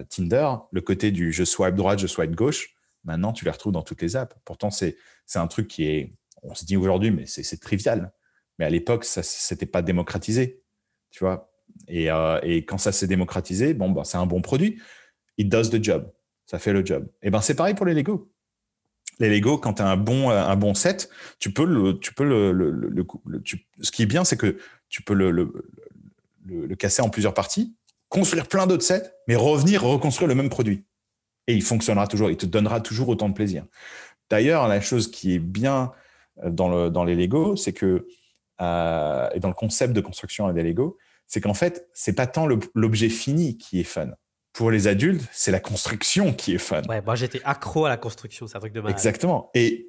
Tinder, 0.08 0.48
le 0.72 0.80
côté 0.80 1.10
du 1.10 1.32
je 1.32 1.44
swipe 1.44 1.74
droite, 1.74 1.98
je 1.98 2.06
swipe 2.06 2.34
gauche, 2.34 2.70
maintenant, 3.04 3.34
tu 3.34 3.44
les 3.44 3.50
retrouves 3.50 3.74
dans 3.74 3.82
toutes 3.82 4.00
les 4.00 4.16
apps. 4.16 4.34
Pourtant, 4.46 4.70
c'est 4.70 4.96
un 5.34 5.46
truc 5.48 5.68
qui 5.68 5.84
est. 5.84 6.14
On 6.42 6.54
se 6.54 6.64
dit 6.64 6.76
aujourd'hui, 6.76 7.10
mais 7.10 7.26
c'est 7.26 7.60
trivial. 7.60 8.12
Mais 8.58 8.64
à 8.64 8.70
l'époque, 8.70 9.04
ça 9.04 9.22
n'était 9.50 9.66
pas 9.66 9.82
démocratisé. 9.82 10.62
Tu 11.10 11.20
vois 11.20 11.50
et, 11.86 12.10
euh, 12.10 12.40
et, 12.42 12.64
quand 12.64 12.78
ça 12.78 12.92
s'est 12.92 13.06
démocratisé, 13.06 13.74
bon, 13.74 13.90
bah, 13.90 14.02
c'est 14.04 14.16
un 14.16 14.26
bon 14.26 14.40
produit. 14.40 14.80
It 15.36 15.48
does 15.48 15.70
the 15.70 15.82
job. 15.82 16.10
Ça 16.46 16.58
fait 16.58 16.72
le 16.72 16.84
job. 16.84 17.06
Et 17.22 17.30
ben, 17.30 17.40
c'est 17.40 17.54
pareil 17.54 17.74
pour 17.74 17.86
les 17.86 17.94
Lego 17.94 18.32
les 19.20 19.28
Lego, 19.28 19.58
quand 19.58 19.74
tu 19.74 19.82
as 19.82 19.88
un 19.88 19.96
bon, 19.96 20.30
un 20.30 20.56
bon 20.56 20.74
set, 20.74 21.10
tu 21.38 21.52
peux 21.52 21.64
le, 21.64 21.98
tu 21.98 22.14
peux 22.14 22.24
le, 22.24 22.52
le, 22.52 23.06
ce 23.80 23.90
qui 23.90 24.02
est 24.02 24.06
bien, 24.06 24.24
c'est 24.24 24.36
que 24.36 24.58
tu 24.88 25.02
peux 25.02 25.14
le, 25.14 25.30
le, 25.30 26.76
casser 26.76 27.02
en 27.02 27.10
plusieurs 27.10 27.34
parties, 27.34 27.76
construire 28.08 28.46
plein 28.46 28.66
d'autres 28.66 28.84
sets, 28.84 29.12
mais 29.26 29.36
revenir 29.36 29.82
reconstruire 29.82 30.28
le 30.28 30.34
même 30.34 30.48
produit. 30.48 30.84
Et 31.46 31.54
il 31.54 31.62
fonctionnera 31.62 32.06
toujours, 32.06 32.30
il 32.30 32.36
te 32.36 32.46
donnera 32.46 32.80
toujours 32.80 33.08
autant 33.08 33.28
de 33.28 33.34
plaisir. 33.34 33.64
D'ailleurs, 34.30 34.68
la 34.68 34.80
chose 34.80 35.10
qui 35.10 35.34
est 35.34 35.38
bien 35.38 35.84
euh, 35.84 36.07
dans, 36.44 36.68
le, 36.68 36.90
dans 36.90 37.04
les 37.04 37.14
Lego, 37.14 37.56
c'est 37.56 37.72
que, 37.72 38.06
euh, 38.60 39.28
et 39.34 39.40
dans 39.40 39.48
le 39.48 39.54
concept 39.54 39.92
de 39.92 40.00
construction 40.00 40.50
des 40.52 40.62
Lego, 40.62 40.98
c'est 41.26 41.40
qu'en 41.40 41.54
fait, 41.54 41.88
c'est 41.92 42.14
pas 42.14 42.26
tant 42.26 42.46
l'objet 42.74 43.08
fini 43.08 43.58
qui 43.58 43.80
est 43.80 43.84
fun 43.84 44.10
pour 44.58 44.72
les 44.72 44.88
adultes, 44.88 45.22
c'est 45.30 45.52
la 45.52 45.60
construction 45.60 46.32
qui 46.32 46.52
est 46.52 46.58
fun. 46.58 46.82
Ouais, 46.88 47.00
moi 47.00 47.14
j'étais 47.14 47.40
accro 47.44 47.84
à 47.84 47.88
la 47.88 47.96
construction, 47.96 48.48
c'est 48.48 48.56
un 48.56 48.60
truc 48.60 48.72
de 48.72 48.80
malade. 48.80 48.96
Exactement. 48.96 49.50
Et, 49.54 49.88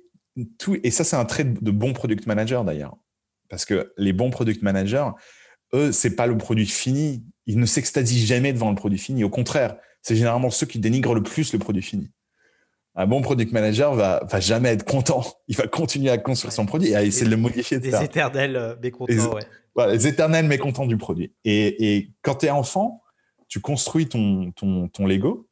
tout, 0.60 0.78
et 0.84 0.92
ça, 0.92 1.04
c'est 1.04 1.16
un 1.16 1.26
trait 1.26 1.44
de 1.44 1.72
bon 1.72 1.92
product 1.92 2.28
manager 2.28 2.64
d'ailleurs. 2.64 2.96
Parce 3.50 3.66
que 3.66 3.94
les 3.98 4.14
bons 4.14 4.30
product 4.30 4.62
managers, 4.62 5.08
eux, 5.74 5.92
c'est 5.92 6.16
pas 6.16 6.28
le 6.28 6.38
produit 6.38 6.68
fini. 6.68 7.26
Ils 7.48 7.58
ne 7.58 7.66
s'extasient 7.66 8.28
jamais 8.28 8.54
devant 8.54 8.70
le 8.70 8.76
produit 8.76 9.00
fini. 9.00 9.24
Au 9.24 9.30
contraire, 9.30 9.76
c'est 10.04 10.16
généralement 10.16 10.52
ceux 10.52 10.68
qui 10.68 10.78
dénigrent 10.78 11.16
le 11.16 11.24
plus 11.24 11.52
le 11.52 11.58
produit 11.58 11.82
fini. 11.82 12.12
Un 13.00 13.08
bon 13.08 13.22
product 13.22 13.54
manager 13.54 13.94
va, 13.94 14.22
va 14.30 14.40
jamais 14.42 14.74
être 14.74 14.84
content. 14.84 15.24
Il 15.48 15.56
va 15.56 15.68
continuer 15.68 16.10
à 16.10 16.18
construire 16.18 16.52
son 16.52 16.66
produit 16.66 16.90
et 16.90 16.96
à 16.98 17.04
essayer 17.04 17.26
de 17.26 17.32
le 17.32 17.38
modifier. 17.38 17.80
Des 17.80 17.96
éternels 18.04 18.58
euh, 18.58 18.76
mécontents, 18.84 19.34
ouais. 19.36 19.44
Voilà, 19.74 19.94
les 19.94 20.06
éternels 20.06 20.48
mécontents 20.48 20.86
du 20.86 20.98
produit. 20.98 21.34
Et, 21.46 21.96
et 21.96 22.12
quand 22.24 22.36
tu 22.36 22.48
es 22.48 22.50
enfant, 22.50 23.02
tu 23.48 23.62
construis 23.62 24.10
ton, 24.10 24.52
ton, 24.52 24.90
ton, 24.90 25.06
Lego, 25.06 25.48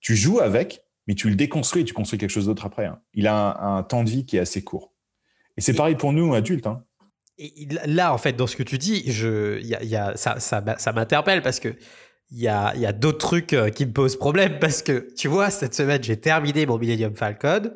tu 0.00 0.14
joues 0.14 0.40
avec, 0.40 0.82
mais 1.06 1.14
tu 1.14 1.30
le 1.30 1.36
déconstruis 1.36 1.80
et 1.80 1.84
tu 1.86 1.94
construis 1.94 2.18
quelque 2.18 2.28
chose 2.28 2.44
d'autre 2.44 2.66
après. 2.66 2.84
Hein. 2.84 3.00
Il 3.14 3.26
a 3.26 3.58
un, 3.58 3.82
temps 3.82 4.04
de 4.04 4.10
vie 4.10 4.26
qui 4.26 4.36
est 4.36 4.40
assez 4.40 4.62
court. 4.62 4.92
Et 5.56 5.62
c'est 5.62 5.72
pareil 5.72 5.94
pour 5.94 6.12
nous, 6.12 6.34
adultes. 6.34 6.66
Hein. 6.66 6.84
Et 7.38 7.66
là, 7.86 8.12
en 8.12 8.18
fait, 8.18 8.34
dans 8.34 8.46
ce 8.46 8.56
que 8.56 8.62
tu 8.62 8.76
dis, 8.76 9.10
je, 9.10 9.58
y 9.62 9.74
a, 9.74 9.82
y 9.82 9.96
a, 9.96 10.14
ça, 10.16 10.38
ça, 10.38 10.62
ça 10.76 10.92
m'interpelle 10.92 11.40
parce 11.40 11.60
que 11.60 11.74
il 12.30 12.40
y 12.40 12.48
a, 12.48 12.74
y 12.76 12.86
a 12.86 12.92
d'autres 12.92 13.18
trucs 13.18 13.52
euh, 13.52 13.70
qui 13.70 13.86
me 13.86 13.92
posent 13.92 14.16
problème 14.16 14.58
parce 14.60 14.82
que, 14.82 15.12
tu 15.16 15.28
vois, 15.28 15.50
cette 15.50 15.74
semaine, 15.74 16.02
j'ai 16.02 16.18
terminé 16.18 16.66
mon 16.66 16.78
Millennium 16.78 17.14
Falcon 17.14 17.72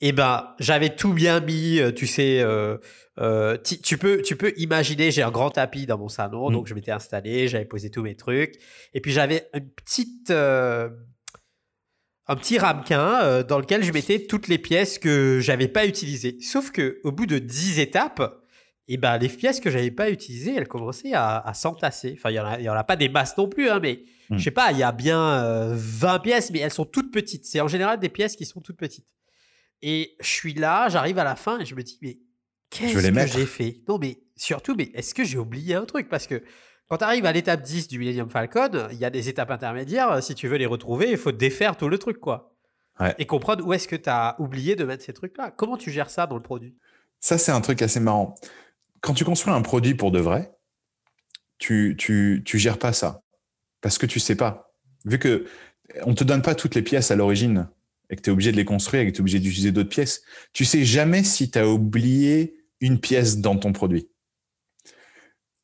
eh 0.00 0.12
ben, 0.12 0.54
j'avais 0.58 0.94
tout 0.94 1.12
bien 1.12 1.40
mis, 1.40 1.78
euh, 1.78 1.90
tu 1.90 2.06
sais, 2.06 2.40
euh, 2.40 2.76
euh, 3.18 3.56
tu, 3.56 3.96
peux, 3.96 4.20
tu 4.20 4.36
peux 4.36 4.52
imaginer, 4.58 5.10
j'ai 5.10 5.22
un 5.22 5.30
grand 5.30 5.50
tapis 5.50 5.86
dans 5.86 5.98
mon 5.98 6.08
salon, 6.08 6.50
mm. 6.50 6.52
donc 6.52 6.66
je 6.66 6.74
m'étais 6.74 6.90
installé, 6.90 7.48
j'avais 7.48 7.64
posé 7.64 7.90
tous 7.90 8.02
mes 8.02 8.14
trucs, 8.14 8.56
et 8.92 9.00
puis 9.00 9.12
j'avais 9.12 9.48
une 9.54 9.70
petite, 9.70 10.30
un 10.30 10.90
petit 12.36 12.58
ramequin 12.58 13.42
dans 13.42 13.58
lequel 13.58 13.82
je 13.84 13.92
mettais 13.92 14.26
toutes 14.26 14.48
les 14.48 14.58
pièces 14.58 14.98
que 14.98 15.40
j'avais 15.40 15.68
pas 15.68 15.86
utilisées. 15.86 16.36
Sauf 16.40 16.72
que 16.72 17.00
au 17.04 17.12
bout 17.12 17.26
de 17.26 17.38
10 17.38 17.78
étapes, 17.78 18.42
eh 18.88 18.96
ben, 18.96 19.18
les 19.18 19.28
pièces 19.28 19.60
que 19.60 19.70
j'avais 19.70 19.90
pas 19.90 20.10
utilisées, 20.10 20.54
elles 20.54 20.68
commençaient 20.68 21.12
à, 21.14 21.52
s'entasser. 21.54 22.14
Enfin, 22.16 22.30
il 22.30 22.34
y 22.34 22.40
en 22.40 22.46
a, 22.46 22.60
y 22.60 22.68
en 22.68 22.74
a 22.74 22.84
pas 22.84 22.96
des 22.96 23.08
masses 23.08 23.36
non 23.36 23.48
plus, 23.48 23.68
hein, 23.68 23.80
mais 23.80 24.04
mm. 24.30 24.38
je 24.38 24.44
sais 24.44 24.50
pas, 24.50 24.70
il 24.72 24.78
y 24.78 24.82
a 24.82 24.92
bien 24.92 25.72
20 25.72 26.20
pièces, 26.20 26.50
mais 26.50 26.60
elles 26.60 26.72
sont 26.72 26.84
toutes 26.84 27.12
petites. 27.12 27.46
C'est 27.46 27.60
en 27.60 27.68
général 27.68 27.98
des 27.98 28.08
pièces 28.08 28.36
qui 28.36 28.44
sont 28.44 28.60
toutes 28.60 28.76
petites. 28.76 29.06
Et 29.82 30.16
je 30.20 30.28
suis 30.28 30.54
là, 30.54 30.88
j'arrive 30.88 31.18
à 31.18 31.24
la 31.24 31.36
fin 31.36 31.58
et 31.58 31.66
je 31.66 31.74
me 31.74 31.82
dis, 31.82 31.98
mais 32.00 32.18
qu'est-ce 32.70 32.94
que 32.94 33.26
j'ai 33.26 33.46
fait? 33.46 33.82
Non, 33.88 33.98
mais 33.98 34.18
surtout, 34.36 34.74
mais 34.76 34.90
est-ce 34.94 35.14
que 35.14 35.24
j'ai 35.24 35.38
oublié 35.38 35.74
un 35.74 35.84
truc? 35.84 36.08
Parce 36.08 36.26
que 36.26 36.42
quand 36.88 36.98
tu 36.98 37.04
arrives 37.04 37.26
à 37.26 37.32
l'étape 37.32 37.62
10 37.62 37.88
du 37.88 37.98
Millennium 37.98 38.30
Falcon, 38.30 38.88
il 38.92 38.98
y 38.98 39.04
a 39.04 39.10
des 39.10 39.28
étapes 39.28 39.50
intermédiaires. 39.50 40.22
Si 40.22 40.34
tu 40.34 40.48
veux 40.48 40.56
les 40.56 40.66
retrouver, 40.66 41.10
il 41.10 41.16
faut 41.16 41.32
défaire 41.32 41.76
tout 41.76 41.88
le 41.88 41.98
truc, 41.98 42.20
quoi. 42.20 42.52
Et 43.18 43.26
comprendre 43.26 43.66
où 43.66 43.74
est-ce 43.74 43.88
que 43.88 43.96
tu 43.96 44.08
as 44.08 44.36
oublié 44.38 44.74
de 44.74 44.84
mettre 44.84 45.04
ces 45.04 45.12
trucs-là. 45.12 45.50
Comment 45.50 45.76
tu 45.76 45.90
gères 45.90 46.08
ça 46.08 46.26
dans 46.26 46.36
le 46.36 46.42
produit? 46.42 46.74
Ça, 47.20 47.36
c'est 47.36 47.52
un 47.52 47.60
truc 47.60 47.82
assez 47.82 48.00
marrant. 48.00 48.34
Quand 49.06 49.14
tu 49.14 49.24
construis 49.24 49.54
un 49.54 49.62
produit 49.62 49.94
pour 49.94 50.10
de 50.10 50.18
vrai, 50.18 50.50
tu, 51.58 51.94
tu, 51.96 52.42
tu 52.44 52.58
gères 52.58 52.76
pas 52.76 52.92
ça. 52.92 53.22
Parce 53.80 53.98
que 53.98 54.06
tu 54.06 54.18
sais 54.18 54.34
pas. 54.34 54.74
Vu 55.04 55.20
que 55.20 55.46
on 56.02 56.12
te 56.12 56.24
donne 56.24 56.42
pas 56.42 56.56
toutes 56.56 56.74
les 56.74 56.82
pièces 56.82 57.12
à 57.12 57.14
l'origine 57.14 57.68
et 58.10 58.16
que 58.16 58.20
tu 58.20 58.30
es 58.30 58.32
obligé 58.32 58.50
de 58.50 58.56
les 58.56 58.64
construire 58.64 59.02
et 59.02 59.06
que 59.06 59.12
tu 59.12 59.18
es 59.18 59.20
obligé 59.20 59.38
d'utiliser 59.38 59.70
d'autres 59.70 59.90
pièces, 59.90 60.22
tu 60.52 60.64
sais 60.64 60.84
jamais 60.84 61.22
si 61.22 61.52
tu 61.52 61.56
as 61.56 61.68
oublié 61.68 62.56
une 62.80 62.98
pièce 62.98 63.38
dans 63.38 63.56
ton 63.56 63.72
produit. 63.72 64.08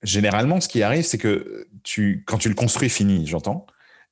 Généralement, 0.05 0.61
ce 0.61 0.69
qui 0.69 0.85
arrive, 0.85 1.03
c'est 1.03 1.19
que 1.19 1.67
tu, 1.83 2.23
quand 2.25 2.39
tu 2.39 2.49
le 2.49 2.55
construis 2.55 2.91
fini, 2.91 3.27
j'entends, 3.27 3.67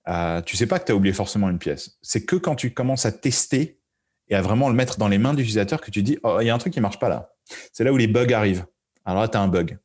euh, 0.08 0.42
tu 0.42 0.56
sais 0.56 0.66
pas 0.66 0.80
que 0.80 0.86
tu 0.86 0.92
as 0.92 0.96
oublié 0.96 1.14
forcément 1.14 1.48
une 1.48 1.60
pièce. 1.60 1.98
C'est 2.02 2.24
que 2.24 2.34
quand 2.34 2.56
tu 2.56 2.74
commences 2.74 3.06
à 3.06 3.12
tester 3.12 3.78
et 4.26 4.34
à 4.34 4.42
vraiment 4.42 4.68
le 4.68 4.74
mettre 4.74 4.98
dans 4.98 5.06
les 5.06 5.18
mains 5.18 5.34
de 5.34 5.38
l'utilisateur 5.38 5.80
que 5.80 5.92
tu 5.92 6.02
dis, 6.02 6.18
oh, 6.24 6.38
il 6.40 6.48
y 6.48 6.50
a 6.50 6.54
un 6.54 6.58
truc 6.58 6.72
qui 6.72 6.80
marche 6.80 6.98
pas 6.98 7.08
là. 7.08 7.32
C'est 7.72 7.84
là 7.84 7.92
où 7.92 7.96
les 7.96 8.08
bugs 8.08 8.32
arrivent. 8.32 8.66
Alors 9.04 9.22
là, 9.22 9.28
tu 9.28 9.36
as 9.36 9.40
un 9.40 9.48
bug. 9.48 9.78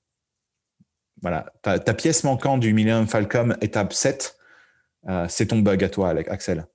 Voilà. 1.22 1.52
Ta, 1.62 1.94
pièce 1.94 2.24
manquante 2.24 2.60
du 2.60 2.74
Millennium 2.74 3.08
Falcon 3.08 3.56
étape 3.62 3.94
7, 3.94 4.38
euh, 5.08 5.26
c'est 5.30 5.48
ton 5.48 5.60
bug 5.60 5.84
à 5.84 5.90
toi, 5.90 6.14
Axel. 6.28 6.68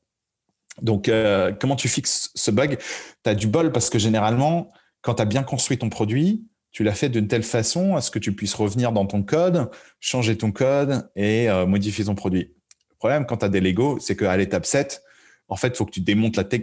Donc, 0.82 1.08
euh, 1.08 1.52
comment 1.52 1.76
tu 1.76 1.88
fixes 1.88 2.30
ce 2.34 2.50
bug? 2.50 2.78
Tu 3.22 3.30
as 3.30 3.34
du 3.34 3.46
bol 3.46 3.70
parce 3.72 3.90
que 3.90 3.98
généralement, 3.98 4.72
quand 5.02 5.14
tu 5.14 5.22
as 5.22 5.26
bien 5.26 5.42
construit 5.42 5.78
ton 5.78 5.88
produit, 5.88 6.46
tu 6.72 6.84
l'as 6.84 6.94
fait 6.94 7.08
d'une 7.08 7.28
telle 7.28 7.42
façon 7.42 7.96
à 7.96 8.00
ce 8.00 8.10
que 8.10 8.18
tu 8.18 8.32
puisses 8.34 8.54
revenir 8.54 8.92
dans 8.92 9.06
ton 9.06 9.22
code, 9.22 9.70
changer 9.98 10.36
ton 10.38 10.52
code 10.52 11.10
et 11.16 11.50
euh, 11.50 11.66
modifier 11.66 12.04
ton 12.04 12.14
produit. 12.14 12.54
Le 12.90 12.96
problème, 12.96 13.26
quand 13.26 13.38
tu 13.38 13.44
as 13.44 13.48
des 13.48 13.60
Lego, 13.60 13.98
c'est 13.98 14.16
qu'à 14.16 14.36
l'étape 14.36 14.66
7, 14.66 15.02
en 15.50 15.56
fait, 15.56 15.68
il 15.68 15.76
faut 15.76 15.84
que 15.84 15.90
tu 15.90 16.00
démontes 16.00 16.36
la 16.36 16.44
tech, 16.44 16.62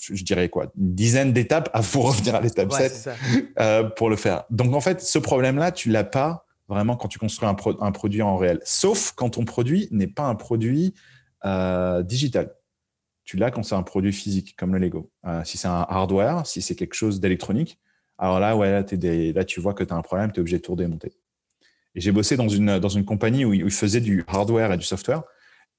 je 0.00 0.24
dirais 0.24 0.48
quoi, 0.48 0.72
une 0.78 0.94
dizaine 0.94 1.32
d'étapes 1.32 1.70
pour 1.92 2.06
revenir 2.10 2.34
à 2.34 2.40
l'étape 2.40 2.72
7 2.72 3.10
euh, 3.58 3.82
pour 3.84 4.08
le 4.08 4.16
faire. 4.16 4.44
Donc, 4.50 4.72
en 4.74 4.80
fait, 4.80 5.02
ce 5.02 5.18
problème-là, 5.18 5.72
tu 5.72 5.90
l'as 5.90 6.04
pas 6.04 6.46
vraiment 6.68 6.96
quand 6.96 7.08
tu 7.08 7.18
construis 7.18 7.48
un, 7.48 7.56
un, 7.80 7.92
produit 7.92 8.22
en 8.22 8.36
réel, 8.36 8.60
sauf 8.64 9.12
quand 9.12 9.30
ton 9.30 9.44
produit 9.44 9.88
n'est 9.90 10.06
pas 10.06 10.22
un 10.22 10.34
produit 10.34 10.94
digital 12.04 12.54
tu 13.24 13.36
l'as 13.36 13.50
quand 13.50 13.62
c'est 13.62 13.74
un 13.74 13.82
produit 13.82 14.12
physique, 14.12 14.54
comme 14.56 14.72
le 14.72 14.78
Lego. 14.78 15.10
Euh, 15.26 15.42
si 15.44 15.58
c'est 15.58 15.68
un 15.68 15.86
hardware, 15.88 16.46
si 16.46 16.62
c'est 16.62 16.74
quelque 16.74 16.94
chose 16.94 17.20
d'électronique, 17.20 17.80
alors 18.18 18.38
là, 18.38 18.56
ouais, 18.56 18.70
là, 18.70 19.44
tu 19.44 19.60
vois 19.60 19.74
que 19.74 19.82
tu 19.82 19.92
as 19.92 19.96
un 19.96 20.02
problème, 20.02 20.30
tu 20.30 20.38
es 20.38 20.40
obligé 20.40 20.58
de 20.58 20.62
tout 20.62 20.76
démonter. 20.76 21.12
Et 21.94 22.00
j'ai 22.00 22.12
bossé 22.12 22.36
dans 22.36 22.48
une, 22.48 22.78
dans 22.78 22.88
une 22.88 23.04
compagnie 23.04 23.44
où 23.44 23.54
ils 23.54 23.70
faisaient 23.70 24.00
du 24.00 24.24
hardware 24.26 24.72
et 24.72 24.76
du 24.76 24.84
software. 24.84 25.22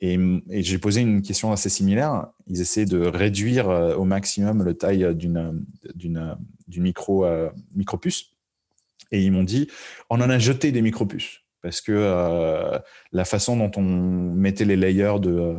Et, 0.01 0.19
j'ai 0.49 0.77
posé 0.77 1.01
une 1.01 1.21
question 1.21 1.51
assez 1.51 1.69
similaire. 1.69 2.27
Ils 2.47 2.62
essaient 2.62 2.86
de 2.86 2.99
réduire 2.99 3.69
euh, 3.69 3.95
au 3.95 4.03
maximum 4.03 4.63
la 4.63 4.73
taille 4.73 5.15
d'une, 5.15 5.65
d'une, 5.95 6.38
micro, 6.77 7.25
euh, 7.25 7.49
micro 7.73 7.97
puce. 7.97 8.36
Et 9.12 9.21
ils 9.23 9.31
m'ont 9.31 9.43
dit, 9.43 9.69
on 10.10 10.19
en 10.19 10.29
a 10.29 10.39
jeté 10.39 10.71
des 10.71 10.81
micro 10.81 11.05
puces 11.05 11.41
parce 11.62 11.81
que 11.81 12.79
la 13.12 13.25
façon 13.25 13.58
dont 13.58 13.71
on 13.75 13.81
mettait 13.81 14.65
les 14.65 14.75
layers 14.75 15.19
de, 15.19 15.55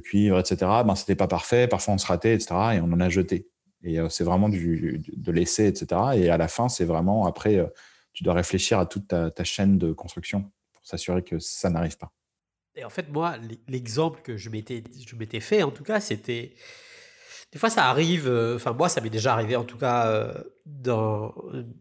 cuivre, 0.00 0.38
etc., 0.38 0.56
ben, 0.86 0.94
c'était 0.94 1.16
pas 1.16 1.26
parfait. 1.26 1.66
Parfois, 1.66 1.94
on 1.94 1.98
se 1.98 2.06
ratait, 2.06 2.34
etc., 2.34 2.54
et 2.74 2.80
on 2.80 2.92
en 2.92 3.00
a 3.00 3.08
jeté. 3.08 3.48
Et 3.82 3.98
c'est 4.08 4.22
vraiment 4.22 4.48
du, 4.48 5.02
de 5.16 5.32
l'essai, 5.32 5.66
etc. 5.66 6.00
Et 6.14 6.30
à 6.30 6.36
la 6.36 6.46
fin, 6.46 6.68
c'est 6.68 6.84
vraiment 6.84 7.26
après, 7.26 7.58
tu 8.12 8.22
dois 8.22 8.34
réfléchir 8.34 8.78
à 8.78 8.86
toute 8.86 9.08
ta 9.08 9.44
chaîne 9.44 9.78
de 9.78 9.92
construction 9.92 10.42
pour 10.74 10.86
s'assurer 10.86 11.22
que 11.22 11.40
ça 11.40 11.68
n'arrive 11.68 11.98
pas. 11.98 12.12
Et 12.76 12.84
en 12.84 12.90
fait, 12.90 13.08
moi, 13.10 13.36
l'exemple 13.68 14.20
que 14.22 14.36
je 14.36 14.48
m'étais, 14.48 14.84
je 15.06 15.16
m'étais 15.16 15.40
fait, 15.40 15.62
en 15.62 15.70
tout 15.70 15.82
cas, 15.82 16.00
c'était. 16.00 16.54
Des 17.52 17.58
fois, 17.58 17.68
ça 17.68 17.86
arrive, 17.86 18.28
euh, 18.28 18.54
enfin, 18.56 18.72
moi, 18.72 18.88
ça 18.88 19.00
m'est 19.00 19.10
déjà 19.10 19.32
arrivé, 19.32 19.56
en 19.56 19.64
tout 19.64 19.76
cas, 19.76 20.06
euh, 20.06 20.32
dans, 20.66 21.34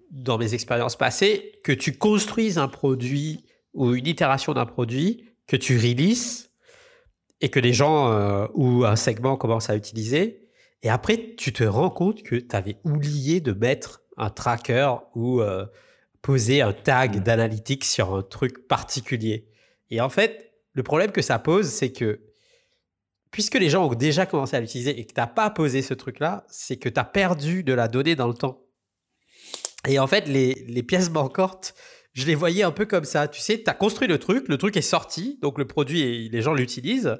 dans 0.10 0.39
mes 0.39 0.56
expériences 0.56 0.95
passées, 0.95 1.60
que 1.63 1.71
tu 1.71 1.95
construises 1.95 2.58
un 2.58 2.67
produit 2.67 3.45
ou 3.75 3.93
une 3.93 4.08
itération 4.08 4.54
d'un 4.54 4.65
produit, 4.65 5.25
que 5.45 5.56
tu 5.56 5.78
releases 5.78 6.49
et 7.41 7.49
que 7.49 7.60
les 7.60 7.71
gens 7.71 8.12
euh, 8.12 8.47
ou 8.56 8.84
un 8.84 8.95
segment 8.95 9.38
commencent 9.38 9.69
à 9.69 9.75
utiliser. 9.75 10.49
Et 10.82 10.89
après, 10.89 11.36
tu 11.38 11.54
te 11.54 11.63
rends 11.63 11.91
compte 11.91 12.23
que 12.23 12.36
tu 12.36 12.56
avais 12.56 12.78
oublié 12.84 13.39
de 13.39 13.52
mettre 13.52 14.02
un 14.17 14.32
tracker 14.32 14.95
ou 15.13 15.41
poser 16.21 16.62
un 16.62 16.73
tag 16.73 17.17
mmh. 17.17 17.19
d'analytique 17.19 17.86
sur 17.86 18.15
un 18.15 18.23
truc 18.23 18.67
particulier. 18.67 19.49
Et 19.91 20.02
en 20.02 20.10
fait, 20.10 20.49
le 20.74 20.84
problème 20.84 21.12
que 21.12 21.22
ça 21.22 21.40
pose, 21.40 21.68
c'est 21.68 21.92
que 21.92 22.22
puisque 23.32 23.56
les 23.56 23.70
gens 23.70 23.88
ont 23.88 23.94
déjà 23.94 24.26
commencé 24.26 24.56
à 24.56 24.60
l'utiliser 24.60 25.00
et 25.00 25.06
que 25.06 25.14
tu 25.14 25.20
n'as 25.20 25.28
pas 25.28 25.50
posé 25.50 25.82
ce 25.82 25.94
truc-là, 25.94 26.46
c'est 26.50 26.78
que 26.78 26.90
tu 26.90 27.00
as 27.00 27.04
perdu 27.04 27.64
de 27.64 27.74
la 27.74 27.88
donnée 27.88 28.16
dans 28.16 28.28
le 28.28 28.34
temps. 28.34 28.66
Et 29.88 30.00
en 30.00 30.08
fait, 30.08 30.28
les, 30.28 30.84
pièces 30.84 31.10
manquantes, 31.10 31.74
je 32.14 32.26
les 32.26 32.36
voyais 32.36 32.64
un 32.64 32.72
peu 32.72 32.86
comme 32.86 33.06
ça. 33.06 33.28
Tu 33.28 33.40
sais, 33.40 33.62
tu 33.64 33.70
as 33.70 33.74
construit 33.74 34.08
le 34.08 34.18
truc, 34.18 34.48
le 34.48 34.58
truc 34.58 34.76
est 34.76 34.82
sorti, 34.82 35.40
donc 35.42 35.58
le 35.58 35.66
produit, 35.66 36.30
les 36.30 36.42
gens 36.42 36.54
l'utilisent. 36.54 37.18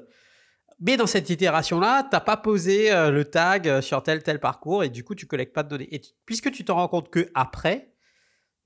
Mais 0.80 0.96
dans 0.96 1.06
cette 1.06 1.30
itération-là, 1.30 2.04
tu 2.04 2.10
n'as 2.12 2.20
pas 2.20 2.36
posé 2.36 2.90
euh, 2.90 3.10
le 3.10 3.24
tag 3.26 3.80
sur 3.82 4.02
tel 4.02 4.22
tel 4.22 4.40
parcours 4.40 4.82
et 4.82 4.88
du 4.88 5.04
coup, 5.04 5.14
tu 5.14 5.26
collectes 5.26 5.54
pas 5.54 5.62
de 5.62 5.68
données. 5.68 5.94
Et 5.94 6.00
puisque 6.24 6.50
tu 6.50 6.64
te 6.64 6.72
rends 6.72 6.88
compte 6.88 7.10
que 7.10 7.30
après, 7.34 7.89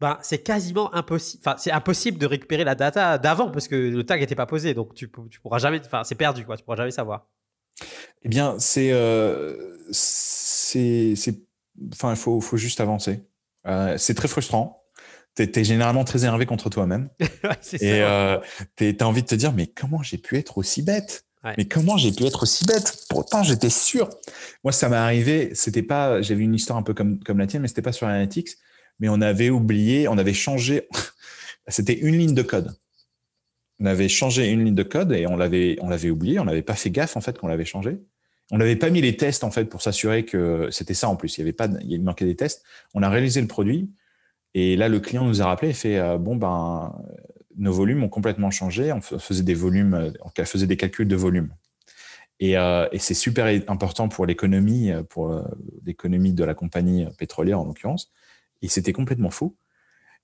ben, 0.05 0.19
c'est 0.21 0.43
quasiment 0.43 0.95
impossible. 0.95 1.43
Enfin, 1.47 1.57
c'est 1.59 1.71
impossible 1.71 2.19
de 2.19 2.27
récupérer 2.27 2.63
la 2.63 2.75
data 2.75 3.17
d'avant 3.17 3.51
parce 3.51 3.69
que 3.69 3.75
le 3.75 4.05
tag 4.05 4.21
n'était 4.21 4.35
pas 4.35 4.45
posé. 4.45 4.75
Donc, 4.75 4.93
tu, 4.93 5.11
tu 5.31 5.41
pourras 5.41 5.57
jamais. 5.57 5.81
Enfin, 5.83 6.05
c'est 6.05 6.15
perdu, 6.15 6.45
quoi. 6.45 6.59
Tu 6.59 6.63
pourras 6.63 6.77
jamais 6.77 6.91
savoir. 6.91 7.31
Eh 8.23 8.29
bien, 8.29 8.57
c'est. 8.59 8.93
Euh, 8.93 9.79
c'est. 9.93 11.15
Enfin, 11.95 12.11
il 12.11 12.19
faut, 12.19 12.43
faut, 12.43 12.59
juste 12.59 12.81
avancer. 12.81 13.25
Euh, 13.67 13.97
c'est 13.97 14.13
très 14.13 14.29
frustrant. 14.29 14.85
Tu 15.37 15.45
es, 15.45 15.65
généralement 15.65 16.05
très 16.05 16.19
énervé 16.19 16.45
contre 16.45 16.69
toi-même. 16.69 17.09
et 17.81 18.03
euh, 18.03 18.39
tu 18.77 18.95
as 19.01 19.09
envie 19.09 19.23
de 19.23 19.27
te 19.27 19.35
dire 19.35 19.55
mais 19.55 19.69
comment 19.69 20.03
j'ai 20.03 20.19
pu 20.19 20.37
être 20.37 20.59
aussi 20.59 20.83
bête? 20.83 21.25
Mais 21.57 21.65
comment 21.65 21.97
j'ai 21.97 22.13
pu 22.13 22.25
être 22.25 22.43
aussi 22.43 22.67
bête? 22.67 23.07
Pourtant, 23.09 23.43
j'étais 23.43 23.71
sûr. 23.71 24.11
Moi, 24.65 24.73
ça 24.73 24.91
m'est 24.91 24.97
arrivé. 24.97 25.55
C'était 25.55 25.83
pas. 25.83 26.21
J'avais 26.21 26.43
une 26.43 26.55
histoire 26.55 26.79
un 26.79 26.83
peu 26.83 26.93
comme, 26.93 27.21
comme 27.21 27.39
la 27.39 27.47
tienne, 27.47 27.63
mais 27.63 27.69
c'était 27.69 27.81
pas 27.81 27.93
sur 27.93 28.07
Analytics 28.07 28.59
mais 28.99 29.09
on 29.09 29.21
avait 29.21 29.51
oublié, 29.51 30.09
on 30.09 30.19
avait 30.19 30.35
changé. 30.35 30.89
C'était 31.69 31.99
une 31.99 32.17
ligne 32.17 32.35
de 32.35 32.43
code. 32.43 32.77
On 33.81 33.87
avait 33.87 34.09
changé 34.09 34.49
une 34.51 34.65
ligne 34.65 34.75
de 34.75 34.83
code 34.83 35.13
et 35.13 35.27
on 35.27 35.37
l'avait, 35.37 35.77
on 35.81 35.89
l'avait 35.89 36.11
oublié. 36.11 36.39
On 36.39 36.45
n'avait 36.45 36.63
pas 36.63 36.75
fait 36.75 36.91
gaffe 36.91 37.17
en 37.17 37.21
fait 37.21 37.39
qu'on 37.39 37.49
l'avait 37.49 37.65
changé. 37.65 37.99
On 38.51 38.59
n'avait 38.59 38.77
pas 38.77 38.91
mis 38.91 39.01
les 39.01 39.17
tests 39.17 39.43
en 39.43 39.51
fait 39.51 39.65
pour 39.65 39.83
s'assurer 39.83 40.25
que 40.25 40.69
c'était 40.71 40.95
ça 40.95 41.09
en 41.09 41.17
plus. 41.17 41.37
Il 41.37 41.41
y 41.41 41.43
avait 41.43 41.53
pas, 41.53 41.69
il 41.83 42.03
manquait 42.03 42.27
des 42.27 42.37
tests. 42.37 42.63
On 42.93 43.03
a 43.03 43.09
réalisé 43.09 43.41
le 43.41 43.47
produit 43.47 43.91
et 44.53 44.77
là 44.77 44.89
le 44.89 45.01
client 45.01 45.25
nous 45.25 45.43
a 45.43 45.47
rappelé 45.47 45.71
et 45.71 45.73
fait 45.73 45.99
euh, 45.99 46.19
bon 46.19 46.37
ben 46.37 46.95
nos 47.57 47.73
volumes 47.73 48.05
ont 48.05 48.09
complètement 48.09 48.51
changé. 48.51 48.93
On 48.93 49.01
faisait 49.01 49.43
des 49.43 49.55
volumes, 49.55 50.13
on 50.23 50.45
faisait 50.45 50.67
des 50.67 50.77
calculs 50.77 51.09
de 51.09 51.17
volume. 51.17 51.55
Et, 52.41 52.59
euh, 52.59 52.89
et 52.91 52.99
c'est 52.99 53.15
super 53.15 53.47
important 53.69 54.09
pour 54.09 54.27
l'économie, 54.27 54.91
pour 55.09 55.33
euh, 55.33 55.43
l'économie 55.85 56.33
de 56.33 56.45
la 56.45 56.55
compagnie 56.55 57.07
pétrolière 57.17 57.61
en 57.61 57.65
l'occurrence, 57.65 58.11
et 58.65 58.69
c'était 58.69 58.95
complètement 58.95 59.31
faux. 59.31 59.57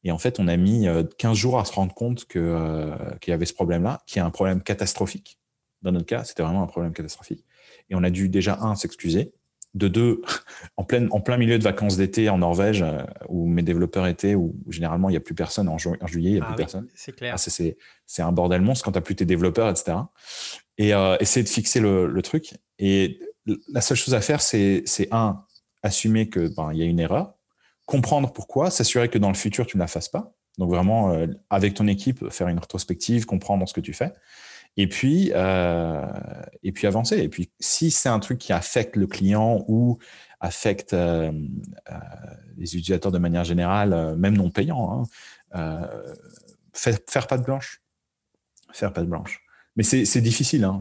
Et 0.02 0.10
en 0.10 0.18
fait, 0.18 0.40
on 0.40 0.48
a 0.48 0.56
mis 0.56 0.86
15 1.18 1.32
euh, 1.32 1.34
jours 1.34 1.60
à 1.60 1.66
se 1.66 1.72
rendre 1.72 1.92
compte 1.94 2.24
euh, 2.34 2.96
qu'il 3.20 3.32
y 3.32 3.34
avait 3.34 3.44
ce 3.44 3.52
problème-là, 3.52 4.00
qui 4.06 4.18
est 4.18 4.22
un 4.22 4.30
problème 4.30 4.62
catastrophique. 4.62 5.38
Dans 5.82 5.92
notre 5.92 6.06
cas, 6.06 6.24
c'était 6.24 6.42
vraiment 6.42 6.62
un 6.62 6.66
problème 6.66 6.94
catastrophique. 6.94 7.44
Et 7.90 7.94
on 7.94 8.02
a 8.02 8.08
dû 8.08 8.30
déjà, 8.30 8.58
un, 8.62 8.74
s'excuser. 8.74 9.34
De 9.74 9.88
deux, 9.88 10.22
en 10.78 10.84
plein, 10.84 11.08
en 11.10 11.20
plein 11.20 11.36
milieu 11.36 11.58
de 11.58 11.62
vacances 11.62 11.98
d'été 11.98 12.30
en 12.30 12.38
Norvège, 12.38 12.80
euh, 12.80 13.02
où 13.28 13.46
mes 13.46 13.62
développeurs 13.62 14.06
étaient, 14.06 14.34
où 14.34 14.56
généralement 14.68 15.10
il 15.10 15.12
n'y 15.12 15.18
a 15.18 15.20
plus 15.20 15.34
personne, 15.34 15.68
en, 15.68 15.76
juillet, 15.76 16.30
il 16.30 16.34
n'y 16.34 16.40
a 16.40 16.44
ah 16.44 16.48
plus 16.48 16.56
personne. 16.56 16.88
C'est 16.94 17.14
clair. 17.14 17.34
Ah, 17.36 17.38
c'est 17.38 18.22
un 18.22 18.32
bordel 18.32 18.62
monstre 18.62 18.86
quand 18.86 18.92
tu 18.92 18.98
n'as 18.98 19.02
plus 19.02 19.16
tes 19.16 19.26
développeurs, 19.26 19.68
etc. 19.68 19.98
Et 20.78 20.92
essayer 21.20 21.44
de 21.44 21.48
fixer 21.48 21.78
le, 21.78 22.06
le, 22.06 22.22
truc. 22.22 22.54
Et 22.78 23.20
la 23.70 23.82
seule 23.82 23.98
chose 23.98 24.14
à 24.14 24.22
faire, 24.22 24.40
c'est, 24.40 24.82
un, 25.10 25.44
assumer 25.82 26.30
qu'il 26.30 26.54
ben, 26.54 26.72
y 26.72 26.82
a 26.82 26.86
une 26.86 27.00
erreur 27.00 27.34
comprendre 27.90 28.32
pourquoi, 28.32 28.70
s'assurer 28.70 29.08
que 29.08 29.18
dans 29.18 29.28
le 29.28 29.34
futur, 29.34 29.66
tu 29.66 29.76
ne 29.76 29.82
la 29.82 29.88
fasses 29.88 30.08
pas. 30.08 30.32
Donc 30.58 30.70
vraiment, 30.70 31.12
euh, 31.12 31.26
avec 31.50 31.74
ton 31.74 31.88
équipe, 31.88 32.30
faire 32.30 32.46
une 32.46 32.60
rétrospective, 32.60 33.26
comprendre 33.26 33.68
ce 33.68 33.74
que 33.74 33.80
tu 33.80 33.92
fais. 33.92 34.12
Et 34.76 34.86
puis, 34.88 35.32
euh, 35.34 36.06
et 36.62 36.70
puis 36.70 36.86
avancer. 36.86 37.18
Et 37.18 37.28
puis, 37.28 37.50
si 37.58 37.90
c'est 37.90 38.08
un 38.08 38.20
truc 38.20 38.38
qui 38.38 38.52
affecte 38.52 38.94
le 38.94 39.08
client 39.08 39.64
ou 39.66 39.98
affecte 40.38 40.92
euh, 40.92 41.32
les 42.56 42.76
utilisateurs 42.76 43.10
de 43.10 43.18
manière 43.18 43.42
générale, 43.42 44.14
même 44.16 44.36
non 44.36 44.50
payants, 44.50 45.04
hein, 45.52 45.88
faire, 46.72 47.26
pas 47.26 47.38
de 47.38 47.42
blanche. 47.42 47.82
Faire 48.72 48.92
pas 48.92 49.00
de 49.00 49.08
blanche. 49.08 49.40
Mais 49.74 49.82
c'est 49.82 50.20
difficile. 50.20 50.62
Hein, 50.62 50.78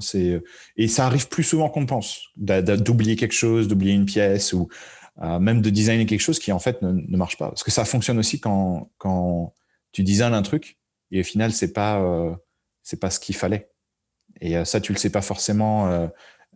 et 0.78 0.88
ça 0.88 1.08
arrive 1.08 1.28
plus 1.28 1.44
souvent 1.44 1.70
qu'on 1.70 1.88
pense, 1.88 2.28
d'oublier 2.38 3.16
quelque 3.16 3.34
chose, 3.34 3.68
d'oublier 3.68 3.94
une 3.94 4.06
pièce 4.06 4.54
ou 4.54 4.68
même 5.20 5.62
de 5.62 5.70
designer 5.70 6.06
quelque 6.06 6.22
chose 6.22 6.40
qui 6.40 6.52
en 6.52 6.60
fait 6.60 6.82
ne, 6.82 7.18
marche 7.18 7.38
pas. 7.38 7.50
Parce 7.50 7.64
que 7.64 7.72
ça 7.72 7.86
fonctionne 7.86 8.20
aussi 8.20 8.40
quand, 8.40 8.90
quand 8.98 9.54
tu 9.92 10.04
designes 10.04 10.34
un 10.34 10.42
truc 10.42 10.80
et 11.12 11.22
au 11.22 11.24
final 11.24 11.52
c'est 11.52 11.74
pas 11.74 12.00
euh, 12.02 12.36
c'est 12.84 13.00
pas 13.00 13.10
ce 13.10 13.20
qu'il 13.20 13.36
fallait. 13.36 13.72
Et 14.42 14.58
euh, 14.58 14.66
ça 14.66 14.80
tu 14.80 14.94
le 14.94 14.98
sais 14.98 15.10
pas 15.10 15.22
forcément 15.22 15.88
euh, 15.88 16.08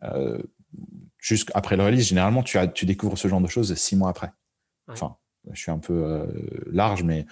euh, 0.03 0.41
juste 1.17 1.51
après 1.53 1.77
le 1.77 1.83
release. 1.83 2.07
Généralement 2.07 2.43
tu 2.43 2.57
as, 2.57 2.67
tu 2.67 2.85
découvres 2.85 3.17
ce 3.17 3.27
genre 3.27 3.41
de 3.41 3.47
choses 3.47 3.73
six 3.75 3.95
mois 3.95 4.09
après. 4.09 4.31
Enfin, 4.87 5.15
je 5.51 5.59
suis 5.59 5.71
un 5.71 5.79
peu 5.79 6.27
large, 6.67 7.03
mais 7.03 7.25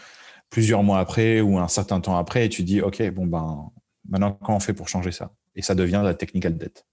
plusieurs 0.49 0.83
mois 0.83 0.99
après 0.99 1.41
ou 1.41 1.57
un 1.57 1.67
certain 1.67 1.99
temps 1.99 2.17
après, 2.17 2.45
et 2.45 2.49
tu 2.49 2.63
dis 2.63 2.81
ok 2.81 3.09
bon 3.11 3.25
ben 3.25 3.71
maintenant 4.07 4.37
comment 4.41 4.57
on 4.57 4.61
fait 4.61 4.73
pour 4.73 4.87
changer 4.87 5.11
ça? 5.11 5.33
Et 5.55 5.61
ça 5.61 5.75
devient 5.75 6.01
la 6.03 6.13
technical 6.13 6.57
debt. 6.57 6.85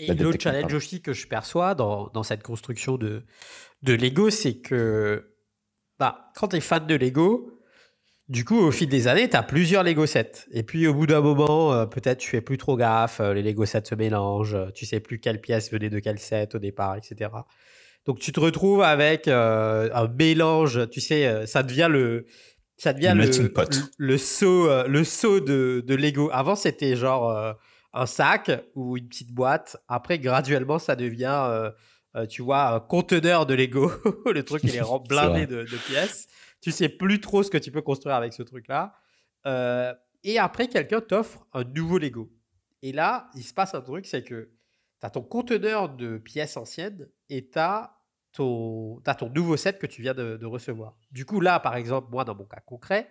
Et 0.00 0.14
l'autre 0.14 0.40
challenge 0.40 0.72
aussi 0.72 1.02
que 1.02 1.12
je 1.12 1.26
perçois 1.26 1.74
dans, 1.74 2.08
dans 2.08 2.22
cette 2.22 2.42
construction 2.42 2.96
de, 2.96 3.24
de 3.82 3.92
Lego, 3.92 4.30
c'est 4.30 4.54
que 4.54 5.34
bah, 5.98 6.30
quand 6.34 6.48
tu 6.48 6.56
es 6.56 6.60
fan 6.60 6.86
de 6.86 6.94
Lego, 6.94 7.60
du 8.30 8.44
coup, 8.44 8.58
au 8.58 8.70
fil 8.70 8.88
des 8.88 9.08
années, 9.08 9.28
tu 9.28 9.36
as 9.36 9.42
plusieurs 9.42 9.82
Lego 9.82 10.06
sets. 10.06 10.46
Et 10.52 10.62
puis, 10.62 10.86
au 10.86 10.94
bout 10.94 11.06
d'un 11.08 11.20
moment, 11.20 11.72
euh, 11.72 11.86
peut-être 11.86 12.18
tu 12.18 12.30
fais 12.30 12.40
plus 12.40 12.58
trop 12.58 12.76
gaffe, 12.76 13.18
euh, 13.18 13.34
les 13.34 13.42
Lego 13.42 13.66
sets 13.66 13.82
se 13.86 13.96
mélangent, 13.96 14.54
euh, 14.54 14.70
tu 14.72 14.86
sais 14.86 15.00
plus 15.00 15.18
quelle 15.18 15.40
pièce 15.40 15.72
venait 15.72 15.90
de 15.90 15.98
quel 15.98 16.20
set 16.20 16.54
au 16.54 16.60
départ, 16.60 16.96
etc. 16.96 17.30
Donc, 18.06 18.20
tu 18.20 18.30
te 18.30 18.38
retrouves 18.38 18.82
avec 18.82 19.26
un 19.26 20.08
mélange, 20.16 20.88
tu 20.90 21.00
sais, 21.00 21.44
ça 21.46 21.62
devient 21.62 21.88
le. 21.90 22.26
Ça 22.78 22.94
devient 22.94 23.12
le, 23.14 23.26
le, 23.98 24.16
saut, 24.16 24.70
le 24.86 25.04
saut 25.04 25.40
de, 25.40 25.84
de 25.86 25.94
Lego. 25.94 26.30
Avant, 26.32 26.56
c'était 26.56 26.96
genre 26.96 27.54
un 27.92 28.06
sac 28.06 28.50
ou 28.74 28.96
une 28.96 29.08
petite 29.08 29.32
boîte. 29.32 29.76
Après, 29.88 30.18
graduellement, 30.18 30.78
ça 30.78 30.96
devient, 30.96 31.44
euh, 31.48 31.70
euh, 32.16 32.26
tu 32.26 32.42
vois, 32.42 32.74
un 32.74 32.80
conteneur 32.80 33.46
de 33.46 33.54
Lego. 33.54 33.90
le 34.26 34.42
truc, 34.42 34.62
il 34.64 34.76
est 34.76 34.82
blindé 35.08 35.46
de, 35.46 35.62
de, 35.62 35.76
pièces. 35.88 36.28
Tu 36.60 36.70
sais 36.70 36.88
plus 36.88 37.20
trop 37.20 37.42
ce 37.42 37.50
que 37.50 37.58
tu 37.58 37.70
peux 37.70 37.82
construire 37.82 38.16
avec 38.16 38.32
ce 38.32 38.42
truc-là. 38.42 38.94
Euh, 39.46 39.94
et 40.22 40.38
après, 40.38 40.68
quelqu'un 40.68 41.00
t'offre 41.00 41.46
un 41.52 41.64
nouveau 41.64 41.98
Lego. 41.98 42.30
Et 42.82 42.92
là, 42.92 43.30
il 43.34 43.42
se 43.42 43.54
passe 43.54 43.74
un 43.74 43.80
truc, 43.80 44.06
c'est 44.06 44.22
que 44.22 44.50
tu 45.00 45.06
as 45.06 45.10
ton 45.10 45.22
conteneur 45.22 45.88
de 45.88 46.18
pièces 46.18 46.56
anciennes 46.56 47.08
et 47.28 47.48
tu 47.48 47.58
as 47.58 47.96
ton, 48.32 49.02
as 49.06 49.14
ton 49.14 49.30
nouveau 49.30 49.56
set 49.56 49.78
que 49.78 49.86
tu 49.86 50.02
viens 50.02 50.14
de, 50.14 50.36
de, 50.36 50.46
recevoir. 50.46 50.96
Du 51.10 51.24
coup, 51.24 51.40
là, 51.40 51.58
par 51.58 51.76
exemple, 51.76 52.08
moi, 52.10 52.24
dans 52.24 52.34
mon 52.34 52.44
cas 52.44 52.60
concret, 52.64 53.10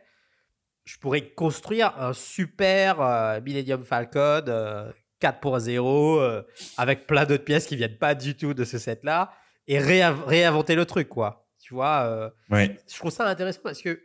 je 0.89 0.97
pourrais 0.97 1.21
construire 1.21 1.95
un 1.99 2.13
super 2.13 2.99
euh, 2.99 3.39
Millennium 3.41 3.83
Falcon 3.83 4.43
4.0 5.21 5.77
euh, 5.77 6.19
euh, 6.19 6.43
avec 6.77 7.05
plein 7.05 7.25
d'autres 7.25 7.43
pièces 7.43 7.67
qui 7.67 7.75
viennent 7.75 7.99
pas 7.99 8.15
du 8.15 8.35
tout 8.35 8.55
de 8.55 8.63
ce 8.63 8.79
set-là 8.79 9.31
et 9.67 9.77
réinventer 9.77 10.73
le 10.73 10.85
truc, 10.85 11.07
quoi. 11.07 11.47
Tu 11.59 11.75
vois, 11.75 12.33
je 12.49 12.97
trouve 12.97 13.11
ça 13.11 13.27
intéressant 13.27 13.59
parce 13.63 13.83
que 13.83 14.01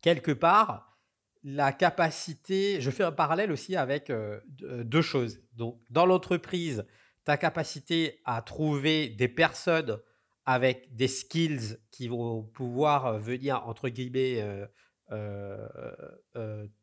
quelque 0.00 0.30
part, 0.30 0.96
la 1.42 1.72
capacité, 1.72 2.80
je 2.80 2.90
fais 2.92 3.02
un 3.02 3.10
parallèle 3.10 3.50
aussi 3.50 3.74
avec 3.74 4.12
deux 4.60 5.02
choses. 5.02 5.40
Donc, 5.54 5.80
dans 5.90 6.06
l'entreprise, 6.06 6.86
ta 7.24 7.36
capacité 7.36 8.20
à 8.24 8.40
trouver 8.40 9.08
des 9.08 9.26
personnes 9.26 9.98
avec 10.44 10.94
des 10.94 11.08
skills 11.08 11.78
qui 11.90 12.06
vont 12.06 12.44
pouvoir 12.44 13.18
venir, 13.18 13.66
entre 13.66 13.88
guillemets, 13.88 14.44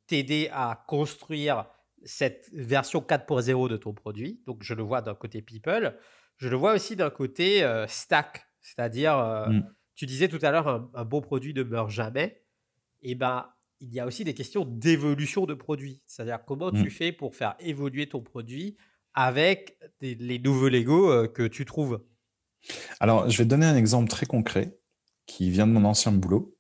t'aider 0.08 0.50
à 0.52 0.84
construire 0.88 1.66
cette 2.06 2.50
version 2.54 3.00
4.0 3.00 3.70
de 3.70 3.78
ton 3.78 3.94
produit. 3.94 4.42
Donc, 4.46 4.64
je 4.64 4.74
le 4.74 4.84
vois 4.84 5.02
d'un 5.02 5.16
côté 5.16 5.42
people. 5.42 5.98
Je 6.38 6.50
le 6.50 6.56
vois 6.56 6.74
aussi 6.74 6.96
d'un 6.96 7.10
côté 7.10 7.66
stack, 7.88 8.48
c'est-à-dire, 8.62 9.18
mmh. 9.50 9.64
tu 9.96 10.06
disais 10.06 10.28
tout 10.28 10.40
à 10.42 10.52
l'heure, 10.52 10.90
un, 10.94 11.06
bon 11.06 11.22
produit 11.22 11.54
ne 11.54 11.64
meurt 11.64 11.90
jamais. 11.90 12.44
Et 13.02 13.12
eh 13.12 13.16
ben, 13.16 13.50
il 13.80 13.94
y 13.94 14.00
a 14.00 14.06
aussi 14.06 14.24
des 14.24 14.34
questions 14.34 14.64
d'évolution 14.66 15.46
de 15.46 15.54
produit. 15.54 16.02
C'est-à-dire, 16.06 16.40
comment 16.46 16.72
tu 16.72 16.84
mmh. 16.84 16.90
fais 16.90 17.12
pour 17.12 17.36
faire 17.36 17.56
évoluer 17.60 18.08
ton 18.08 18.22
produit 18.22 18.78
avec 19.14 19.78
les 20.02 20.40
nouveaux 20.40 20.70
Lego 20.70 21.28
que 21.28 21.48
tu 21.48 21.66
trouves? 21.66 22.02
Alors, 23.00 23.30
je 23.30 23.38
vais 23.38 23.44
te 23.44 23.50
donner 23.50 23.66
un 23.66 23.76
exemple 23.76 24.10
très 24.10 24.26
concret 24.26 24.78
qui 25.26 25.50
vient 25.50 25.68
de 25.68 25.72
mon 25.72 25.86
ancien 25.86 26.12
boulot. 26.12 26.58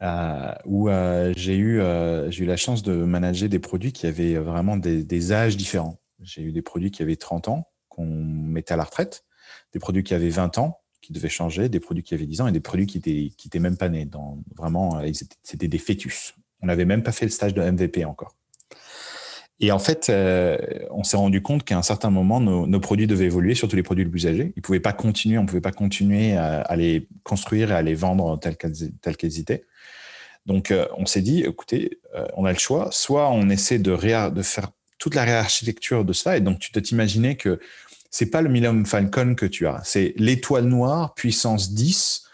Euh, 0.00 0.52
où 0.64 0.88
euh, 0.88 1.32
j'ai 1.36 1.56
eu, 1.56 1.80
euh, 1.80 2.30
eu 2.30 2.44
la 2.44 2.56
chance 2.56 2.84
de 2.84 2.92
manager 2.92 3.48
des 3.48 3.58
produits 3.58 3.92
qui 3.92 4.06
avaient 4.06 4.36
vraiment 4.36 4.76
des, 4.76 5.32
âges 5.32 5.56
différents. 5.56 5.98
J'ai 6.22 6.42
eu 6.42 6.52
des 6.52 6.62
produits 6.62 6.92
qui 6.92 7.02
avaient 7.02 7.16
30 7.16 7.48
ans, 7.48 7.68
qu'on 7.88 8.06
mettait 8.06 8.74
à 8.74 8.76
la 8.76 8.84
retraite, 8.84 9.24
des 9.72 9.80
produits 9.80 10.04
qui 10.04 10.14
avaient 10.14 10.28
20 10.28 10.58
ans, 10.58 10.78
qui 11.00 11.12
devaient 11.12 11.28
changer, 11.28 11.68
des 11.68 11.80
produits 11.80 12.04
qui 12.04 12.14
avaient 12.14 12.26
10 12.26 12.42
ans 12.42 12.46
et 12.46 12.52
des 12.52 12.60
produits 12.60 12.86
qui 12.86 12.98
étaient, 12.98 13.30
qui 13.36 13.48
étaient 13.48 13.58
même 13.58 13.76
pas 13.76 13.88
nés. 13.88 14.04
Dans, 14.04 14.38
vraiment, 14.56 15.00
c'était 15.42 15.68
des 15.68 15.78
fœtus. 15.78 16.34
On 16.62 16.66
n'avait 16.66 16.84
même 16.84 17.02
pas 17.02 17.12
fait 17.12 17.24
le 17.24 17.30
stage 17.30 17.54
de 17.54 17.62
MVP 17.62 18.04
encore. 18.04 18.36
Et 19.60 19.72
en 19.72 19.80
fait, 19.80 20.12
on 20.90 21.02
s'est 21.02 21.16
rendu 21.16 21.42
compte 21.42 21.64
qu'à 21.64 21.76
un 21.76 21.82
certain 21.82 22.10
moment, 22.10 22.40
nos, 22.40 22.80
produits 22.80 23.08
devaient 23.08 23.24
évoluer, 23.24 23.54
surtout 23.54 23.74
les 23.74 23.82
produits 23.82 24.04
les 24.04 24.10
plus 24.10 24.28
âgés. 24.28 24.52
Ils 24.54 24.62
pouvaient 24.62 24.78
pas 24.78 24.92
continuer, 24.92 25.38
on 25.38 25.46
pouvait 25.46 25.60
pas 25.60 25.72
continuer 25.72 26.36
à, 26.36 26.76
les 26.76 27.08
construire 27.24 27.72
et 27.72 27.74
à 27.74 27.82
les 27.82 27.94
vendre 27.94 28.38
tels 28.38 28.56
qu'elles 28.56 29.38
étaient. 29.40 29.64
Donc, 30.46 30.70
euh, 30.70 30.86
on 30.96 31.06
s'est 31.06 31.20
dit, 31.20 31.42
écoutez, 31.42 31.98
euh, 32.14 32.26
on 32.36 32.44
a 32.44 32.52
le 32.52 32.58
choix. 32.58 32.88
Soit 32.90 33.30
on 33.30 33.48
essaie 33.50 33.78
de, 33.78 33.94
de 34.30 34.42
faire 34.42 34.68
toute 34.98 35.14
la 35.14 35.24
réarchitecture 35.24 36.04
de 36.04 36.12
cela. 36.12 36.36
Et 36.36 36.40
donc, 36.40 36.58
tu 36.58 36.72
dois 36.72 36.82
t'imaginer 36.82 37.36
que 37.36 37.60
c'est 38.10 38.30
pas 38.30 38.42
le 38.42 38.48
Millennium 38.48 38.86
Falcon 38.86 39.34
que 39.34 39.46
tu 39.46 39.66
as. 39.66 39.80
C'est 39.84 40.14
l'étoile 40.16 40.64
noire 40.64 41.14
puissance 41.14 41.72
10 41.72 42.24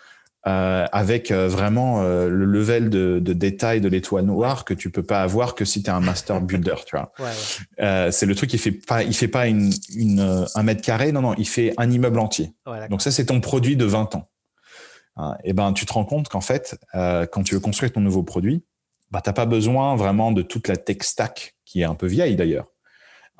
euh, 0.46 0.86
avec 0.92 1.32
vraiment 1.32 2.02
le 2.02 2.44
level 2.44 2.90
de, 2.90 3.18
détail 3.18 3.80
de 3.80 3.88
l'étoile 3.88 4.26
noire 4.26 4.64
que 4.64 4.74
tu 4.74 4.90
peux 4.90 5.02
pas 5.02 5.22
avoir 5.22 5.54
que 5.54 5.64
si 5.64 5.82
tu 5.82 5.90
es 5.90 5.92
un 5.92 6.00
master 6.00 6.40
builder, 6.40 6.76
tu 6.86 6.96
vois. 6.96 7.10
c'est 8.12 8.26
le 8.26 8.34
truc 8.34 8.50
qui 8.50 8.58
fait 8.58 8.70
pas, 8.70 9.02
il 9.02 9.14
fait 9.14 9.26
pas 9.26 9.48
une, 9.48 9.72
un 10.54 10.62
mètre 10.62 10.82
carré, 10.82 11.10
non, 11.10 11.22
non, 11.22 11.34
il 11.38 11.48
fait 11.48 11.74
un 11.76 11.90
immeuble 11.90 12.20
entier. 12.20 12.52
donc 12.88 13.02
ça, 13.02 13.10
c'est 13.10 13.26
ton 13.26 13.40
produit 13.40 13.76
de 13.76 13.84
20 13.84 14.14
ans. 14.14 14.28
Hein, 15.16 15.36
et 15.44 15.52
ben, 15.52 15.72
tu 15.72 15.86
te 15.86 15.92
rends 15.92 16.04
compte 16.04 16.28
qu'en 16.28 16.40
fait, 16.40 16.78
euh, 16.94 17.26
quand 17.26 17.42
tu 17.42 17.54
veux 17.54 17.60
construire 17.60 17.92
ton 17.92 18.00
nouveau 18.00 18.22
produit, 18.22 18.64
bah, 19.10 19.20
tu 19.22 19.28
n'as 19.28 19.34
pas 19.34 19.46
besoin 19.46 19.96
vraiment 19.96 20.32
de 20.32 20.42
toute 20.42 20.68
la 20.68 20.76
tech 20.76 20.98
stack, 21.02 21.56
qui 21.64 21.80
est 21.80 21.84
un 21.84 21.94
peu 21.94 22.06
vieille 22.06 22.36
d'ailleurs, 22.36 22.66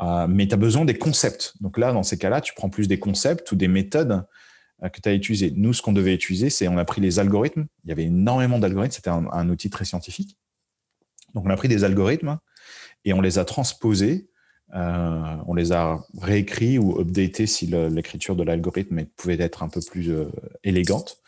euh, 0.00 0.26
mais 0.28 0.46
tu 0.46 0.54
as 0.54 0.58
besoin 0.58 0.84
des 0.84 0.96
concepts. 0.96 1.54
Donc 1.60 1.78
là, 1.78 1.92
dans 1.92 2.02
ces 2.02 2.18
cas-là, 2.18 2.40
tu 2.40 2.54
prends 2.54 2.70
plus 2.70 2.88
des 2.88 2.98
concepts 2.98 3.50
ou 3.52 3.56
des 3.56 3.68
méthodes 3.68 4.24
que 4.92 5.00
tu 5.00 5.08
as 5.08 5.14
utilisées. 5.14 5.52
Nous, 5.56 5.72
ce 5.72 5.82
qu'on 5.82 5.92
devait 5.92 6.14
utiliser, 6.14 6.50
c'est 6.50 6.68
on 6.68 6.76
a 6.76 6.84
pris 6.84 7.00
les 7.00 7.18
algorithmes. 7.18 7.66
Il 7.84 7.88
y 7.88 7.92
avait 7.92 8.04
énormément 8.04 8.58
d'algorithmes. 8.58 8.92
C'était 8.92 9.10
un, 9.10 9.48
outil 9.48 9.70
très 9.70 9.84
scientifique. 9.84 10.36
Donc, 11.32 11.46
on 11.46 11.50
a 11.50 11.56
pris 11.56 11.68
des 11.68 11.84
algorithmes 11.84 12.38
et 13.04 13.14
on 13.14 13.20
les 13.20 13.38
a 13.38 13.44
transposés. 13.44 14.28
on 14.74 15.54
les 15.54 15.72
a 15.72 16.00
réécrits 16.20 16.78
ou 16.78 17.00
updatés 17.00 17.46
si 17.46 17.66
l'écriture 17.66 18.36
de 18.36 18.42
l'algorithme 18.42 19.06
pouvait 19.16 19.40
être 19.40 19.62
un 19.62 19.68
peu 19.68 19.80
plus 19.80 20.12
élégante 20.64 21.22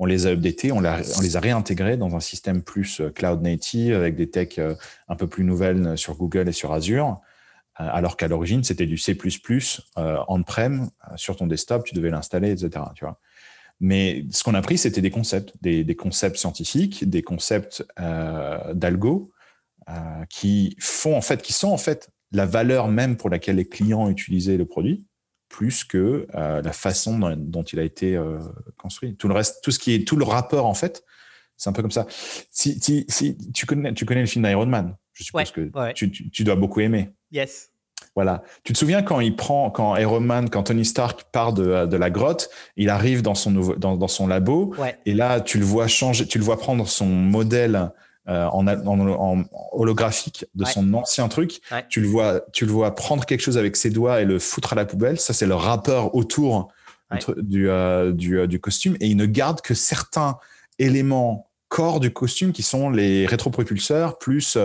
on 0.00 0.06
les 0.06 0.26
a 0.26 0.30
updatés, 0.30 0.72
on, 0.72 0.80
les 0.80 1.36
a 1.36 1.40
réintégrés 1.40 1.98
dans 1.98 2.16
un 2.16 2.20
système 2.20 2.62
plus 2.62 3.00
euh, 3.00 3.10
cloud 3.10 3.42
native 3.42 3.94
avec 3.94 4.16
des 4.16 4.30
techs 4.30 4.58
euh, 4.58 4.74
un 5.08 5.14
peu 5.14 5.26
plus 5.26 5.44
nouvelles 5.44 5.86
euh, 5.86 5.96
sur 5.96 6.16
Google 6.16 6.48
et 6.48 6.52
sur 6.52 6.72
Azure, 6.72 7.20
alors 7.76 8.18
qu'à 8.18 8.28
l'origine, 8.28 8.62
c'était 8.62 8.84
du 8.84 8.98
C++ 8.98 9.16
on-prem 9.96 10.90
sur 11.16 11.36
ton 11.36 11.46
desktop, 11.46 11.84
tu 11.84 11.94
devais 11.94 12.10
l'installer, 12.10 12.50
etc. 12.50 12.84
Tu 12.94 13.06
vois. 13.06 13.18
Mais 13.78 14.26
ce 14.30 14.44
qu'on 14.44 14.52
a 14.52 14.60
pris, 14.60 14.76
c'était 14.76 15.00
des 15.00 15.10
concepts, 15.10 15.54
des, 15.62 15.96
concepts 15.96 16.36
scientifiques, 16.36 17.08
des 17.08 17.22
concepts 17.22 17.82
d'algo 18.74 19.32
qui 20.28 20.76
font 20.78 21.16
en 21.16 21.22
fait, 21.22 21.40
qui 21.40 21.54
sont 21.54 21.70
en 21.70 21.78
fait 21.78 22.10
la 22.32 22.44
valeur 22.44 22.88
même 22.88 23.16
pour 23.16 23.30
laquelle 23.30 23.56
les 23.56 23.66
clients 23.66 24.10
utilisaient 24.10 24.58
le 24.58 24.66
produit 24.66 25.06
plus 25.50 25.84
que 25.84 26.26
euh, 26.34 26.62
la 26.62 26.72
façon 26.72 27.18
dont, 27.18 27.62
il 27.64 27.78
a 27.78 27.82
été 27.82 28.16
euh, 28.16 28.38
construit. 28.78 29.16
Tout 29.16 29.28
le 29.28 29.34
reste, 29.34 29.62
tout 29.62 29.70
ce 29.70 29.78
qui 29.78 29.92
est 29.92 30.06
tout 30.06 30.16
le 30.16 30.24
rapport 30.24 30.64
en 30.64 30.74
fait, 30.74 31.04
c'est 31.58 31.68
un 31.68 31.74
peu 31.74 31.82
comme 31.82 31.90
ça. 31.90 32.06
Si, 32.50 32.80
si, 32.80 33.36
tu 33.52 33.66
connais, 33.66 33.92
tu 33.92 34.06
connais 34.06 34.20
le 34.20 34.26
film 34.26 34.46
d'Iron 34.46 34.64
Man, 34.64 34.96
je 35.12 35.24
suppose 35.24 35.50
que 35.50 35.92
Tu, 35.92 36.44
dois 36.44 36.56
beaucoup 36.56 36.80
aimer. 36.80 37.10
Yes. 37.32 37.70
Voilà. 38.14 38.42
Tu 38.64 38.72
te 38.72 38.78
souviens 38.78 39.02
quand 39.02 39.20
il 39.20 39.36
prend, 39.36 39.70
quand 39.70 39.94
Iron 39.96 40.20
Man, 40.20 40.48
quand 40.48 40.62
Tony 40.62 40.84
Stark 40.86 41.24
part 41.32 41.52
de, 41.52 41.84
de 41.84 41.96
la 41.96 42.08
grotte, 42.08 42.48
il 42.76 42.88
arrive 42.88 43.20
dans 43.20 43.34
son 43.34 43.50
nouveau, 43.50 43.74
dans, 43.74 43.96
dans 43.96 44.08
son 44.08 44.26
labo, 44.26 44.74
et 45.04 45.12
là 45.12 45.40
tu 45.40 45.58
le 45.58 45.64
vois 45.64 45.88
changer, 45.88 46.26
tu 46.26 46.38
le 46.38 46.44
vois 46.44 46.58
prendre 46.58 46.88
son 46.88 47.06
modèle 47.06 47.90
euh, 48.30 48.46
en, 48.46 48.64
en, 48.68 49.44
holographique 49.72 50.44
de 50.54 50.64
son 50.64 50.94
ancien 50.94 51.26
truc. 51.26 51.60
Tu 51.88 52.00
le 52.00 52.06
vois, 52.06 52.42
tu 52.52 52.64
le 52.64 52.70
vois 52.70 52.94
prendre 52.94 53.26
quelque 53.26 53.40
chose 53.40 53.58
avec 53.58 53.74
ses 53.74 53.90
doigts 53.90 54.20
et 54.20 54.24
le 54.24 54.38
foutre 54.38 54.72
à 54.72 54.76
la 54.76 54.84
poubelle. 54.84 55.18
Ça, 55.18 55.32
c'est 55.32 55.46
le 55.46 55.56
rappeur 55.56 56.14
autour 56.14 56.68
du, 57.38 57.68
euh, 57.68 58.12
du, 58.12 58.38
euh, 58.38 58.46
du, 58.46 58.60
costume. 58.60 58.96
Et 59.00 59.08
il 59.08 59.16
ne 59.16 59.26
garde 59.26 59.62
que 59.62 59.74
certains 59.74 60.38
éléments 60.78 61.50
corps 61.66 61.98
du 61.98 62.12
costume 62.12 62.52
qui 62.52 62.62
sont 62.62 62.88
les 62.88 63.26
rétropropulseurs 63.26 64.16
plus 64.18 64.56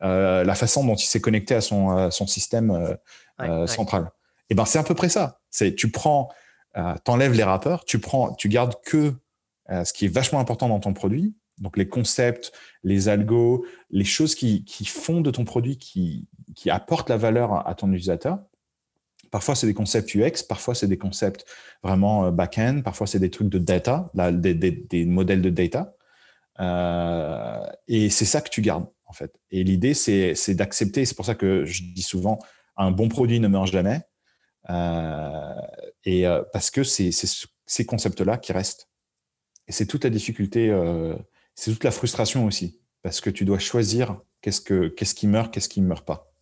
la 0.00 0.54
façon 0.56 0.84
dont 0.84 0.96
il 0.96 1.06
s'est 1.06 1.20
connecté 1.20 1.54
à 1.54 1.60
son, 1.60 2.10
son 2.10 2.26
système 2.26 2.96
central. 3.66 4.10
Et 4.50 4.56
ben, 4.56 4.64
c'est 4.64 4.78
à 4.78 4.82
peu 4.82 4.94
près 4.94 5.08
ça. 5.08 5.40
C'est 5.50 5.74
tu 5.76 5.90
prends, 5.90 6.30
t'enlèves 7.04 7.32
les 7.32 7.44
rappeurs, 7.44 7.84
tu 7.84 8.00
prends, 8.00 8.34
tu 8.34 8.48
gardes 8.48 8.74
que 8.84 9.14
ce 9.68 9.92
qui 9.92 10.04
est 10.04 10.12
vachement 10.12 10.40
important 10.40 10.68
dans 10.68 10.80
ton 10.80 10.92
produit 10.92 11.34
donc 11.58 11.76
les 11.76 11.88
concepts, 11.88 12.52
les 12.82 13.08
algos, 13.08 13.64
les 13.90 14.04
choses 14.04 14.34
qui, 14.34 14.64
font 14.86 15.20
de 15.20 15.30
ton 15.30 15.44
produit, 15.44 15.78
qui, 15.78 16.28
apportent 16.68 17.10
la 17.10 17.16
valeur 17.16 17.66
à 17.66 17.74
ton 17.74 17.88
utilisateur. 17.92 18.40
Parfois, 19.30 19.54
c'est 19.54 19.66
des 19.66 19.74
concepts 19.74 20.14
UX, 20.14 20.42
parfois, 20.48 20.74
c'est 20.74 20.86
des 20.86 20.98
concepts 20.98 21.44
vraiment 21.82 22.26
euh, 22.26 22.30
back-end, 22.30 22.82
parfois, 22.84 23.06
c'est 23.06 23.18
des 23.18 23.30
trucs 23.30 23.48
de 23.48 23.58
data, 23.58 24.10
des, 24.14 25.04
modèles 25.06 25.42
de 25.42 25.50
data. 25.50 25.94
Euh, 26.60 27.66
et 27.88 28.10
c'est 28.10 28.24
ça 28.24 28.40
que 28.40 28.48
tu 28.48 28.62
gardes, 28.62 28.86
en 29.06 29.12
fait. 29.12 29.34
Et 29.50 29.64
l'idée, 29.64 29.94
c'est 29.94 30.54
d'accepter, 30.54 31.04
c'est 31.04 31.16
pour 31.16 31.24
ça 31.24 31.34
que 31.34 31.64
je 31.64 31.82
dis 31.82 32.02
souvent, 32.02 32.38
un 32.76 32.90
bon 32.90 33.08
produit 33.08 33.40
ne 33.40 33.48
meurt 33.48 33.66
jamais. 33.66 34.02
Euh, 34.70 35.60
et 36.04 36.24
parce 36.52 36.70
que 36.70 36.84
c'est 36.84 37.10
ces 37.12 37.86
concepts-là 37.86 38.38
qui 38.38 38.52
restent. 38.52 38.88
Et 39.66 39.72
c'est 39.72 39.86
toute 39.86 40.04
la 40.04 40.10
difficulté 40.10 40.70
c'est 41.54 41.72
toute 41.72 41.84
la 41.84 41.90
frustration 41.90 42.44
aussi, 42.44 42.80
parce 43.02 43.20
que 43.20 43.30
tu 43.30 43.44
dois 43.44 43.58
choisir 43.58 44.20
qu'est-ce, 44.40 44.60
que, 44.60 44.88
qu'est-ce 44.88 45.14
qui 45.14 45.26
meurt, 45.26 45.52
qu'est-ce 45.52 45.68
qui 45.68 45.80
ne 45.80 45.86
meurt 45.86 46.06
pas 46.06 46.32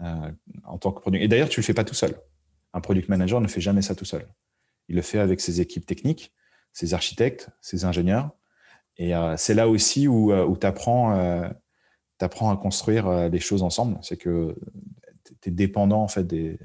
euh, 0.00 0.32
en 0.64 0.78
tant 0.78 0.92
que 0.92 1.00
produit. 1.00 1.22
Et 1.22 1.28
d'ailleurs, 1.28 1.48
tu 1.48 1.58
ne 1.58 1.62
le 1.62 1.66
fais 1.66 1.74
pas 1.74 1.84
tout 1.84 1.94
seul. 1.94 2.20
Un 2.72 2.80
product 2.80 3.08
manager 3.08 3.40
ne 3.40 3.48
fait 3.48 3.60
jamais 3.60 3.82
ça 3.82 3.94
tout 3.94 4.04
seul. 4.04 4.28
Il 4.88 4.96
le 4.96 5.02
fait 5.02 5.18
avec 5.18 5.40
ses 5.40 5.60
équipes 5.60 5.86
techniques, 5.86 6.34
ses 6.72 6.94
architectes, 6.94 7.48
ses 7.60 7.84
ingénieurs. 7.84 8.30
Et 8.98 9.16
euh, 9.16 9.36
c'est 9.36 9.54
là 9.54 9.68
aussi 9.68 10.06
où, 10.06 10.32
euh, 10.32 10.44
où 10.44 10.56
tu 10.56 10.66
apprends, 10.66 11.12
à 11.12 12.56
construire 12.56 13.28
les 13.28 13.40
choses 13.40 13.62
ensemble. 13.62 13.98
C'est 14.02 14.16
que 14.16 14.56
tu 15.40 15.48
es 15.48 15.52
dépendant 15.52 16.02
en 16.02 16.08
fait 16.08 16.26
des 16.26 16.58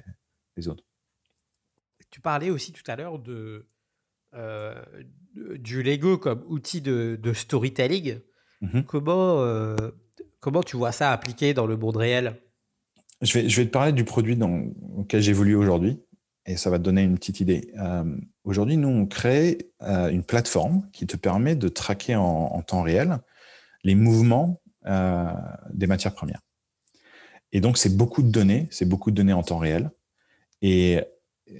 autres. 0.67 0.83
Tu 2.09 2.19
parlais 2.19 2.49
aussi 2.49 2.73
tout 2.73 2.83
à 2.87 2.95
l'heure 2.97 3.19
de, 3.19 3.65
du 5.35 5.83
Lego 5.83 6.17
comme 6.17 6.43
outil 6.47 6.81
de, 6.81 7.33
storytelling. 7.33 8.19
Mhm. 8.61 8.83
Comment, 8.83 9.41
euh, 9.41 9.75
comment 10.39 10.63
tu 10.63 10.77
vois 10.77 10.91
ça 10.91 11.11
appliqué 11.11 11.53
dans 11.53 11.65
le 11.65 11.77
monde 11.77 11.97
réel? 11.97 12.35
Je 13.21 13.33
vais, 13.33 13.49
je 13.49 13.61
vais 13.61 13.67
te 13.67 13.71
parler 13.71 13.91
du 13.91 14.03
produit 14.03 14.35
dans 14.35 14.63
lequel 14.97 15.21
j'évolue 15.21 15.55
aujourd'hui 15.55 15.99
et 16.45 16.57
ça 16.57 16.69
va 16.69 16.79
te 16.79 16.83
donner 16.83 17.03
une 17.03 17.15
petite 17.15 17.39
idée. 17.39 17.71
Euh, 17.79 18.03
aujourd'hui, 18.43 18.77
nous, 18.77 18.87
on 18.87 19.05
crée 19.05 19.69
euh, 19.83 20.09
une 20.09 20.23
plateforme 20.23 20.87
qui 20.91 21.05
te 21.05 21.17
permet 21.17 21.55
de 21.55 21.67
traquer 21.67 22.15
en, 22.15 22.61
temps 22.61 22.81
réel 22.81 23.19
les 23.83 23.95
mouvements 23.95 24.61
des 24.83 25.85
matières 25.85 26.13
premières. 26.13 26.41
Et 27.51 27.61
donc, 27.61 27.77
c'est 27.77 27.95
beaucoup 27.95 28.23
de 28.23 28.29
données, 28.29 28.67
c'est 28.71 28.85
beaucoup 28.85 29.11
de 29.11 29.15
données 29.15 29.33
en 29.33 29.43
temps 29.43 29.59
réel. 29.59 29.91
Et 30.63 31.01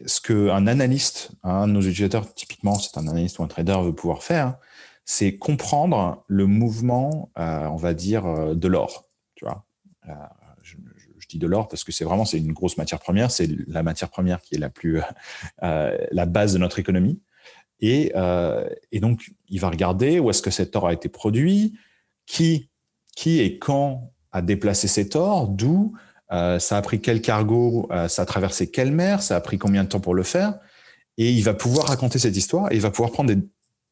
ce 0.05 0.21
qu'un 0.21 0.67
analyste, 0.67 1.31
un 1.43 1.67
de 1.67 1.73
nos 1.73 1.81
utilisateurs, 1.81 2.33
typiquement, 2.33 2.75
c'est 2.75 2.97
un 2.97 3.07
analyste 3.07 3.39
ou 3.39 3.43
un 3.43 3.47
trader 3.47 3.77
veut 3.83 3.93
pouvoir 3.93 4.23
faire, 4.23 4.57
c'est 5.05 5.37
comprendre 5.37 6.23
le 6.27 6.45
mouvement, 6.45 7.31
euh, 7.37 7.65
on 7.67 7.75
va 7.75 7.93
dire, 7.93 8.25
euh, 8.25 8.55
de 8.55 8.67
l'or. 8.67 9.09
Tu 9.35 9.45
vois, 9.45 9.65
euh, 10.07 10.13
je, 10.61 10.77
dis 11.29 11.37
de 11.37 11.47
l'or 11.47 11.69
parce 11.69 11.85
que 11.85 11.93
c'est 11.93 12.03
vraiment 12.03 12.25
c'est 12.25 12.39
une 12.39 12.51
grosse 12.51 12.75
matière 12.75 12.99
première, 12.99 13.31
c'est 13.31 13.47
la 13.67 13.83
matière 13.83 14.09
première 14.09 14.41
qui 14.41 14.55
est 14.55 14.57
la 14.57 14.69
plus 14.69 15.01
la 15.61 16.25
base 16.25 16.51
de 16.51 16.57
notre 16.57 16.77
économie. 16.77 17.21
Et, 17.79 18.11
et, 18.91 18.99
donc, 18.99 19.31
il 19.47 19.59
va 19.61 19.69
regarder 19.69 20.19
où 20.19 20.29
est-ce 20.29 20.41
que 20.41 20.51
cet 20.51 20.75
or 20.75 20.87
a 20.87 20.93
été 20.93 21.07
produit, 21.07 21.79
qui, 22.25 22.69
qui 23.15 23.39
et 23.39 23.59
quand 23.59 24.11
a 24.33 24.41
déplacé 24.41 24.89
cet 24.89 25.15
or, 25.15 25.47
d'où, 25.47 25.93
euh, 26.31 26.59
ça 26.59 26.77
a 26.77 26.81
pris 26.81 27.01
quel 27.01 27.21
cargo, 27.21 27.87
euh, 27.91 28.07
ça 28.07 28.21
a 28.21 28.25
traversé 28.25 28.69
quelle 28.69 28.91
mer, 28.91 29.21
ça 29.21 29.35
a 29.35 29.41
pris 29.41 29.57
combien 29.57 29.83
de 29.83 29.89
temps 29.89 29.99
pour 29.99 30.15
le 30.15 30.23
faire. 30.23 30.59
Et 31.17 31.31
il 31.31 31.43
va 31.43 31.53
pouvoir 31.53 31.87
raconter 31.87 32.19
cette 32.19 32.37
histoire 32.37 32.71
et 32.71 32.75
il 32.75 32.81
va 32.81 32.89
pouvoir 32.89 33.11
prendre 33.11 33.33
des 33.33 33.41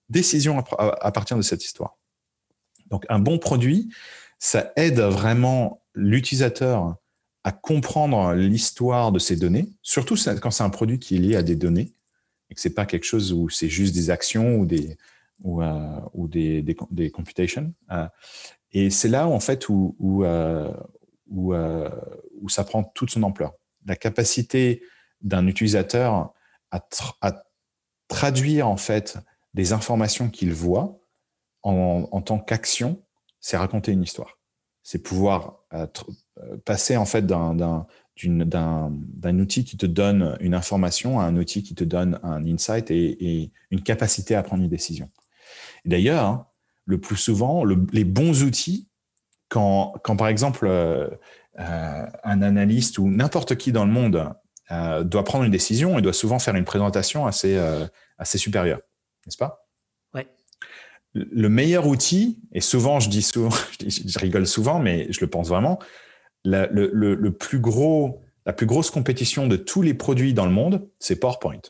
décisions 0.08 0.64
à, 0.78 1.12
partir 1.12 1.38
de 1.38 1.42
cette 1.42 1.64
histoire. 1.64 1.98
Donc 2.90 3.06
un 3.10 3.20
bon 3.20 3.38
produit, 3.38 3.90
ça 4.40 4.72
aide 4.78 5.00
vraiment 5.00 5.84
l'utilisateur 5.94 6.96
à 7.44 7.52
comprendre 7.52 8.34
l'histoire 8.34 9.12
de 9.12 9.20
ces 9.20 9.36
données, 9.36 9.70
surtout 9.82 10.16
quand 10.42 10.52
c'est 10.52 10.64
un 10.64 10.70
produit 10.70 10.98
qui 10.98 11.16
est 11.16 11.20
lié 11.20 11.36
à 11.36 11.44
des 11.44 11.56
données 11.56 11.94
et 12.50 12.56
que 12.56 12.62
c'est 12.62 12.74
pas 12.74 12.86
quelque 12.86 13.06
chose 13.06 13.34
où 13.34 13.50
c'est 13.50 13.70
juste 13.70 13.94
des 13.94 14.10
actions 14.10 14.58
ou 14.58 14.66
des 14.66 14.98
ou, 15.44 15.62
euh, 15.62 16.00
des, 16.16 16.62
des, 16.62 17.12
computations. 17.12 17.74
et 18.74 18.90
c'est 18.90 19.08
là 19.08 19.28
en 19.28 19.40
fait 19.40 19.70
où, 19.70 19.96
où, 21.30 21.54
où 21.54 22.50
ça 22.50 22.64
prend 22.64 22.84
toute 22.84 23.12
son 23.12 23.24
ampleur. 23.24 23.54
La 23.86 23.96
capacité 23.96 24.82
d'un 25.22 25.48
utilisateur 25.48 26.34
à, 26.72 26.82
traduire 28.08 28.68
en 28.68 28.78
fait 28.78 29.18
des 29.54 29.74
informations 29.74 30.30
qu'il 30.30 30.54
voit 30.54 31.00
en, 31.64 32.22
tant 32.22 32.40
qu'action, 32.40 33.04
c'est 33.40 33.58
raconter 33.58 33.92
une 33.92 34.04
histoire. 34.04 34.40
C'est 34.82 35.04
pouvoir 35.04 35.60
euh, 35.74 35.86
euh, 36.40 36.58
passer 36.66 36.98
en 36.98 37.06
fait 37.06 37.26
d'un 37.26 37.86
outil 39.40 39.64
qui 39.64 39.78
te 39.78 39.86
donne 39.86 40.38
une 40.40 40.56
information 40.56 41.20
à 41.20 41.26
un 41.26 41.36
outil 41.36 41.62
qui 41.62 41.76
te 41.76 41.84
donne 41.84 42.20
un 42.24 42.44
insight 42.46 42.90
et, 42.90 43.52
une 43.70 43.84
capacité 43.84 44.36
à 44.36 44.42
prendre 44.42 44.64
une 44.64 44.70
décision. 44.70 45.10
D'ailleurs, 45.86 46.46
le 46.86 47.00
plus 47.00 47.18
souvent, 47.18 47.64
les 47.66 48.04
bons 48.04 48.44
outils, 48.44 48.89
quand, 49.50 49.94
quand 50.04 50.16
par 50.16 50.28
exemple 50.28 50.68
euh, 50.68 51.08
euh, 51.60 52.06
un 52.24 52.42
analyste 52.42 53.00
ou 53.00 53.10
n'importe 53.10 53.58
qui 53.58 53.74
dans 53.74 53.84
le 53.84 53.92
monde 53.92 54.34
euh, 54.72 55.04
doit 55.04 55.26
prendre 55.26 55.44
une 55.44 55.52
décision 55.52 56.00
et 56.00 56.02
doit 56.02 56.14
souvent 56.14 56.40
faire 56.40 56.56
une 56.56 56.64
présentation 56.64 57.26
assez, 57.26 57.58
euh, 57.58 57.86
assez 58.18 58.38
supérieure, 58.38 58.80
n'est-ce 59.26 59.38
pas? 59.38 59.68
Oui. 60.14 60.22
Le 61.14 61.50
meilleur 61.50 61.88
outil, 61.88 62.40
et 62.54 62.62
souvent 62.62 63.02
je 63.02 63.10
dis 63.10 63.24
souvent, 63.24 63.50
je 63.80 64.20
rigole 64.20 64.48
souvent, 64.48 64.80
mais 64.80 65.12
je 65.12 65.20
le 65.20 65.28
pense 65.28 65.50
vraiment, 65.50 65.80
le, 66.46 66.70
le, 66.72 67.34
plus 67.34 67.60
gros, 67.60 68.22
la 68.46 68.54
plus 68.54 68.66
grosse 68.66 68.90
compétition 68.90 69.48
de 69.48 69.58
tous 69.58 69.82
les 69.82 69.94
produits 69.94 70.34
dans 70.34 70.46
le 70.46 70.52
monde, 70.52 70.88
c'est 71.00 71.18
PowerPoint. 71.18 71.62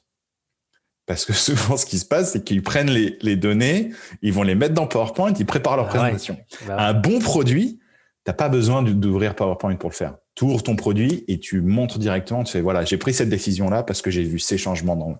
Parce 1.10 1.26
que 1.26 1.34
souvent, 1.48 1.76
ce 1.76 1.88
qui 1.88 1.98
se 1.98 2.06
passe, 2.06 2.34
c'est 2.34 2.44
qu'ils 2.44 2.62
prennent 2.62 2.92
les, 2.92 3.18
les, 3.22 3.36
données, 3.36 3.90
ils 4.22 4.32
vont 4.32 4.44
les 4.44 4.54
mettre 4.54 4.76
dans 4.76 4.86
PowerPoint, 4.86 5.34
ils 5.38 5.46
préparent 5.46 5.76
leur 5.76 5.88
ah 5.88 5.90
présentation. 5.90 6.38
Bah 6.68 6.78
un 6.78 6.94
bon 6.94 7.18
produit, 7.18 7.80
tu 8.26 8.30
n'as 8.30 8.36
pas 8.36 8.48
besoin 8.48 8.84
d'ouvrir 8.84 9.36
PowerPoint 9.36 9.76
pour 9.76 9.90
le 9.90 9.96
faire. 9.96 10.18
Tu 10.36 10.44
ouvres 10.46 10.62
ton 10.62 10.76
produit 10.76 11.26
et 11.28 11.40
tu 11.40 11.62
montres 11.62 11.98
directement, 11.98 12.44
tu 12.44 12.54
fais, 12.54 12.62
voilà, 12.62 12.86
j'ai 12.86 12.98
pris 12.98 13.14
cette 13.14 13.30
décision-là 13.30 13.82
parce 13.82 14.04
que 14.04 14.12
j'ai 14.12 14.24
vu 14.24 14.38
ces 14.38 14.60
changements 14.60 14.96
dans, 14.96 15.18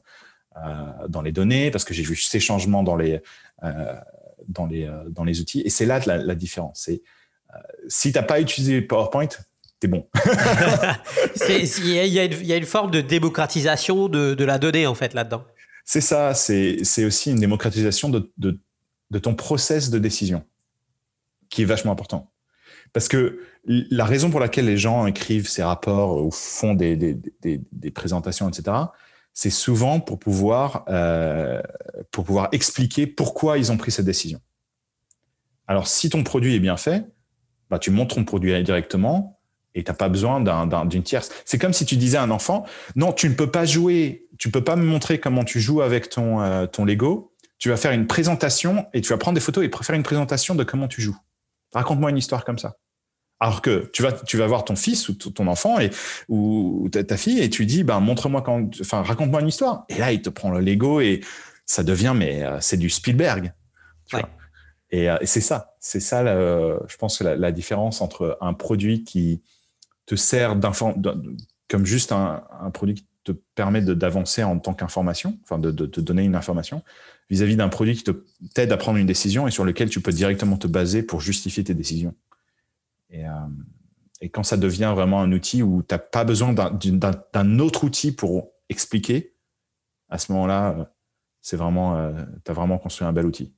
euh, 0.64 1.08
dans 1.10 1.24
les 1.24 1.32
données, 1.32 1.72
parce 1.72 1.86
que 1.86 1.96
j'ai 1.96 2.04
vu 2.04 2.16
ces 2.16 2.40
changements 2.40 2.84
dans 2.84 2.96
les, 2.96 3.20
euh, 3.64 3.96
dans 4.48 4.68
les, 4.68 4.86
euh, 4.86 5.10
dans 5.10 5.24
les 5.24 5.42
outils. 5.42 5.64
Et 5.66 5.72
c'est 5.72 5.88
là 5.88 6.00
la, 6.06 6.18
la 6.18 6.36
différence. 6.36 6.82
C'est, 6.86 7.02
si 7.88 8.12
tu 8.12 8.20
n'as 8.20 8.24
pas 8.24 8.40
utilisé 8.40 8.80
PowerPoint, 8.84 9.28
t'es 9.80 9.88
bon. 9.88 10.08
Il 11.50 11.88
y, 11.88 12.10
y, 12.10 12.54
a 12.54 12.56
une 12.58 12.64
forme 12.66 12.92
de 12.92 13.02
démocratisation 13.02 14.08
de, 14.08 14.36
de 14.36 14.46
la 14.46 14.60
donnée, 14.60 14.86
en 14.86 14.94
fait, 14.94 15.16
là-dedans. 15.16 15.44
C'est 15.92 16.02
ça. 16.02 16.36
C'est 16.36 17.04
aussi 17.04 17.32
une 17.32 17.40
démocratisation 17.40 18.10
de, 18.10 19.20
ton 19.20 19.34
process 19.34 19.90
de 19.90 19.98
décision 19.98 20.46
qui 21.50 21.64
est 21.64 21.66
vachement 21.66 21.92
important. 21.92 22.32
Parce 22.94 23.08
que 23.08 23.40
la 23.66 24.06
raison 24.06 24.30
pour 24.30 24.40
laquelle 24.40 24.66
les 24.66 24.78
gens 24.78 25.08
écrivent 25.08 25.50
ces 25.50 25.64
rapports 25.64 26.24
ou 26.24 26.30
font 26.30 26.76
des, 26.76 27.20
présentations, 27.96 28.48
etc., 28.48 28.78
c'est 29.34 29.50
souvent 29.50 30.00
pour 30.00 30.20
pouvoir, 30.20 30.86
euh, 30.90 31.60
pour 32.12 32.24
pouvoir 32.24 32.50
expliquer 32.52 33.08
pourquoi 33.08 33.58
ils 33.58 33.72
ont 33.72 33.78
pris 33.78 33.90
cette 33.90 34.06
décision. 34.06 34.40
Alors, 35.66 35.88
si 35.88 36.12
ton 36.12 36.24
produit 36.24 36.54
est 36.54 36.60
bien 36.60 36.78
fait, 36.78 37.04
bah, 37.72 37.80
tu 37.80 37.90
montres 37.90 38.14
ton 38.14 38.26
produit 38.26 38.64
directement 38.64 39.39
et 39.76 39.84
tu 39.84 39.92
n'as 39.92 39.96
pas 39.96 40.10
besoin 40.10 40.42
d'une 40.86 41.04
tierce. 41.04 41.30
C'est 41.46 41.58
comme 41.58 41.74
si 41.74 41.86
tu 41.86 41.96
disais 41.96 42.18
à 42.18 42.24
un 42.24 42.32
enfant, 42.32 42.66
non, 42.96 43.14
tu 43.14 43.30
ne 43.30 43.36
peux 43.36 43.52
pas 43.52 43.66
jouer, 43.66 44.28
tu 44.38 44.50
peux 44.50 44.64
pas 44.64 44.76
me 44.76 44.84
montrer 44.84 45.20
comment 45.20 45.44
tu 45.44 45.60
joues 45.60 45.82
avec 45.82 46.10
ton, 46.10 46.42
euh, 46.42 46.66
ton 46.66 46.86
Lego. 46.86 47.34
Tu 47.58 47.70
vas 47.70 47.78
faire 47.78 47.92
une 47.92 48.08
présentation 48.08 48.88
et 48.94 49.02
tu 49.02 49.10
vas 49.10 49.18
prendre 49.18 49.36
des 49.36 49.42
photos 49.42 49.66
et 49.66 49.70
faire 49.84 49.96
une 49.96 50.04
présentation 50.04 50.56
de 50.56 50.64
comment 50.64 50.88
tu 50.88 51.02
joues. 51.02 51.18
Raconte-moi 51.74 52.10
une 52.10 52.18
histoire 52.18 52.46
comme 52.46 52.58
ça. 52.58 52.78
Alors 53.42 53.62
que 53.62 53.90
tu 53.94 54.02
vas, 54.02 54.12
tu 54.12 54.38
vas 54.38 54.48
voir 54.48 54.66
ton 54.66 54.76
fils 54.76 55.08
ou 55.08 55.14
ton 55.14 55.48
enfant 55.48 55.80
et, 55.80 55.92
ou 56.28 56.90
ta, 56.92 57.16
fille 57.16 57.40
et 57.40 57.50
tu 57.50 57.66
dis, 57.66 57.84
ben, 57.84 58.00
montre-moi 58.00 58.42
quand, 58.42 58.70
enfin, 58.82 59.02
raconte-moi 59.02 59.42
une 59.42 59.48
histoire. 59.48 59.86
Et 59.90 59.98
là, 59.98 60.12
il 60.12 60.22
te 60.22 60.30
prend 60.30 60.52
le 60.52 60.60
Lego 60.60 61.00
et 61.00 61.22
ça 61.66 61.84
devient, 61.84 62.14
mais 62.16 62.44
euh, 62.44 62.58
c'est 62.60 62.78
du 62.78 62.90
Spielberg. 62.90 63.54
Euh, 64.14 65.18
et, 65.22 65.26
c'est 65.26 65.42
ça, 65.42 65.76
c'est 65.80 66.00
ça, 66.00 66.24
je 66.26 66.98
pense, 66.98 67.22
la, 67.22 67.36
la 67.36 67.52
différence 67.52 68.02
entre 68.02 68.38
un 68.42 68.54
produit 68.54 69.04
qui 69.04 69.42
te 70.10 70.16
sert 70.16 70.60
comme 71.68 71.86
juste 71.86 72.12
un, 72.12 72.42
produit 72.74 72.96
qui 72.96 73.08
te 73.24 73.32
permet 73.32 73.84
d'avancer 73.84 74.42
en 74.44 74.58
tant 74.58 74.74
qu'information, 74.74 75.38
enfin, 75.44 75.60
de, 75.60 75.72
te 75.72 76.02
donner 76.02 76.24
une 76.24 76.36
information, 76.36 76.84
vis-à-vis 77.30 77.56
d'un 77.56 77.70
produit 77.70 77.96
qui 77.96 78.12
t'aide 78.56 78.72
à 78.72 78.78
prendre 78.78 78.98
une 78.98 79.06
décision 79.06 79.48
et 79.48 79.52
sur 79.52 79.64
lequel 79.64 79.88
tu 79.88 80.02
peux 80.02 80.12
directement 80.12 80.58
te 80.58 80.66
baser 80.66 81.04
pour 81.04 81.22
justifier 81.22 81.64
tes 81.64 81.76
décisions. 81.76 82.16
Et, 83.12 83.28
euh, 83.28 84.28
quand 84.34 84.42
ça 84.42 84.58
devient 84.58 84.92
vraiment 84.96 85.22
un 85.22 85.32
outil 85.32 85.62
où 85.62 85.84
tu 85.88 85.94
n'as 85.94 86.00
pas 86.00 86.24
besoin 86.24 86.54
d'un 86.54 87.60
autre 87.60 87.84
outil 87.84 88.12
pour 88.12 88.50
expliquer, 88.68 89.36
à 90.10 90.18
ce 90.18 90.32
moment-là, 90.32 90.72
euh, 90.72 90.86
c'est 91.42 91.62
euh, 91.62 92.26
tu 92.44 92.52
as 92.52 92.54
vraiment 92.56 92.80
construit 92.80 93.08
un 93.08 93.14
bel 93.14 93.28
outil. 93.28 93.54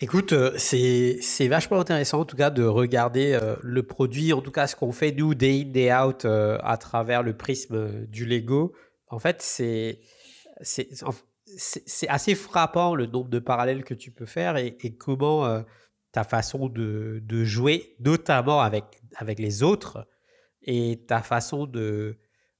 Écoute, 0.00 0.32
c'est 0.56 1.48
vachement 1.48 1.80
intéressant 1.80 2.20
en 2.20 2.24
tout 2.24 2.36
cas 2.36 2.50
de 2.50 2.62
regarder 2.62 3.38
le 3.62 3.82
produit, 3.82 4.32
en 4.32 4.40
tout 4.40 4.52
cas 4.52 4.66
ce 4.66 4.76
qu'on 4.76 4.92
fait 4.92 5.12
nous, 5.12 5.34
day 5.34 5.62
in, 5.62 5.70
day 5.70 5.92
out, 5.92 6.24
à 6.24 6.76
travers 6.76 7.22
le 7.22 7.36
prisme 7.36 8.06
du 8.06 8.24
Lego. 8.24 8.72
En 9.08 9.18
fait, 9.18 9.42
c'est 9.42 10.00
c'est 11.56 12.08
assez 12.08 12.34
frappant 12.34 12.94
le 12.94 13.06
nombre 13.06 13.28
de 13.28 13.38
parallèles 13.38 13.84
que 13.84 13.94
tu 13.94 14.10
peux 14.10 14.26
faire 14.26 14.56
et, 14.56 14.76
comment 14.98 15.46
euh, 15.46 15.62
ta 16.12 16.24
façon 16.24 16.68
de, 16.68 17.22
jouer, 17.44 17.96
notamment 18.00 18.60
avec, 18.60 18.84
avec 19.16 19.38
les 19.38 19.62
autres, 19.62 20.06
et 20.62 21.04
ta 21.06 21.22
façon 21.22 21.66
de, 21.66 22.18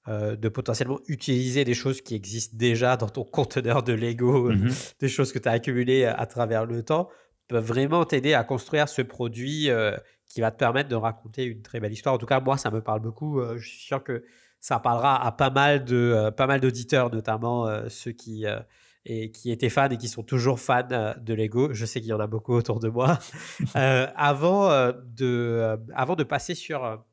euh, 0.08 0.36
de 0.36 0.48
potentiellement 0.48 1.00
utiliser 1.08 1.64
des 1.64 1.74
choses 1.74 2.00
qui 2.00 2.14
existent 2.14 2.56
déjà 2.56 2.96
dans 2.96 3.08
ton 3.08 3.24
conteneur 3.38 3.82
de 3.82 3.92
Lego, 3.92 4.50
mmh 4.50 4.70
des 5.00 5.08
choses 5.08 5.32
que 5.32 5.38
tu 5.38 5.48
as 5.48 5.52
accumulées 5.52 6.04
à 6.04 6.26
travers 6.26 6.64
le 6.64 6.82
temps, 6.82 7.08
peuvent 7.48 7.64
vraiment 7.64 8.04
t'aider 8.04 8.34
à 8.34 8.44
construire 8.44 8.88
ce 8.88 9.02
produit 9.02 9.70
euh, 9.70 9.96
qui 10.26 10.40
va 10.40 10.50
te 10.50 10.58
permettre 10.58 10.88
de 10.88 10.94
raconter 10.94 11.44
une 11.44 11.62
très 11.62 11.80
belle 11.80 11.92
histoire. 11.92 12.14
En 12.14 12.18
tout 12.18 12.26
cas, 12.26 12.40
moi, 12.40 12.56
ça 12.56 12.70
me 12.70 12.80
parle 12.80 13.00
beaucoup. 13.00 13.42
je 13.56 13.66
suis 13.66 13.80
sûr 13.80 14.04
que 14.04 14.24
ça 14.60 14.80
parlera 14.80 15.24
à 15.24 15.32
pas 15.32 15.50
mal 15.50 15.84
de 15.84 15.96
euh, 15.96 16.30
pas 16.30 16.46
mal 16.46 16.60
d'auditeurs, 16.60 17.10
notamment 17.12 17.68
euh, 17.68 17.88
ceux 17.88 18.12
qui 18.12 18.46
euh, 18.46 18.60
et 19.04 19.30
qui 19.30 19.50
étaient 19.50 19.68
fans 19.68 19.88
et 19.88 19.96
qui 19.96 20.08
sont 20.08 20.22
toujours 20.22 20.60
fans 20.60 21.14
de 21.18 21.34
Lego. 21.34 21.72
Je 21.72 21.86
sais 21.86 22.00
qu'il 22.00 22.10
y 22.10 22.12
en 22.12 22.20
a 22.20 22.26
beaucoup 22.26 22.54
autour 22.54 22.80
de 22.80 22.88
moi. 22.88 23.18
avant 23.74 24.92
de 25.02 25.78
avant 25.94 26.14
de 26.14 26.24
passer 26.24 26.54
sur 26.54 27.04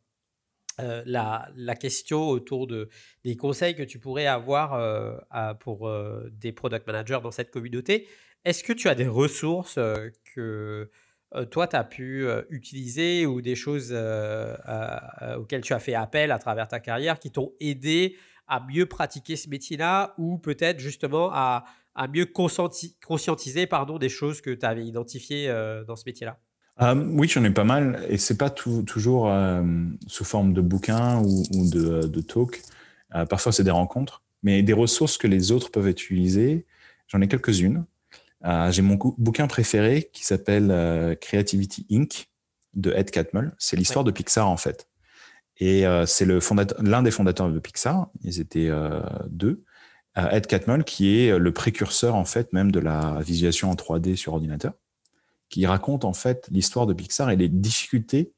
la, 0.77 1.47
la, 1.55 1.75
question 1.75 2.27
autour 2.27 2.67
de, 2.67 2.89
des 3.23 3.38
conseils 3.38 3.75
que 3.75 3.83
tu 3.83 3.99
pourrais 3.99 4.25
avoir 4.25 4.77
pour 5.59 5.89
des 6.31 6.51
product 6.51 6.86
managers 6.86 7.19
dans 7.23 7.31
cette 7.31 7.49
communauté, 7.49 8.09
est-ce 8.45 8.63
que 8.63 8.73
tu 8.73 8.87
as 8.87 8.95
des 8.95 9.07
ressources 9.07 9.79
que 10.35 10.89
euh, 11.35 11.45
toi, 11.45 11.67
tu 11.67 11.75
as 11.75 11.83
pu 11.83 12.25
euh, 12.25 12.43
utiliser 12.49 13.25
ou 13.25 13.41
des 13.41 13.55
choses 13.55 13.89
euh, 13.91 14.55
auxquelles 15.37 15.61
tu 15.61 15.73
as 15.73 15.79
fait 15.79 15.95
appel 15.95 16.31
à 16.31 16.39
travers 16.39 16.67
ta 16.67 16.79
carrière 16.79 17.19
qui 17.19 17.31
t'ont 17.31 17.51
aidé 17.59 18.15
à 18.47 18.65
mieux 18.71 18.85
pratiquer 18.85 19.35
ce 19.35 19.49
métier-là 19.49 20.13
ou 20.17 20.37
peut-être 20.37 20.79
justement 20.79 21.31
à, 21.33 21.65
mieux 22.13 22.25
conscientiser 22.25 23.67
pardon, 23.67 23.97
des 23.97 24.09
choses 24.09 24.41
que 24.41 24.51
tu 24.51 24.65
avais 24.65 24.85
identifiées 24.85 25.47
dans 25.87 25.95
ce 25.95 26.03
métier-là? 26.05 26.37
Oui, 26.93 27.27
j'en 27.27 27.43
ai 27.43 27.49
pas 27.49 27.63
mal, 27.63 28.05
et 28.07 28.17
c'est 28.17 28.37
pas 28.37 28.51
toujours 28.51 29.33
sous 30.05 30.25
forme 30.25 30.53
de 30.53 30.61
bouquins 30.61 31.23
ou, 31.23 31.43
de, 31.71 32.05
de 32.05 32.21
talk. 32.21 32.61
parfois, 33.29 33.51
c'est 33.51 33.63
des 33.63 33.71
rencontres, 33.71 34.21
mais 34.43 34.61
des 34.61 34.73
ressources 34.73 35.17
que 35.17 35.25
les 35.25 35.51
autres 35.51 35.71
peuvent 35.71 35.87
utiliser. 35.87 36.67
J'en 37.07 37.21
ai 37.21 37.27
quelques-unes. 37.27 37.83
Euh, 38.45 38.71
j'ai 38.71 38.81
mon 38.81 38.95
bouquin 39.17 39.47
préféré 39.47 40.09
qui 40.13 40.23
s'appelle 40.23 40.69
euh, 40.69 41.15
Creativity 41.15 41.87
Inc. 41.91 42.29
de 42.73 42.91
Ed 42.91 43.09
Catmull. 43.09 43.55
C'est 43.57 43.75
l'histoire 43.75 44.03
de 44.03 44.11
Pixar 44.11 44.47
en 44.47 44.57
fait. 44.57 44.87
Et 45.57 45.87
euh, 45.87 46.05
c'est 46.05 46.27
l'un 46.79 47.01
des 47.01 47.11
fondateurs 47.11 47.51
de 47.51 47.59
Pixar. 47.59 48.09
Ils 48.21 48.39
étaient 48.39 48.69
deux. 49.27 49.63
Ed 50.17 50.47
Catmull, 50.47 50.85
qui 50.85 51.19
est 51.19 51.37
le 51.37 51.51
précurseur 51.51 52.15
en 52.15 52.23
fait 52.23 52.53
même 52.53 52.71
de 52.71 52.79
la 52.79 53.19
visualisation 53.21 53.71
en 53.71 53.75
3D 53.75 54.15
sur 54.15 54.33
ordinateur, 54.33 54.73
qui 55.49 55.65
raconte 55.65 56.05
en 56.05 56.13
fait 56.13 56.47
l'histoire 56.51 56.85
de 56.85 56.93
Pixar 56.93 57.29
et 57.31 57.35
les 57.35 57.49
difficultés 57.49 58.31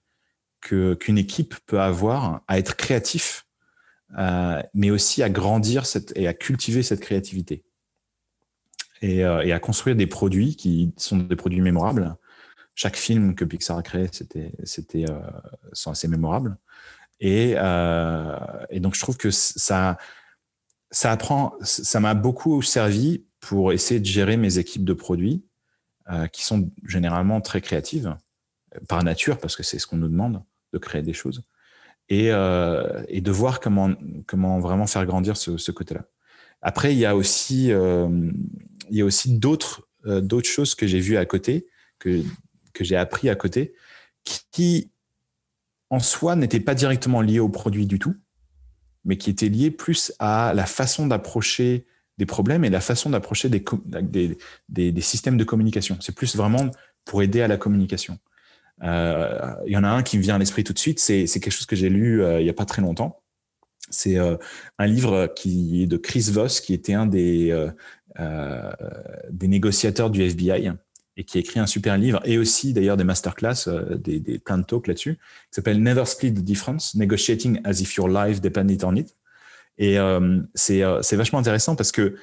que 0.60 0.96
qu'une 0.96 1.20
équipe 1.20 1.56
peut 1.68 1.80
avoir 1.80 2.42
à 2.48 2.58
être 2.58 2.78
créatif, 2.78 3.46
mais 4.74 4.90
aussi 4.90 5.22
à 5.22 5.30
grandir 5.30 5.86
cette, 5.86 6.14
et 6.16 6.28
à 6.28 6.34
cultiver 6.34 6.82
cette 6.82 7.02
créativité 7.02 7.64
et, 9.02 9.26
euh, 9.26 9.42
et, 9.42 9.52
à 9.52 9.60
construire 9.60 9.96
des 9.96 10.08
produits 10.08 10.56
qui 10.56 10.94
sont 10.98 11.18
des 11.18 11.36
produits 11.36 11.62
mémorables. 11.62 12.16
Chaque 12.76 12.96
film 12.96 13.36
que 13.36 13.46
Pixar 13.46 13.78
a 13.78 13.84
créé, 13.84 14.08
c'était, 14.12 14.52
c'était, 14.64 15.10
euh, 15.10 15.20
sont 15.74 15.92
assez 15.92 16.08
mémorables. 16.08 16.58
Et, 17.20 17.54
euh, 17.58 18.38
et, 18.70 18.80
donc, 18.80 18.96
je 18.96 19.02
trouve 19.02 19.18
que 19.18 19.32
ça, 19.32 19.98
ça 20.92 21.12
apprend, 21.12 21.54
ça 21.62 22.00
m'a 22.00 22.14
beaucoup 22.14 22.62
servi 22.62 23.26
pour 23.40 23.74
essayer 23.74 24.00
de 24.00 24.06
gérer 24.06 24.38
mes 24.38 24.58
équipes 24.58 24.86
de 24.86 24.94
produits, 24.94 25.44
euh, 26.10 26.28
qui 26.28 26.44
sont 26.44 26.72
généralement 26.86 27.42
très 27.42 27.62
créatives 27.62 28.16
par 28.88 29.04
nature, 29.04 29.40
parce 29.40 29.56
que 29.56 29.64
c'est 29.64 29.80
ce 29.80 29.88
qu'on 29.88 29.98
nous 29.98 30.08
demande 30.08 30.42
de 30.74 30.78
créer 30.78 31.02
des 31.02 31.14
choses, 31.14 31.44
et, 32.10 32.32
euh, 32.32 33.04
et, 33.10 33.22
de 33.22 33.32
voir 33.32 33.60
comment, 33.60 33.92
comment 34.26 34.60
vraiment 34.60 34.88
faire 34.88 35.06
grandir 35.06 35.36
ce, 35.36 35.58
ce 35.58 35.72
côté-là. 35.72 36.06
Après, 36.62 36.94
il 36.94 36.98
y 36.98 37.06
a 37.06 37.16
aussi, 37.16 37.72
euh, 37.72 38.32
il 38.90 38.98
y 38.98 39.02
a 39.02 39.06
aussi 39.06 39.38
d'autres, 39.38 39.88
euh, 40.06 40.22
d'autres 40.22 40.50
choses 40.50 40.76
que 40.76 40.88
j'ai 40.88 41.00
vues 41.00 41.18
à 41.18 41.26
côté, 41.26 41.68
que, 42.00 42.22
que 42.74 42.84
j'ai 42.84 42.96
appris 42.96 43.30
à 43.30 43.36
côté, 43.36 43.74
qui, 44.24 44.92
en 45.90 46.00
soi 46.00 46.36
n'étaient 46.36 46.60
pas 46.60 46.76
directement 46.76 47.22
liées 47.22 47.40
au 47.40 47.50
produit 47.50 47.86
du 47.86 48.00
tout, 48.00 48.16
mais 49.06 49.18
qui 49.18 49.30
étaient 49.30 49.50
liées 49.50 49.72
plus 49.72 50.14
à 50.20 50.54
la 50.54 50.66
façon 50.66 51.08
d'approcher 51.08 51.86
des 52.18 52.26
problèmes 52.26 52.66
et 52.66 52.70
la 52.70 52.82
façon 52.82 53.10
d'approcher 53.10 53.48
des, 53.50 53.64
des, 54.02 54.92
des, 54.92 55.02
systèmes 55.02 55.38
de 55.38 55.44
communication. 55.44 55.98
C'est 56.02 56.16
plus 56.16 56.36
vraiment 56.36 56.72
pour 57.06 57.22
aider 57.22 57.42
à 57.42 57.48
la 57.48 57.58
communication. 57.58 58.18
Euh, 58.84 59.54
il 59.66 59.72
y 59.72 59.78
en 59.78 59.84
a 59.84 59.90
un 59.90 60.04
qui 60.04 60.18
me 60.18 60.24
vient 60.24 60.36
à 60.36 60.40
l'esprit 60.40 60.64
tout 60.64 60.74
de 60.74 60.80
suite, 60.80 61.00
c'est 61.00 61.26
quelque 61.26 61.52
chose 61.52 61.66
que 61.66 61.76
j'ai 61.76 61.90
lu 61.90 62.22
euh, 62.22 62.40
il 62.40 62.44
n'y 62.44 62.50
a 62.50 62.54
pas 62.54 62.66
très 62.66 62.82
longtemps. 62.82 63.22
C'est 63.90 64.18
un 64.18 64.86
livre 64.86 65.32
qui 65.34 65.84
est 65.84 65.88
de 65.88 65.96
Chris 65.96 66.30
Voss, 66.30 66.60
qui 66.60 66.74
était 66.74 66.94
un 66.94 67.06
des, 67.06 67.54
euh, 68.20 68.72
des 69.30 69.48
négociateurs 69.48 70.10
du 70.10 70.22
FBI 70.22 70.72
et 71.18 71.24
qui 71.24 71.38
a 71.38 71.42
écrit 71.42 71.60
un 71.60 71.66
super 71.66 71.98
livre 71.98 72.22
et 72.26 72.38
aussi 72.38 72.74
d'ailleurs 72.74 72.98
des 72.98 73.04
masterclass, 73.04 73.70
des, 73.98 74.20
des 74.20 74.40
plein 74.40 74.58
de 74.58 74.64
talks 74.64 74.88
là-dessus, 74.88 75.16
qui 75.16 75.22
s'appelle 75.52 75.82
Never 75.82 76.06
Split 76.06 76.34
the 76.34 76.44
Difference, 76.44 76.96
Negotiating 76.96 77.60
as 77.64 77.82
if 77.82 77.96
your 77.96 78.08
life 78.08 78.40
depended 78.40 78.84
on 78.84 78.96
it. 78.96 79.16
Et 79.80 79.98
c'est 80.56 81.16
vachement 81.16 81.40
intéressant 81.40 81.76
parce 81.76 81.92
que 81.92 82.16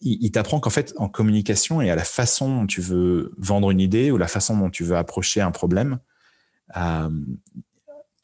il, 0.00 0.30
t'apprend 0.30 0.60
qu'en 0.60 0.70
fait, 0.70 0.94
en 0.96 1.08
communication 1.08 1.80
et 1.80 1.90
à 1.90 1.96
la 1.96 2.04
façon 2.04 2.60
dont 2.60 2.66
tu 2.66 2.80
veux 2.80 3.32
vendre 3.38 3.70
une 3.70 3.80
idée 3.80 4.10
ou 4.10 4.18
la 4.18 4.28
façon 4.28 4.56
dont 4.56 4.70
tu 4.70 4.84
veux 4.84 4.96
approcher 4.96 5.40
un 5.40 5.50
problème, 5.50 5.98
euh, 6.76 7.08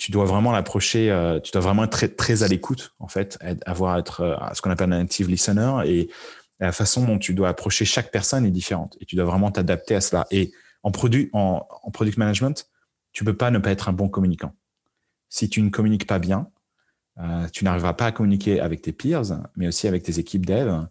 tu 0.03 0.11
dois 0.11 0.25
vraiment 0.25 0.51
l'approcher, 0.51 1.13
euh, 1.13 1.39
tu 1.39 1.53
dois 1.53 1.61
vraiment 1.61 1.85
être 1.85 2.17
très, 2.17 2.43
à 2.43 2.49
l'écoute, 2.49 2.93
en 2.99 3.07
fait, 3.07 3.39
avoir 3.67 3.97
être 3.99 4.23
euh, 4.23 4.37
ce 4.53 4.61
qu'on 4.61 4.71
appelle 4.71 4.93
un 4.93 5.01
active 5.01 5.29
listener 5.29 5.75
et 5.87 6.11
la 6.59 6.73
façon 6.73 7.05
dont 7.05 7.19
tu 7.19 7.35
dois 7.35 7.49
approcher 7.49 7.85
chaque 7.85 8.11
personne 8.11 8.45
est 8.45 8.51
différente 8.51 8.97
et 9.01 9.05
tu 9.05 9.15
dois 9.15 9.27
vraiment 9.27 9.53
t'adapter 9.53 9.95
à 9.95 10.01
cela. 10.01 10.27
Et 10.33 10.51
en 10.83 10.91
produit, 10.91 11.31
en, 11.33 11.69
product 11.93 12.19
management, 12.19 12.69
tu 13.13 13.23
peux 13.23 13.37
pas 13.37 13.53
ne 13.53 13.59
pas 13.61 13.71
être 13.71 13.89
un 13.89 13.93
bon 13.93 14.09
communicant. 14.09 14.53
Si 15.29 15.49
tu 15.49 15.63
ne 15.63 15.71
communiques 15.71 16.09
pas 16.09 16.19
bien, 16.19 16.49
euh, 17.21 17.47
tu 17.53 17.65
n'arriveras 17.65 17.93
pas 17.93 18.07
à 18.07 18.13
communiquer 18.13 18.59
avec 18.59 18.83
tes 18.83 18.91
peers, 18.91 19.39
mais 19.55 19.69
aussi 19.69 19.87
avec 19.87 20.03
tes 20.03 20.19
équipes 20.19 20.47
dev 20.47 20.85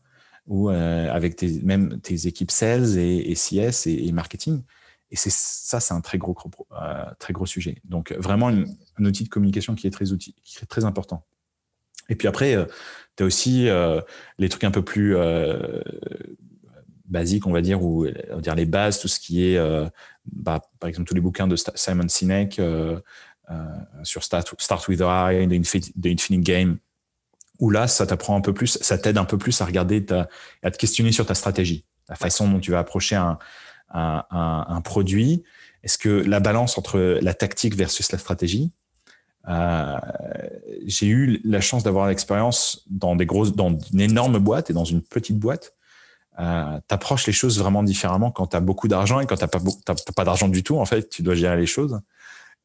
ou 0.47 0.69
avec 0.69 1.41
même 1.63 1.99
tes 1.99 2.27
équipes 2.27 2.51
sales 2.51 2.97
et, 2.97 3.29
et 3.29 3.35
CS 3.35 3.87
et, 3.87 4.09
marketing. 4.13 4.63
Et 5.11 5.17
c'est 5.17 5.31
ça, 5.31 5.79
c'est 5.79 5.93
un 5.93 6.01
très 6.01 6.17
gros, 6.17 6.35
euh, 6.71 7.03
très 7.19 7.33
gros 7.33 7.45
sujet. 7.45 7.81
Donc 7.83 8.13
vraiment 8.13 8.47
un 8.49 9.05
outil 9.05 9.25
de 9.25 9.29
communication 9.29 9.75
qui 9.75 9.87
est 9.87 9.91
très 9.91 10.11
outil, 10.11 10.35
qui 10.41 10.57
est 10.63 10.67
très 10.67 10.85
important. 10.85 11.25
Et 12.11 12.15
puis 12.15 12.27
après, 12.27 12.55
euh, 12.55 12.65
tu 13.15 13.23
as 13.23 13.25
aussi 13.25 13.69
euh, 13.69 14.01
les 14.37 14.49
trucs 14.49 14.65
un 14.65 14.71
peu 14.71 14.83
plus 14.83 15.15
euh, 15.15 15.81
basiques, 17.05 17.47
on 17.47 17.51
va 17.51 17.61
dire, 17.61 17.83
ou 17.83 18.05
on 18.05 18.35
va 18.35 18.41
dire 18.41 18.55
les 18.55 18.65
bases, 18.65 18.99
tout 18.99 19.07
ce 19.07 19.19
qui 19.19 19.45
est, 19.45 19.59
bah, 20.31 20.61
par 20.79 20.89
exemple, 20.89 21.07
tous 21.07 21.15
les 21.15 21.21
bouquins 21.21 21.47
de 21.47 21.55
Simon 21.75 22.07
Sinek 22.07 22.61
sur 24.03 24.23
Start, 24.23 24.53
Start 24.57 24.87
with 24.87 25.01
Why, 25.01 25.47
The 25.47 26.05
Infinite 26.05 26.41
Game, 26.41 26.77
où 27.59 27.69
là, 27.69 27.87
ça 27.87 28.07
t'apprend 28.07 28.37
un 28.37 28.41
peu 28.41 28.53
plus, 28.53 28.77
ça 28.81 28.97
t'aide 28.97 29.17
un 29.17 29.25
peu 29.25 29.37
plus 29.37 29.59
à 29.59 29.65
regarder, 29.65 30.05
ta, 30.05 30.29
à 30.63 30.71
te 30.71 30.77
questionner 30.77 31.11
sur 31.11 31.25
ta 31.25 31.35
stratégie, 31.35 31.83
la 32.07 32.15
façon 32.15 32.49
dont 32.49 32.61
tu 32.61 32.71
vas 32.71 32.79
approcher 32.79 33.17
un, 33.17 33.39
un, 33.93 34.81
produit. 34.83 35.43
Est-ce 35.83 35.97
que 35.97 36.09
la 36.09 36.39
balance 36.39 36.77
entre 36.77 37.19
la 37.21 37.33
tactique 37.33 37.75
versus 37.75 38.11
la 38.11 38.17
stratégie 38.17 38.71
euh, 39.47 39.97
J'ai 40.85 41.07
eu 41.07 41.41
la 41.43 41.61
chance 41.61 41.83
d'avoir 41.83 42.07
l'expérience 42.07 42.83
dans 42.89 43.15
des 43.15 43.25
grosses, 43.25 43.55
dans 43.55 43.77
une 43.93 44.01
énorme 44.01 44.39
boîte 44.39 44.69
et 44.69 44.73
dans 44.73 44.85
une 44.85 45.01
petite 45.01 45.39
boîte. 45.39 45.73
Euh, 46.39 46.79
t'approches 46.87 47.27
les 47.27 47.33
choses 47.33 47.59
vraiment 47.59 47.83
différemment 47.83 48.31
quand 48.31 48.47
tu 48.47 48.55
as 48.55 48.61
beaucoup 48.61 48.87
d'argent 48.87 49.19
et 49.19 49.25
quand 49.25 49.35
tu 49.35 49.47
pas, 49.47 49.59
pas 50.15 50.23
d'argent 50.23 50.47
du 50.47 50.63
tout. 50.63 50.77
En 50.77 50.85
fait, 50.85 51.09
tu 51.09 51.23
dois 51.23 51.35
gérer 51.35 51.57
les 51.57 51.65
choses. 51.65 51.99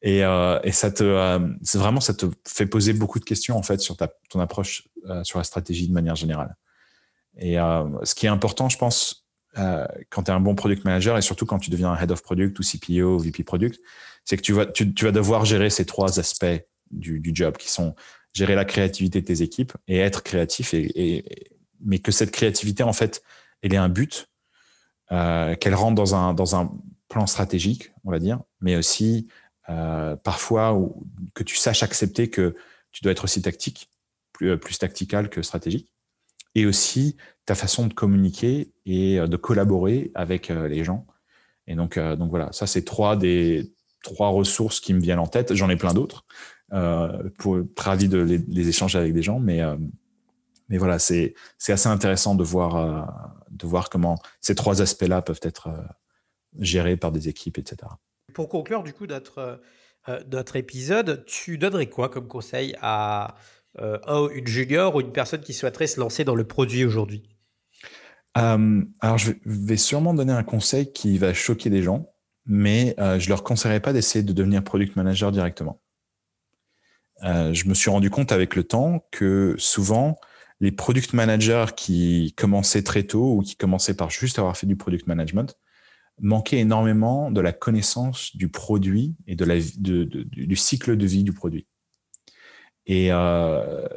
Et, 0.01 0.23
euh, 0.23 0.59
et 0.63 0.71
ça 0.71 0.91
te, 0.91 1.03
euh, 1.03 1.39
c'est 1.63 1.77
vraiment, 1.77 1.99
ça 1.99 2.13
te 2.13 2.27
fait 2.47 2.67
poser 2.67 2.93
beaucoup 2.93 3.19
de 3.19 3.25
questions 3.25 3.57
en 3.57 3.63
fait 3.63 3.81
sur 3.81 3.97
ta, 3.97 4.09
ton 4.29 4.39
approche 4.39 4.87
sur 5.23 5.39
la 5.39 5.43
stratégie 5.43 5.87
de 5.87 5.93
manière 5.93 6.15
générale. 6.15 6.55
Et 7.37 7.55
ce 7.55 8.15
qui 8.15 8.25
est 8.25 8.29
important, 8.29 8.67
je 8.67 8.77
pense, 8.77 9.26
euh, 9.57 9.85
quand 10.09 10.23
tu 10.23 10.31
es 10.31 10.33
un 10.33 10.39
bon 10.39 10.55
product 10.55 10.85
manager 10.85 11.17
et 11.17 11.21
surtout 11.21 11.45
quand 11.45 11.59
tu 11.59 11.69
deviens 11.69 11.91
un 11.91 11.99
head 11.99 12.11
of 12.11 12.21
product 12.21 12.59
ou 12.59 12.63
CPO 12.63 13.15
ou 13.15 13.19
VP 13.19 13.43
product, 13.43 13.79
c'est 14.25 14.37
que 14.37 14.41
tu 14.41 14.53
vas, 14.53 15.11
devoir 15.11 15.45
gérer 15.45 15.69
ces 15.69 15.85
trois 15.85 16.19
aspects 16.19 16.45
du, 16.91 17.21
job 17.33 17.57
qui 17.57 17.69
sont 17.69 17.95
gérer 18.33 18.55
la 18.55 18.65
créativité 18.65 19.21
de 19.21 19.25
tes 19.25 19.41
équipes 19.41 19.73
et 19.87 19.97
être 19.97 20.21
créatif, 20.23 20.73
et, 20.73 21.23
mais 21.83 21.99
que 21.99 22.11
cette 22.11 22.31
créativité 22.31 22.83
en 22.83 22.93
fait, 22.93 23.23
elle 23.61 23.73
ait 23.73 23.77
un 23.77 23.89
but, 23.89 24.29
qu'elle 25.09 25.75
rentre 25.75 25.95
dans 25.95 26.15
un 26.15 26.33
dans 26.33 26.55
un 26.55 26.71
plan 27.07 27.25
stratégique, 27.25 27.91
on 28.03 28.11
va 28.11 28.19
dire, 28.19 28.41
mais 28.61 28.75
aussi 28.75 29.27
euh, 29.69 30.15
parfois 30.15 30.77
que 31.33 31.43
tu 31.43 31.55
saches 31.55 31.83
accepter 31.83 32.29
que 32.29 32.55
tu 32.91 33.03
dois 33.03 33.11
être 33.11 33.25
aussi 33.25 33.41
tactique, 33.41 33.89
plus, 34.31 34.51
euh, 34.51 34.57
plus 34.57 34.77
tactical 34.77 35.29
que 35.29 35.41
stratégique, 35.41 35.91
et 36.57 36.65
aussi 36.65 37.15
ta 37.45 37.55
façon 37.55 37.87
de 37.87 37.93
communiquer 37.93 38.73
et 38.85 39.19
euh, 39.19 39.27
de 39.27 39.37
collaborer 39.37 40.11
avec 40.15 40.49
les 40.49 40.83
gens. 40.83 41.07
Et 41.67 41.75
donc, 41.75 41.99
donc 41.99 42.29
voilà, 42.29 42.51
ça 42.53 42.65
c'est 42.65 42.83
trois 42.83 43.17
des 43.17 43.73
trois 44.03 44.29
ressources 44.29 44.79
qui 44.79 44.93
me 44.93 44.99
viennent 44.99 45.19
en 45.19 45.27
tête. 45.27 45.53
J'en 45.53 45.69
ai 45.69 45.75
plein 45.75 45.93
d'autres 45.93 46.25
euh, 46.73 47.29
pour 47.37 47.59
ravi 47.77 48.07
de 48.07 48.19
les, 48.19 48.69
échanger 48.69 48.97
avec 48.97 49.13
des 49.13 49.21
gens, 49.21 49.39
mais 49.39 49.61
euh, 49.61 49.75
mais 50.69 50.77
voilà, 50.77 50.99
c'est 50.99 51.33
c'est 51.57 51.73
assez 51.73 51.89
intéressant 51.89 52.35
de 52.35 52.43
voir 52.43 52.75
euh, 52.75 53.01
de 53.51 53.67
voir 53.67 53.89
comment 53.89 54.17
ces 54.41 54.55
trois 54.55 54.81
aspects-là 54.81 55.21
peuvent 55.21 55.39
être 55.43 55.69
gérés 56.59 56.97
par 56.97 57.11
des 57.11 57.29
équipes, 57.29 57.57
etc. 57.57 57.91
Pour 58.33 58.49
conclure 58.49 58.83
du 58.83 58.93
coup 58.93 59.05
notre, 59.05 59.61
euh, 60.09 60.21
notre 60.31 60.55
épisode, 60.55 61.25
tu 61.25 61.57
donnerais 61.57 61.87
quoi 61.87 62.09
comme 62.09 62.27
conseil 62.27 62.75
à 62.81 63.35
euh, 63.79 64.29
une 64.29 64.47
junior 64.47 64.95
ou 64.95 65.01
une 65.01 65.11
personne 65.11 65.41
qui 65.41 65.53
souhaiterait 65.53 65.87
se 65.87 65.99
lancer 65.99 66.23
dans 66.23 66.35
le 66.35 66.45
produit 66.45 66.83
aujourd'hui 66.83 67.23
euh, 68.37 68.81
Alors 69.01 69.17
je 69.17 69.33
vais 69.45 69.77
sûrement 69.77 70.13
donner 70.13 70.33
un 70.33 70.43
conseil 70.43 70.91
qui 70.91 71.17
va 71.17 71.33
choquer 71.33 71.69
des 71.69 71.83
gens, 71.83 72.09
mais 72.45 72.95
euh, 72.99 73.19
je 73.19 73.29
leur 73.29 73.43
conseillerais 73.43 73.79
pas 73.79 73.93
d'essayer 73.93 74.23
de 74.23 74.33
devenir 74.33 74.63
product 74.63 74.95
manager 74.95 75.31
directement. 75.31 75.81
Je 77.23 77.67
me 77.67 77.73
suis 77.73 77.89
rendu 77.89 78.11
compte 78.11 78.31
avec 78.31 78.55
le 78.55 78.63
temps 78.63 79.07
que 79.09 79.55
souvent 79.57 80.19
les 80.59 80.71
product 80.71 81.13
managers 81.13 81.65
qui 81.75 82.35
commençaient 82.37 82.83
très 82.83 83.03
tôt 83.03 83.37
ou 83.37 83.41
qui 83.41 83.55
commençaient 83.55 83.95
par 83.95 84.11
juste 84.11 84.37
avoir 84.37 84.55
fait 84.55 84.67
du 84.67 84.75
product 84.75 85.07
management 85.07 85.57
manquait 86.19 86.59
énormément 86.59 87.31
de 87.31 87.41
la 87.41 87.53
connaissance 87.53 88.35
du 88.35 88.49
produit 88.49 89.15
et 89.25 89.35
de 89.35 89.45
la, 89.45 89.55
du 89.55 90.55
cycle 90.55 90.95
de 90.95 91.05
vie 91.07 91.23
du 91.23 91.33
produit. 91.33 91.67
Et 92.87 93.11
euh, 93.11 93.87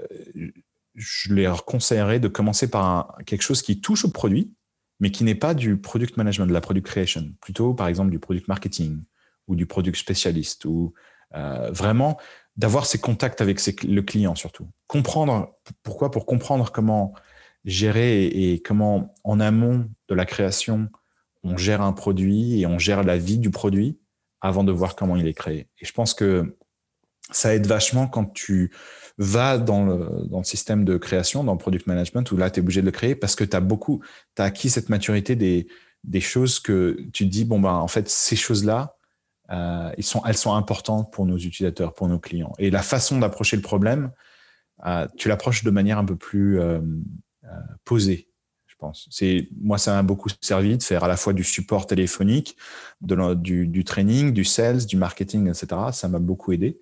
je 0.94 1.32
leur 1.32 1.64
conseillerais 1.64 2.20
de 2.20 2.28
commencer 2.28 2.68
par 2.68 2.84
un, 2.84 3.24
quelque 3.24 3.42
chose 3.42 3.62
qui 3.62 3.80
touche 3.80 4.04
au 4.04 4.10
produit, 4.10 4.52
mais 4.98 5.10
qui 5.10 5.24
n'est 5.24 5.34
pas 5.34 5.54
du 5.54 5.78
product 5.78 6.16
management, 6.16 6.46
de 6.46 6.52
la 6.52 6.60
product 6.60 6.86
creation, 6.86 7.32
plutôt 7.40 7.72
par 7.72 7.88
exemple 7.88 8.10
du 8.10 8.18
product 8.18 8.48
marketing 8.48 9.02
ou 9.46 9.56
du 9.56 9.66
product 9.66 9.96
spécialiste, 9.96 10.64
ou 10.66 10.92
euh, 11.34 11.70
vraiment 11.70 12.18
d'avoir 12.56 12.84
ces 12.84 12.98
contacts 12.98 13.40
avec 13.40 13.60
le 13.84 14.02
client 14.02 14.34
surtout. 14.34 14.68
Comprendre 14.86 15.56
pourquoi, 15.82 16.10
pour 16.10 16.26
comprendre 16.26 16.70
comment 16.70 17.14
gérer 17.64 18.26
et 18.26 18.60
comment 18.60 19.14
en 19.24 19.40
amont 19.40 19.88
de 20.08 20.14
la 20.14 20.26
création 20.26 20.88
on 21.42 21.56
gère 21.56 21.80
un 21.80 21.92
produit 21.92 22.60
et 22.60 22.66
on 22.66 22.78
gère 22.78 23.02
la 23.02 23.16
vie 23.16 23.38
du 23.38 23.50
produit 23.50 23.98
avant 24.40 24.64
de 24.64 24.72
voir 24.72 24.96
comment 24.96 25.16
il 25.16 25.26
est 25.26 25.34
créé. 25.34 25.68
Et 25.78 25.84
je 25.84 25.92
pense 25.92 26.14
que 26.14 26.56
ça 27.30 27.54
aide 27.54 27.66
vachement 27.66 28.06
quand 28.08 28.26
tu 28.26 28.72
vas 29.18 29.58
dans 29.58 29.84
le, 29.84 30.44
système 30.44 30.84
de 30.84 30.96
création, 30.96 31.44
dans 31.44 31.52
le 31.52 31.58
product 31.58 31.86
management, 31.86 32.30
où 32.32 32.36
là, 32.36 32.50
tu 32.50 32.60
es 32.60 32.62
obligé 32.62 32.80
de 32.80 32.86
le 32.86 32.92
créer 32.92 33.14
parce 33.14 33.34
que 33.34 33.44
tu 33.44 33.56
as 33.56 33.60
beaucoup, 33.60 34.02
tu 34.34 34.42
acquis 34.42 34.70
cette 34.70 34.88
maturité 34.88 35.36
des, 35.36 36.20
choses 36.20 36.58
que 36.58 36.96
tu 37.12 37.26
te 37.26 37.30
dis, 37.30 37.44
bon, 37.44 37.60
ben, 37.60 37.74
en 37.74 37.88
fait, 37.88 38.08
ces 38.08 38.36
choses-là, 38.36 38.96
euh, 39.50 39.92
elles 39.96 40.36
sont 40.36 40.54
importantes 40.54 41.12
pour 41.12 41.26
nos 41.26 41.36
utilisateurs, 41.36 41.92
pour 41.92 42.08
nos 42.08 42.18
clients. 42.18 42.52
Et 42.58 42.70
la 42.70 42.82
façon 42.82 43.18
d'approcher 43.18 43.56
le 43.56 43.62
problème, 43.62 44.10
euh, 44.86 45.06
tu 45.16 45.28
l'approches 45.28 45.64
de 45.64 45.70
manière 45.70 45.98
un 45.98 46.04
peu 46.04 46.16
plus 46.16 46.58
euh, 46.60 46.80
posée, 47.84 48.28
je 48.66 48.76
pense. 48.76 49.08
Moi, 49.60 49.76
ça 49.76 49.92
m'a 49.92 50.02
beaucoup 50.02 50.28
servi 50.40 50.78
de 50.78 50.82
faire 50.82 51.04
à 51.04 51.08
la 51.08 51.16
fois 51.16 51.32
du 51.32 51.44
support 51.44 51.86
téléphonique, 51.86 52.56
du, 53.02 53.84
training, 53.84 54.32
du 54.32 54.44
sales, 54.44 54.86
du 54.86 54.96
marketing, 54.96 55.48
etc. 55.48 55.68
Ça 55.92 56.08
m'a 56.08 56.20
beaucoup 56.20 56.52
aidé. 56.52 56.80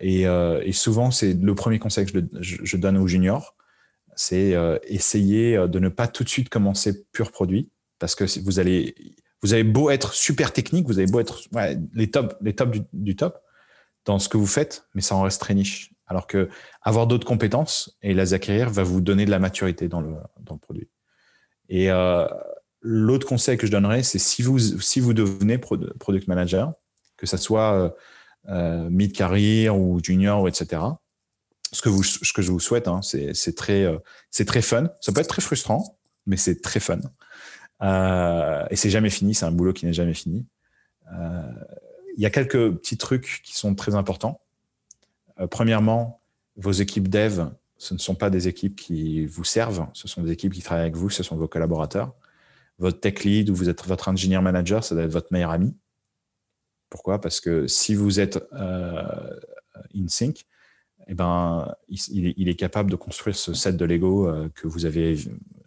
Et, 0.00 0.22
et, 0.22 0.72
souvent, 0.72 1.10
c'est 1.10 1.34
le 1.34 1.54
premier 1.54 1.78
conseil 1.78 2.06
que 2.06 2.20
je, 2.40 2.76
donne 2.76 2.96
aux 2.96 3.06
juniors, 3.06 3.56
c'est 4.16 4.54
essayer 4.84 5.56
de 5.68 5.78
ne 5.78 5.88
pas 5.88 6.08
tout 6.08 6.24
de 6.24 6.28
suite 6.28 6.48
commencer 6.48 7.04
pur 7.12 7.30
produit, 7.30 7.70
parce 7.98 8.14
que 8.14 8.24
vous 8.40 8.58
allez 8.58 8.94
vous 9.42 9.54
avez 9.54 9.64
beau 9.64 9.90
être 9.90 10.12
super 10.12 10.52
technique, 10.52 10.86
vous 10.86 10.98
avez 10.98 11.10
beau 11.10 11.20
être 11.20 11.40
les 11.94 12.10
top, 12.10 12.36
les 12.40 12.54
top 12.54 12.76
du, 12.92 13.16
top 13.16 13.40
dans 14.04 14.18
ce 14.18 14.28
que 14.28 14.36
vous 14.36 14.46
faites, 14.46 14.86
mais 14.94 15.00
ça 15.00 15.14
en 15.14 15.22
reste 15.22 15.40
très 15.40 15.54
niche. 15.54 15.92
Alors 16.06 16.26
que 16.26 16.48
avoir 16.82 17.06
d'autres 17.06 17.26
compétences 17.26 17.96
et 18.02 18.14
les 18.14 18.34
acquérir 18.34 18.68
va 18.70 18.82
vous 18.82 19.00
donner 19.00 19.24
de 19.24 19.30
la 19.30 19.38
maturité 19.38 19.88
dans 19.88 20.00
le, 20.00 20.16
produit. 20.60 20.88
Et 21.68 21.90
euh, 21.90 22.26
l'autre 22.82 23.26
conseil 23.26 23.56
que 23.56 23.66
je 23.66 23.72
donnerais, 23.72 24.02
c'est 24.02 24.18
si 24.18 24.42
vous, 24.42 24.58
si 24.58 25.00
vous 25.00 25.14
devenez 25.14 25.58
product 25.58 26.26
manager, 26.26 26.72
que 27.16 27.26
ça 27.26 27.38
soit 27.38 27.94
euh, 28.48 28.86
euh, 28.86 28.90
mid-career 28.90 29.76
ou 29.76 30.00
junior, 30.02 30.48
etc., 30.48 30.82
ce 31.72 31.82
que, 31.82 31.88
vous, 31.88 32.02
je 32.02 32.50
vous 32.50 32.58
souhaite, 32.58 32.88
hein, 32.88 33.00
c'est 33.00 33.54
très, 33.54 33.86
c'est 34.32 34.44
très 34.44 34.60
fun. 34.60 34.88
Ça 35.00 35.12
peut 35.12 35.20
être 35.20 35.28
très 35.28 35.40
frustrant, 35.40 36.00
mais 36.26 36.36
c'est 36.36 36.60
très 36.60 36.80
fun. 36.80 36.98
Euh, 37.82 38.66
et 38.70 38.76
c'est 38.76 38.90
jamais 38.90 39.10
fini, 39.10 39.34
c'est 39.34 39.46
un 39.46 39.52
boulot 39.52 39.72
qui 39.72 39.86
n'est 39.86 39.92
jamais 39.92 40.14
fini. 40.14 40.46
Euh, 41.12 41.42
il 42.16 42.22
y 42.22 42.26
a 42.26 42.30
quelques 42.30 42.72
petits 42.76 42.96
trucs 42.96 43.40
qui 43.42 43.56
sont 43.56 43.74
très 43.74 43.94
importants. 43.94 44.40
Euh, 45.40 45.46
premièrement, 45.46 46.20
vos 46.56 46.72
équipes 46.72 47.08
dev, 47.08 47.46
ce 47.78 47.94
ne 47.94 47.98
sont 47.98 48.14
pas 48.14 48.30
des 48.30 48.48
équipes 48.48 48.76
qui 48.76 49.24
vous 49.26 49.44
servent, 49.44 49.86
ce 49.94 50.08
sont 50.08 50.22
des 50.22 50.32
équipes 50.32 50.52
qui 50.52 50.60
travaillent 50.60 50.82
avec 50.82 50.96
vous, 50.96 51.08
ce 51.08 51.22
sont 51.22 51.36
vos 51.36 51.48
collaborateurs. 51.48 52.14
Votre 52.78 53.00
tech 53.00 53.24
lead 53.24 53.50
ou 53.50 53.54
vous 53.54 53.68
êtes 53.68 53.86
votre 53.86 54.08
engineer 54.08 54.40
manager, 54.40 54.84
ça 54.84 54.94
doit 54.94 55.04
être 55.04 55.12
votre 55.12 55.32
meilleur 55.32 55.50
ami. 55.50 55.74
Pourquoi? 56.90 57.20
Parce 57.20 57.40
que 57.40 57.66
si 57.66 57.94
vous 57.94 58.20
êtes 58.20 58.38
euh, 58.52 59.40
in 59.96 60.08
sync, 60.08 60.44
eh 61.06 61.14
ben, 61.14 61.74
il, 61.88 62.48
est 62.48 62.54
capable 62.54 62.90
de 62.90 62.96
construire 62.96 63.34
ce 63.34 63.54
set 63.54 63.76
de 63.76 63.84
Lego 63.84 64.30
que 64.54 64.68
vous 64.68 64.84
avez 64.84 65.16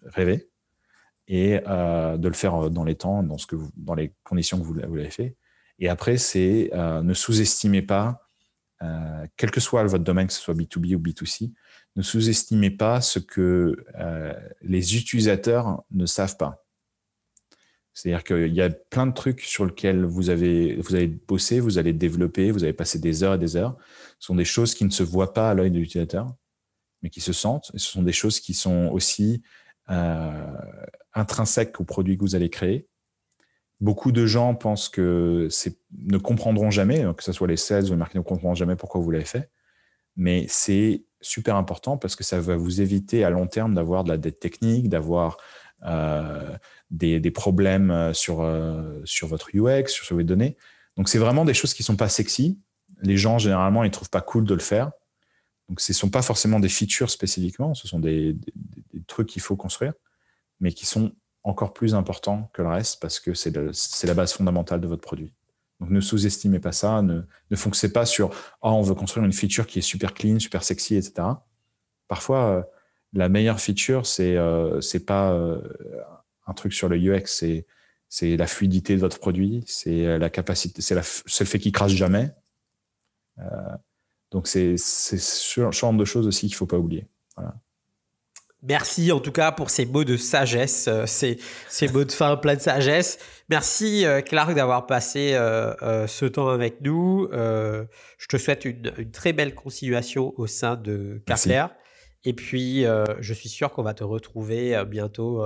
rêvé 0.05 0.49
et 1.27 1.59
euh, 1.67 2.17
de 2.17 2.27
le 2.27 2.33
faire 2.33 2.69
dans 2.69 2.83
les 2.83 2.95
temps, 2.95 3.23
dans, 3.23 3.37
ce 3.37 3.47
que 3.47 3.55
dans 3.77 3.95
les 3.95 4.13
conditions 4.23 4.59
que 4.59 4.63
vous, 4.63 4.73
l'avez 4.73 5.09
fait. 5.09 5.35
Et 5.79 5.89
après, 5.89 6.17
c'est 6.17 6.69
euh, 6.73 7.01
ne 7.01 7.13
sous-estimez 7.13 7.81
pas, 7.81 8.21
euh, 8.81 9.25
quel 9.37 9.51
que 9.51 9.59
soit 9.59 9.83
votre 9.85 10.03
domaine, 10.03 10.27
que 10.27 10.33
ce 10.33 10.41
soit 10.41 10.53
B2B 10.53 10.95
ou 10.95 10.99
B2C, 10.99 11.53
ne 11.95 12.01
sous-estimez 12.01 12.71
pas 12.71 13.01
ce 13.01 13.19
que 13.19 13.85
les 14.61 14.97
utilisateurs 14.97 15.83
ne 15.91 16.07
savent 16.07 16.37
pas. 16.37 16.62
C'est-à-dire 17.93 18.23
qu'il 18.23 18.53
y 18.53 18.61
a 18.61 18.69
plein 18.69 19.05
de 19.05 19.13
trucs 19.13 19.41
sur 19.41 19.65
lesquels 19.65 20.03
vous 20.03 20.29
avez, 20.29 20.75
vous 20.77 20.95
bossé, 21.27 21.59
vous 21.59 21.77
allez 21.77 21.93
développer, 21.93 22.51
vous 22.51 22.63
avez 22.63 22.73
passé 22.73 22.97
des 22.97 23.23
heures 23.23 23.35
et 23.35 23.37
des 23.37 23.55
heures. 23.55 23.77
Ce 24.19 24.27
sont 24.27 24.35
des 24.35 24.45
choses 24.45 24.73
qui 24.73 24.83
ne 24.83 24.89
se 24.89 25.03
voient 25.03 25.33
pas 25.33 25.51
à 25.51 25.53
l'œil 25.53 25.69
de 25.69 25.77
l'utilisateur, 25.77 26.27
mais 27.01 27.09
qui 27.09 27.21
se 27.21 27.33
sentent. 27.33 27.71
Ce 27.75 27.91
sont 27.91 28.01
des 28.01 28.11
choses 28.11 28.39
qui 28.39 28.55
sont 28.55 28.89
aussi 28.91 29.43
euh, 29.91 30.57
intrinsèque 31.13 31.79
au 31.79 31.83
produit 31.83 32.17
que 32.17 32.21
vous 32.21 32.35
allez 32.35 32.49
créer. 32.49 32.87
Beaucoup 33.79 34.11
de 34.11 34.25
gens 34.25 34.55
pensent 34.55 34.89
que 34.89 35.49
ne 35.91 36.17
comprendront 36.17 36.71
jamais, 36.71 37.05
que 37.15 37.23
ce 37.23 37.31
soit 37.31 37.47
les 37.47 37.57
sales 37.57 37.85
ou 37.85 37.89
les 37.91 37.97
marketing, 37.97 38.21
ne 38.21 38.25
comprendront 38.25 38.55
jamais 38.55 38.75
pourquoi 38.75 39.01
vous 39.01 39.11
l'avez 39.11 39.25
fait. 39.25 39.51
Mais 40.15 40.45
c'est 40.47 41.03
super 41.21 41.55
important 41.55 41.97
parce 41.97 42.15
que 42.15 42.23
ça 42.23 42.39
va 42.39 42.55
vous 42.55 42.81
éviter 42.81 43.23
à 43.23 43.29
long 43.29 43.47
terme 43.47 43.73
d'avoir 43.73 44.03
de 44.03 44.09
la 44.09 44.17
dette 44.17 44.39
technique, 44.39 44.89
d'avoir 44.89 45.37
euh, 45.85 46.57
des, 46.91 47.31
problèmes 47.31 48.13
sur, 48.13 48.41
euh, 48.41 49.01
sur 49.05 49.27
votre 49.27 49.49
UX, 49.53 49.87
sur, 49.87 50.15
vos 50.15 50.23
données. 50.23 50.57
Donc, 50.97 51.09
c'est 51.09 51.17
vraiment 51.17 51.45
des 51.45 51.53
choses 51.53 51.73
qui 51.73 51.81
ne 51.81 51.85
sont 51.85 51.95
pas 51.95 52.09
sexy. 52.09 52.59
Les 53.01 53.17
gens, 53.17 53.37
généralement, 53.37 53.83
ils 53.83 53.87
ne 53.87 53.93
trouvent 53.93 54.09
pas 54.09 54.21
cool 54.21 54.45
de 54.45 54.53
le 54.53 54.59
faire. 54.59 54.91
Donc, 55.69 55.81
ce 55.81 55.91
ne 55.91 55.95
sont 55.95 56.09
pas 56.09 56.21
forcément 56.21 56.59
des 56.59 56.69
features 56.69 57.09
spécifiquement, 57.09 57.73
ce 57.73 57.87
sont 57.87 57.99
des 57.99 58.37
trucs 59.07 59.27
qu'il 59.27 59.41
faut 59.41 59.55
construire 59.55 59.93
mais 60.63 60.71
qui 60.71 60.85
sont 60.85 61.11
encore 61.43 61.73
plus 61.73 61.93
importants 61.93 62.49
que 62.53 62.61
le 62.61 62.69
reste 62.69 63.01
parce 63.01 63.19
que 63.19 63.33
c'est 63.33 63.51
la 63.51 64.13
base 64.13 64.33
fondamentale 64.33 64.79
de 64.79 64.87
votre 64.87 65.01
produit. 65.01 65.33
Donc 65.79 65.89
ne 65.89 65.99
sous-estimez 65.99 66.59
pas 66.59 66.71
ça, 66.71 67.01
ne, 67.01 67.21
ne 67.51 67.55
foncez 67.55 67.91
pas 67.91 68.05
sur 68.05 68.29
oh, 68.61 68.69
on 68.69 68.81
veut 68.81 68.95
construire 68.95 69.25
une 69.25 69.33
feature 69.33 69.67
qui 69.67 69.79
est 69.79 69.83
super 69.83 70.13
clean, 70.13 70.39
super 70.39 70.63
sexy, 70.63 70.95
etc. 70.95 71.27
Parfois, 72.07 72.45
euh, 72.45 72.63
la 73.13 73.29
meilleure 73.29 73.59
feature, 73.59 74.05
c'est 74.05 74.37
euh, 74.37 74.81
c'est 74.81 75.05
pas 75.05 75.31
euh, 75.33 75.61
un 76.47 76.53
truc 76.53 76.73
sur 76.73 76.89
le 76.89 76.97
UX, 76.97 77.23
c'est 77.25 77.65
c'est 78.09 78.37
la 78.37 78.47
fluidité 78.47 78.95
de 78.95 78.99
votre 78.99 79.19
produit, 79.19 79.63
c'est 79.65 80.19
la 80.19 80.29
capacité, 80.29 80.81
c'est 80.81 80.93
le 80.95 81.01
fait 81.01 81.59
qu'il 81.59 81.71
crache 81.71 81.93
jamais. 81.93 82.31
donc 84.31 84.47
c'est 84.47 84.77
ce 84.77 85.71
genre 85.71 85.93
de 85.93 86.05
choses 86.05 86.27
aussi 86.27 86.47
qu'il 86.47 86.55
faut 86.55 86.67
pas 86.67 86.77
oublier. 86.77 87.07
Voilà. 87.35 87.55
Merci 88.65 89.11
en 89.11 89.19
tout 89.19 89.33
cas 89.33 89.51
pour 89.51 89.69
ces 89.69 89.85
mots 89.85 90.05
de 90.05 90.15
sagesse, 90.15 90.87
euh, 90.87 91.05
ces, 91.05 91.37
ces 91.67 91.89
mots 91.89 92.05
de 92.05 92.11
fin 92.13 92.37
plein 92.37 92.55
de 92.55 92.61
sagesse. 92.61 93.19
Merci 93.49 94.05
euh, 94.05 94.21
Clark 94.21 94.55
d'avoir 94.55 94.87
passé 94.87 95.33
euh, 95.33 96.07
ce 96.07 96.25
temps 96.25 96.47
avec 96.47 96.79
nous. 96.79 97.27
je 97.31 98.27
te 98.29 98.37
souhaite 98.37 98.63
une, 98.63 99.11
très 99.11 99.33
belle 99.33 99.53
continuation 99.53 100.33
au 100.37 100.47
sein 100.47 100.77
de 100.77 101.21
Carclair. 101.25 101.75
Et 102.25 102.33
puis, 102.33 102.85
je 103.19 103.33
suis 103.33 103.49
sûr 103.49 103.71
qu'on 103.71 103.83
va 103.83 103.93
te 103.93 104.03
retrouver 104.03 104.81
bientôt 104.87 105.43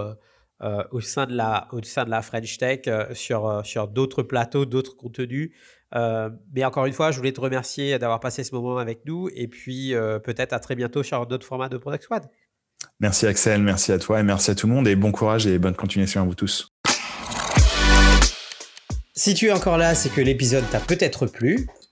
au, 0.91 1.01
sein 1.01 1.25
de 1.25 1.35
la, 1.35 1.67
au 1.71 1.81
sein 1.81 2.05
de 2.05 2.09
la 2.09 2.21
French 2.21 2.57
Tech 2.57 2.81
sur, 3.13 3.61
sur 3.65 3.87
d'autres 3.87 4.23
plateaux, 4.23 4.65
d'autres 4.65 4.95
contenus. 4.95 5.51
mais 5.93 6.63
encore 6.63 6.85
une 6.85 6.93
fois, 6.93 7.11
je 7.11 7.17
voulais 7.17 7.33
te 7.33 7.41
remercier 7.41 7.97
d'avoir 7.97 8.19
passé 8.19 8.43
ce 8.43 8.53
moment 8.53 8.77
avec 8.77 9.05
nous 9.05 9.29
et 9.33 9.47
puis 9.47 9.93
peut-être 10.23 10.53
à 10.53 10.59
très 10.59 10.75
bientôt 10.75 11.03
sur 11.03 11.25
d'autres 11.25 11.45
formats 11.45 11.69
de 11.69 11.77
Product 11.77 12.03
Squad. 12.03 12.29
Merci 12.99 13.27
Axel, 13.27 13.61
merci 13.61 13.91
à 13.91 13.99
toi 13.99 14.19
et 14.19 14.23
merci 14.23 14.51
à 14.51 14.55
tout 14.55 14.67
le 14.67 14.73
monde 14.73 14.87
et 14.87 14.95
bon 14.95 15.11
courage 15.11 15.47
et 15.47 15.59
bonne 15.59 15.75
continuation 15.75 16.21
à 16.21 16.25
vous 16.25 16.35
tous. 16.35 16.71
Si 19.13 19.33
tu 19.33 19.47
es 19.47 19.51
encore 19.51 19.77
là, 19.77 19.95
c'est 19.95 20.09
que 20.09 20.21
l'épisode 20.21 20.63
t'a 20.69 20.79
peut-être 20.79 21.25
plu. 21.25 21.67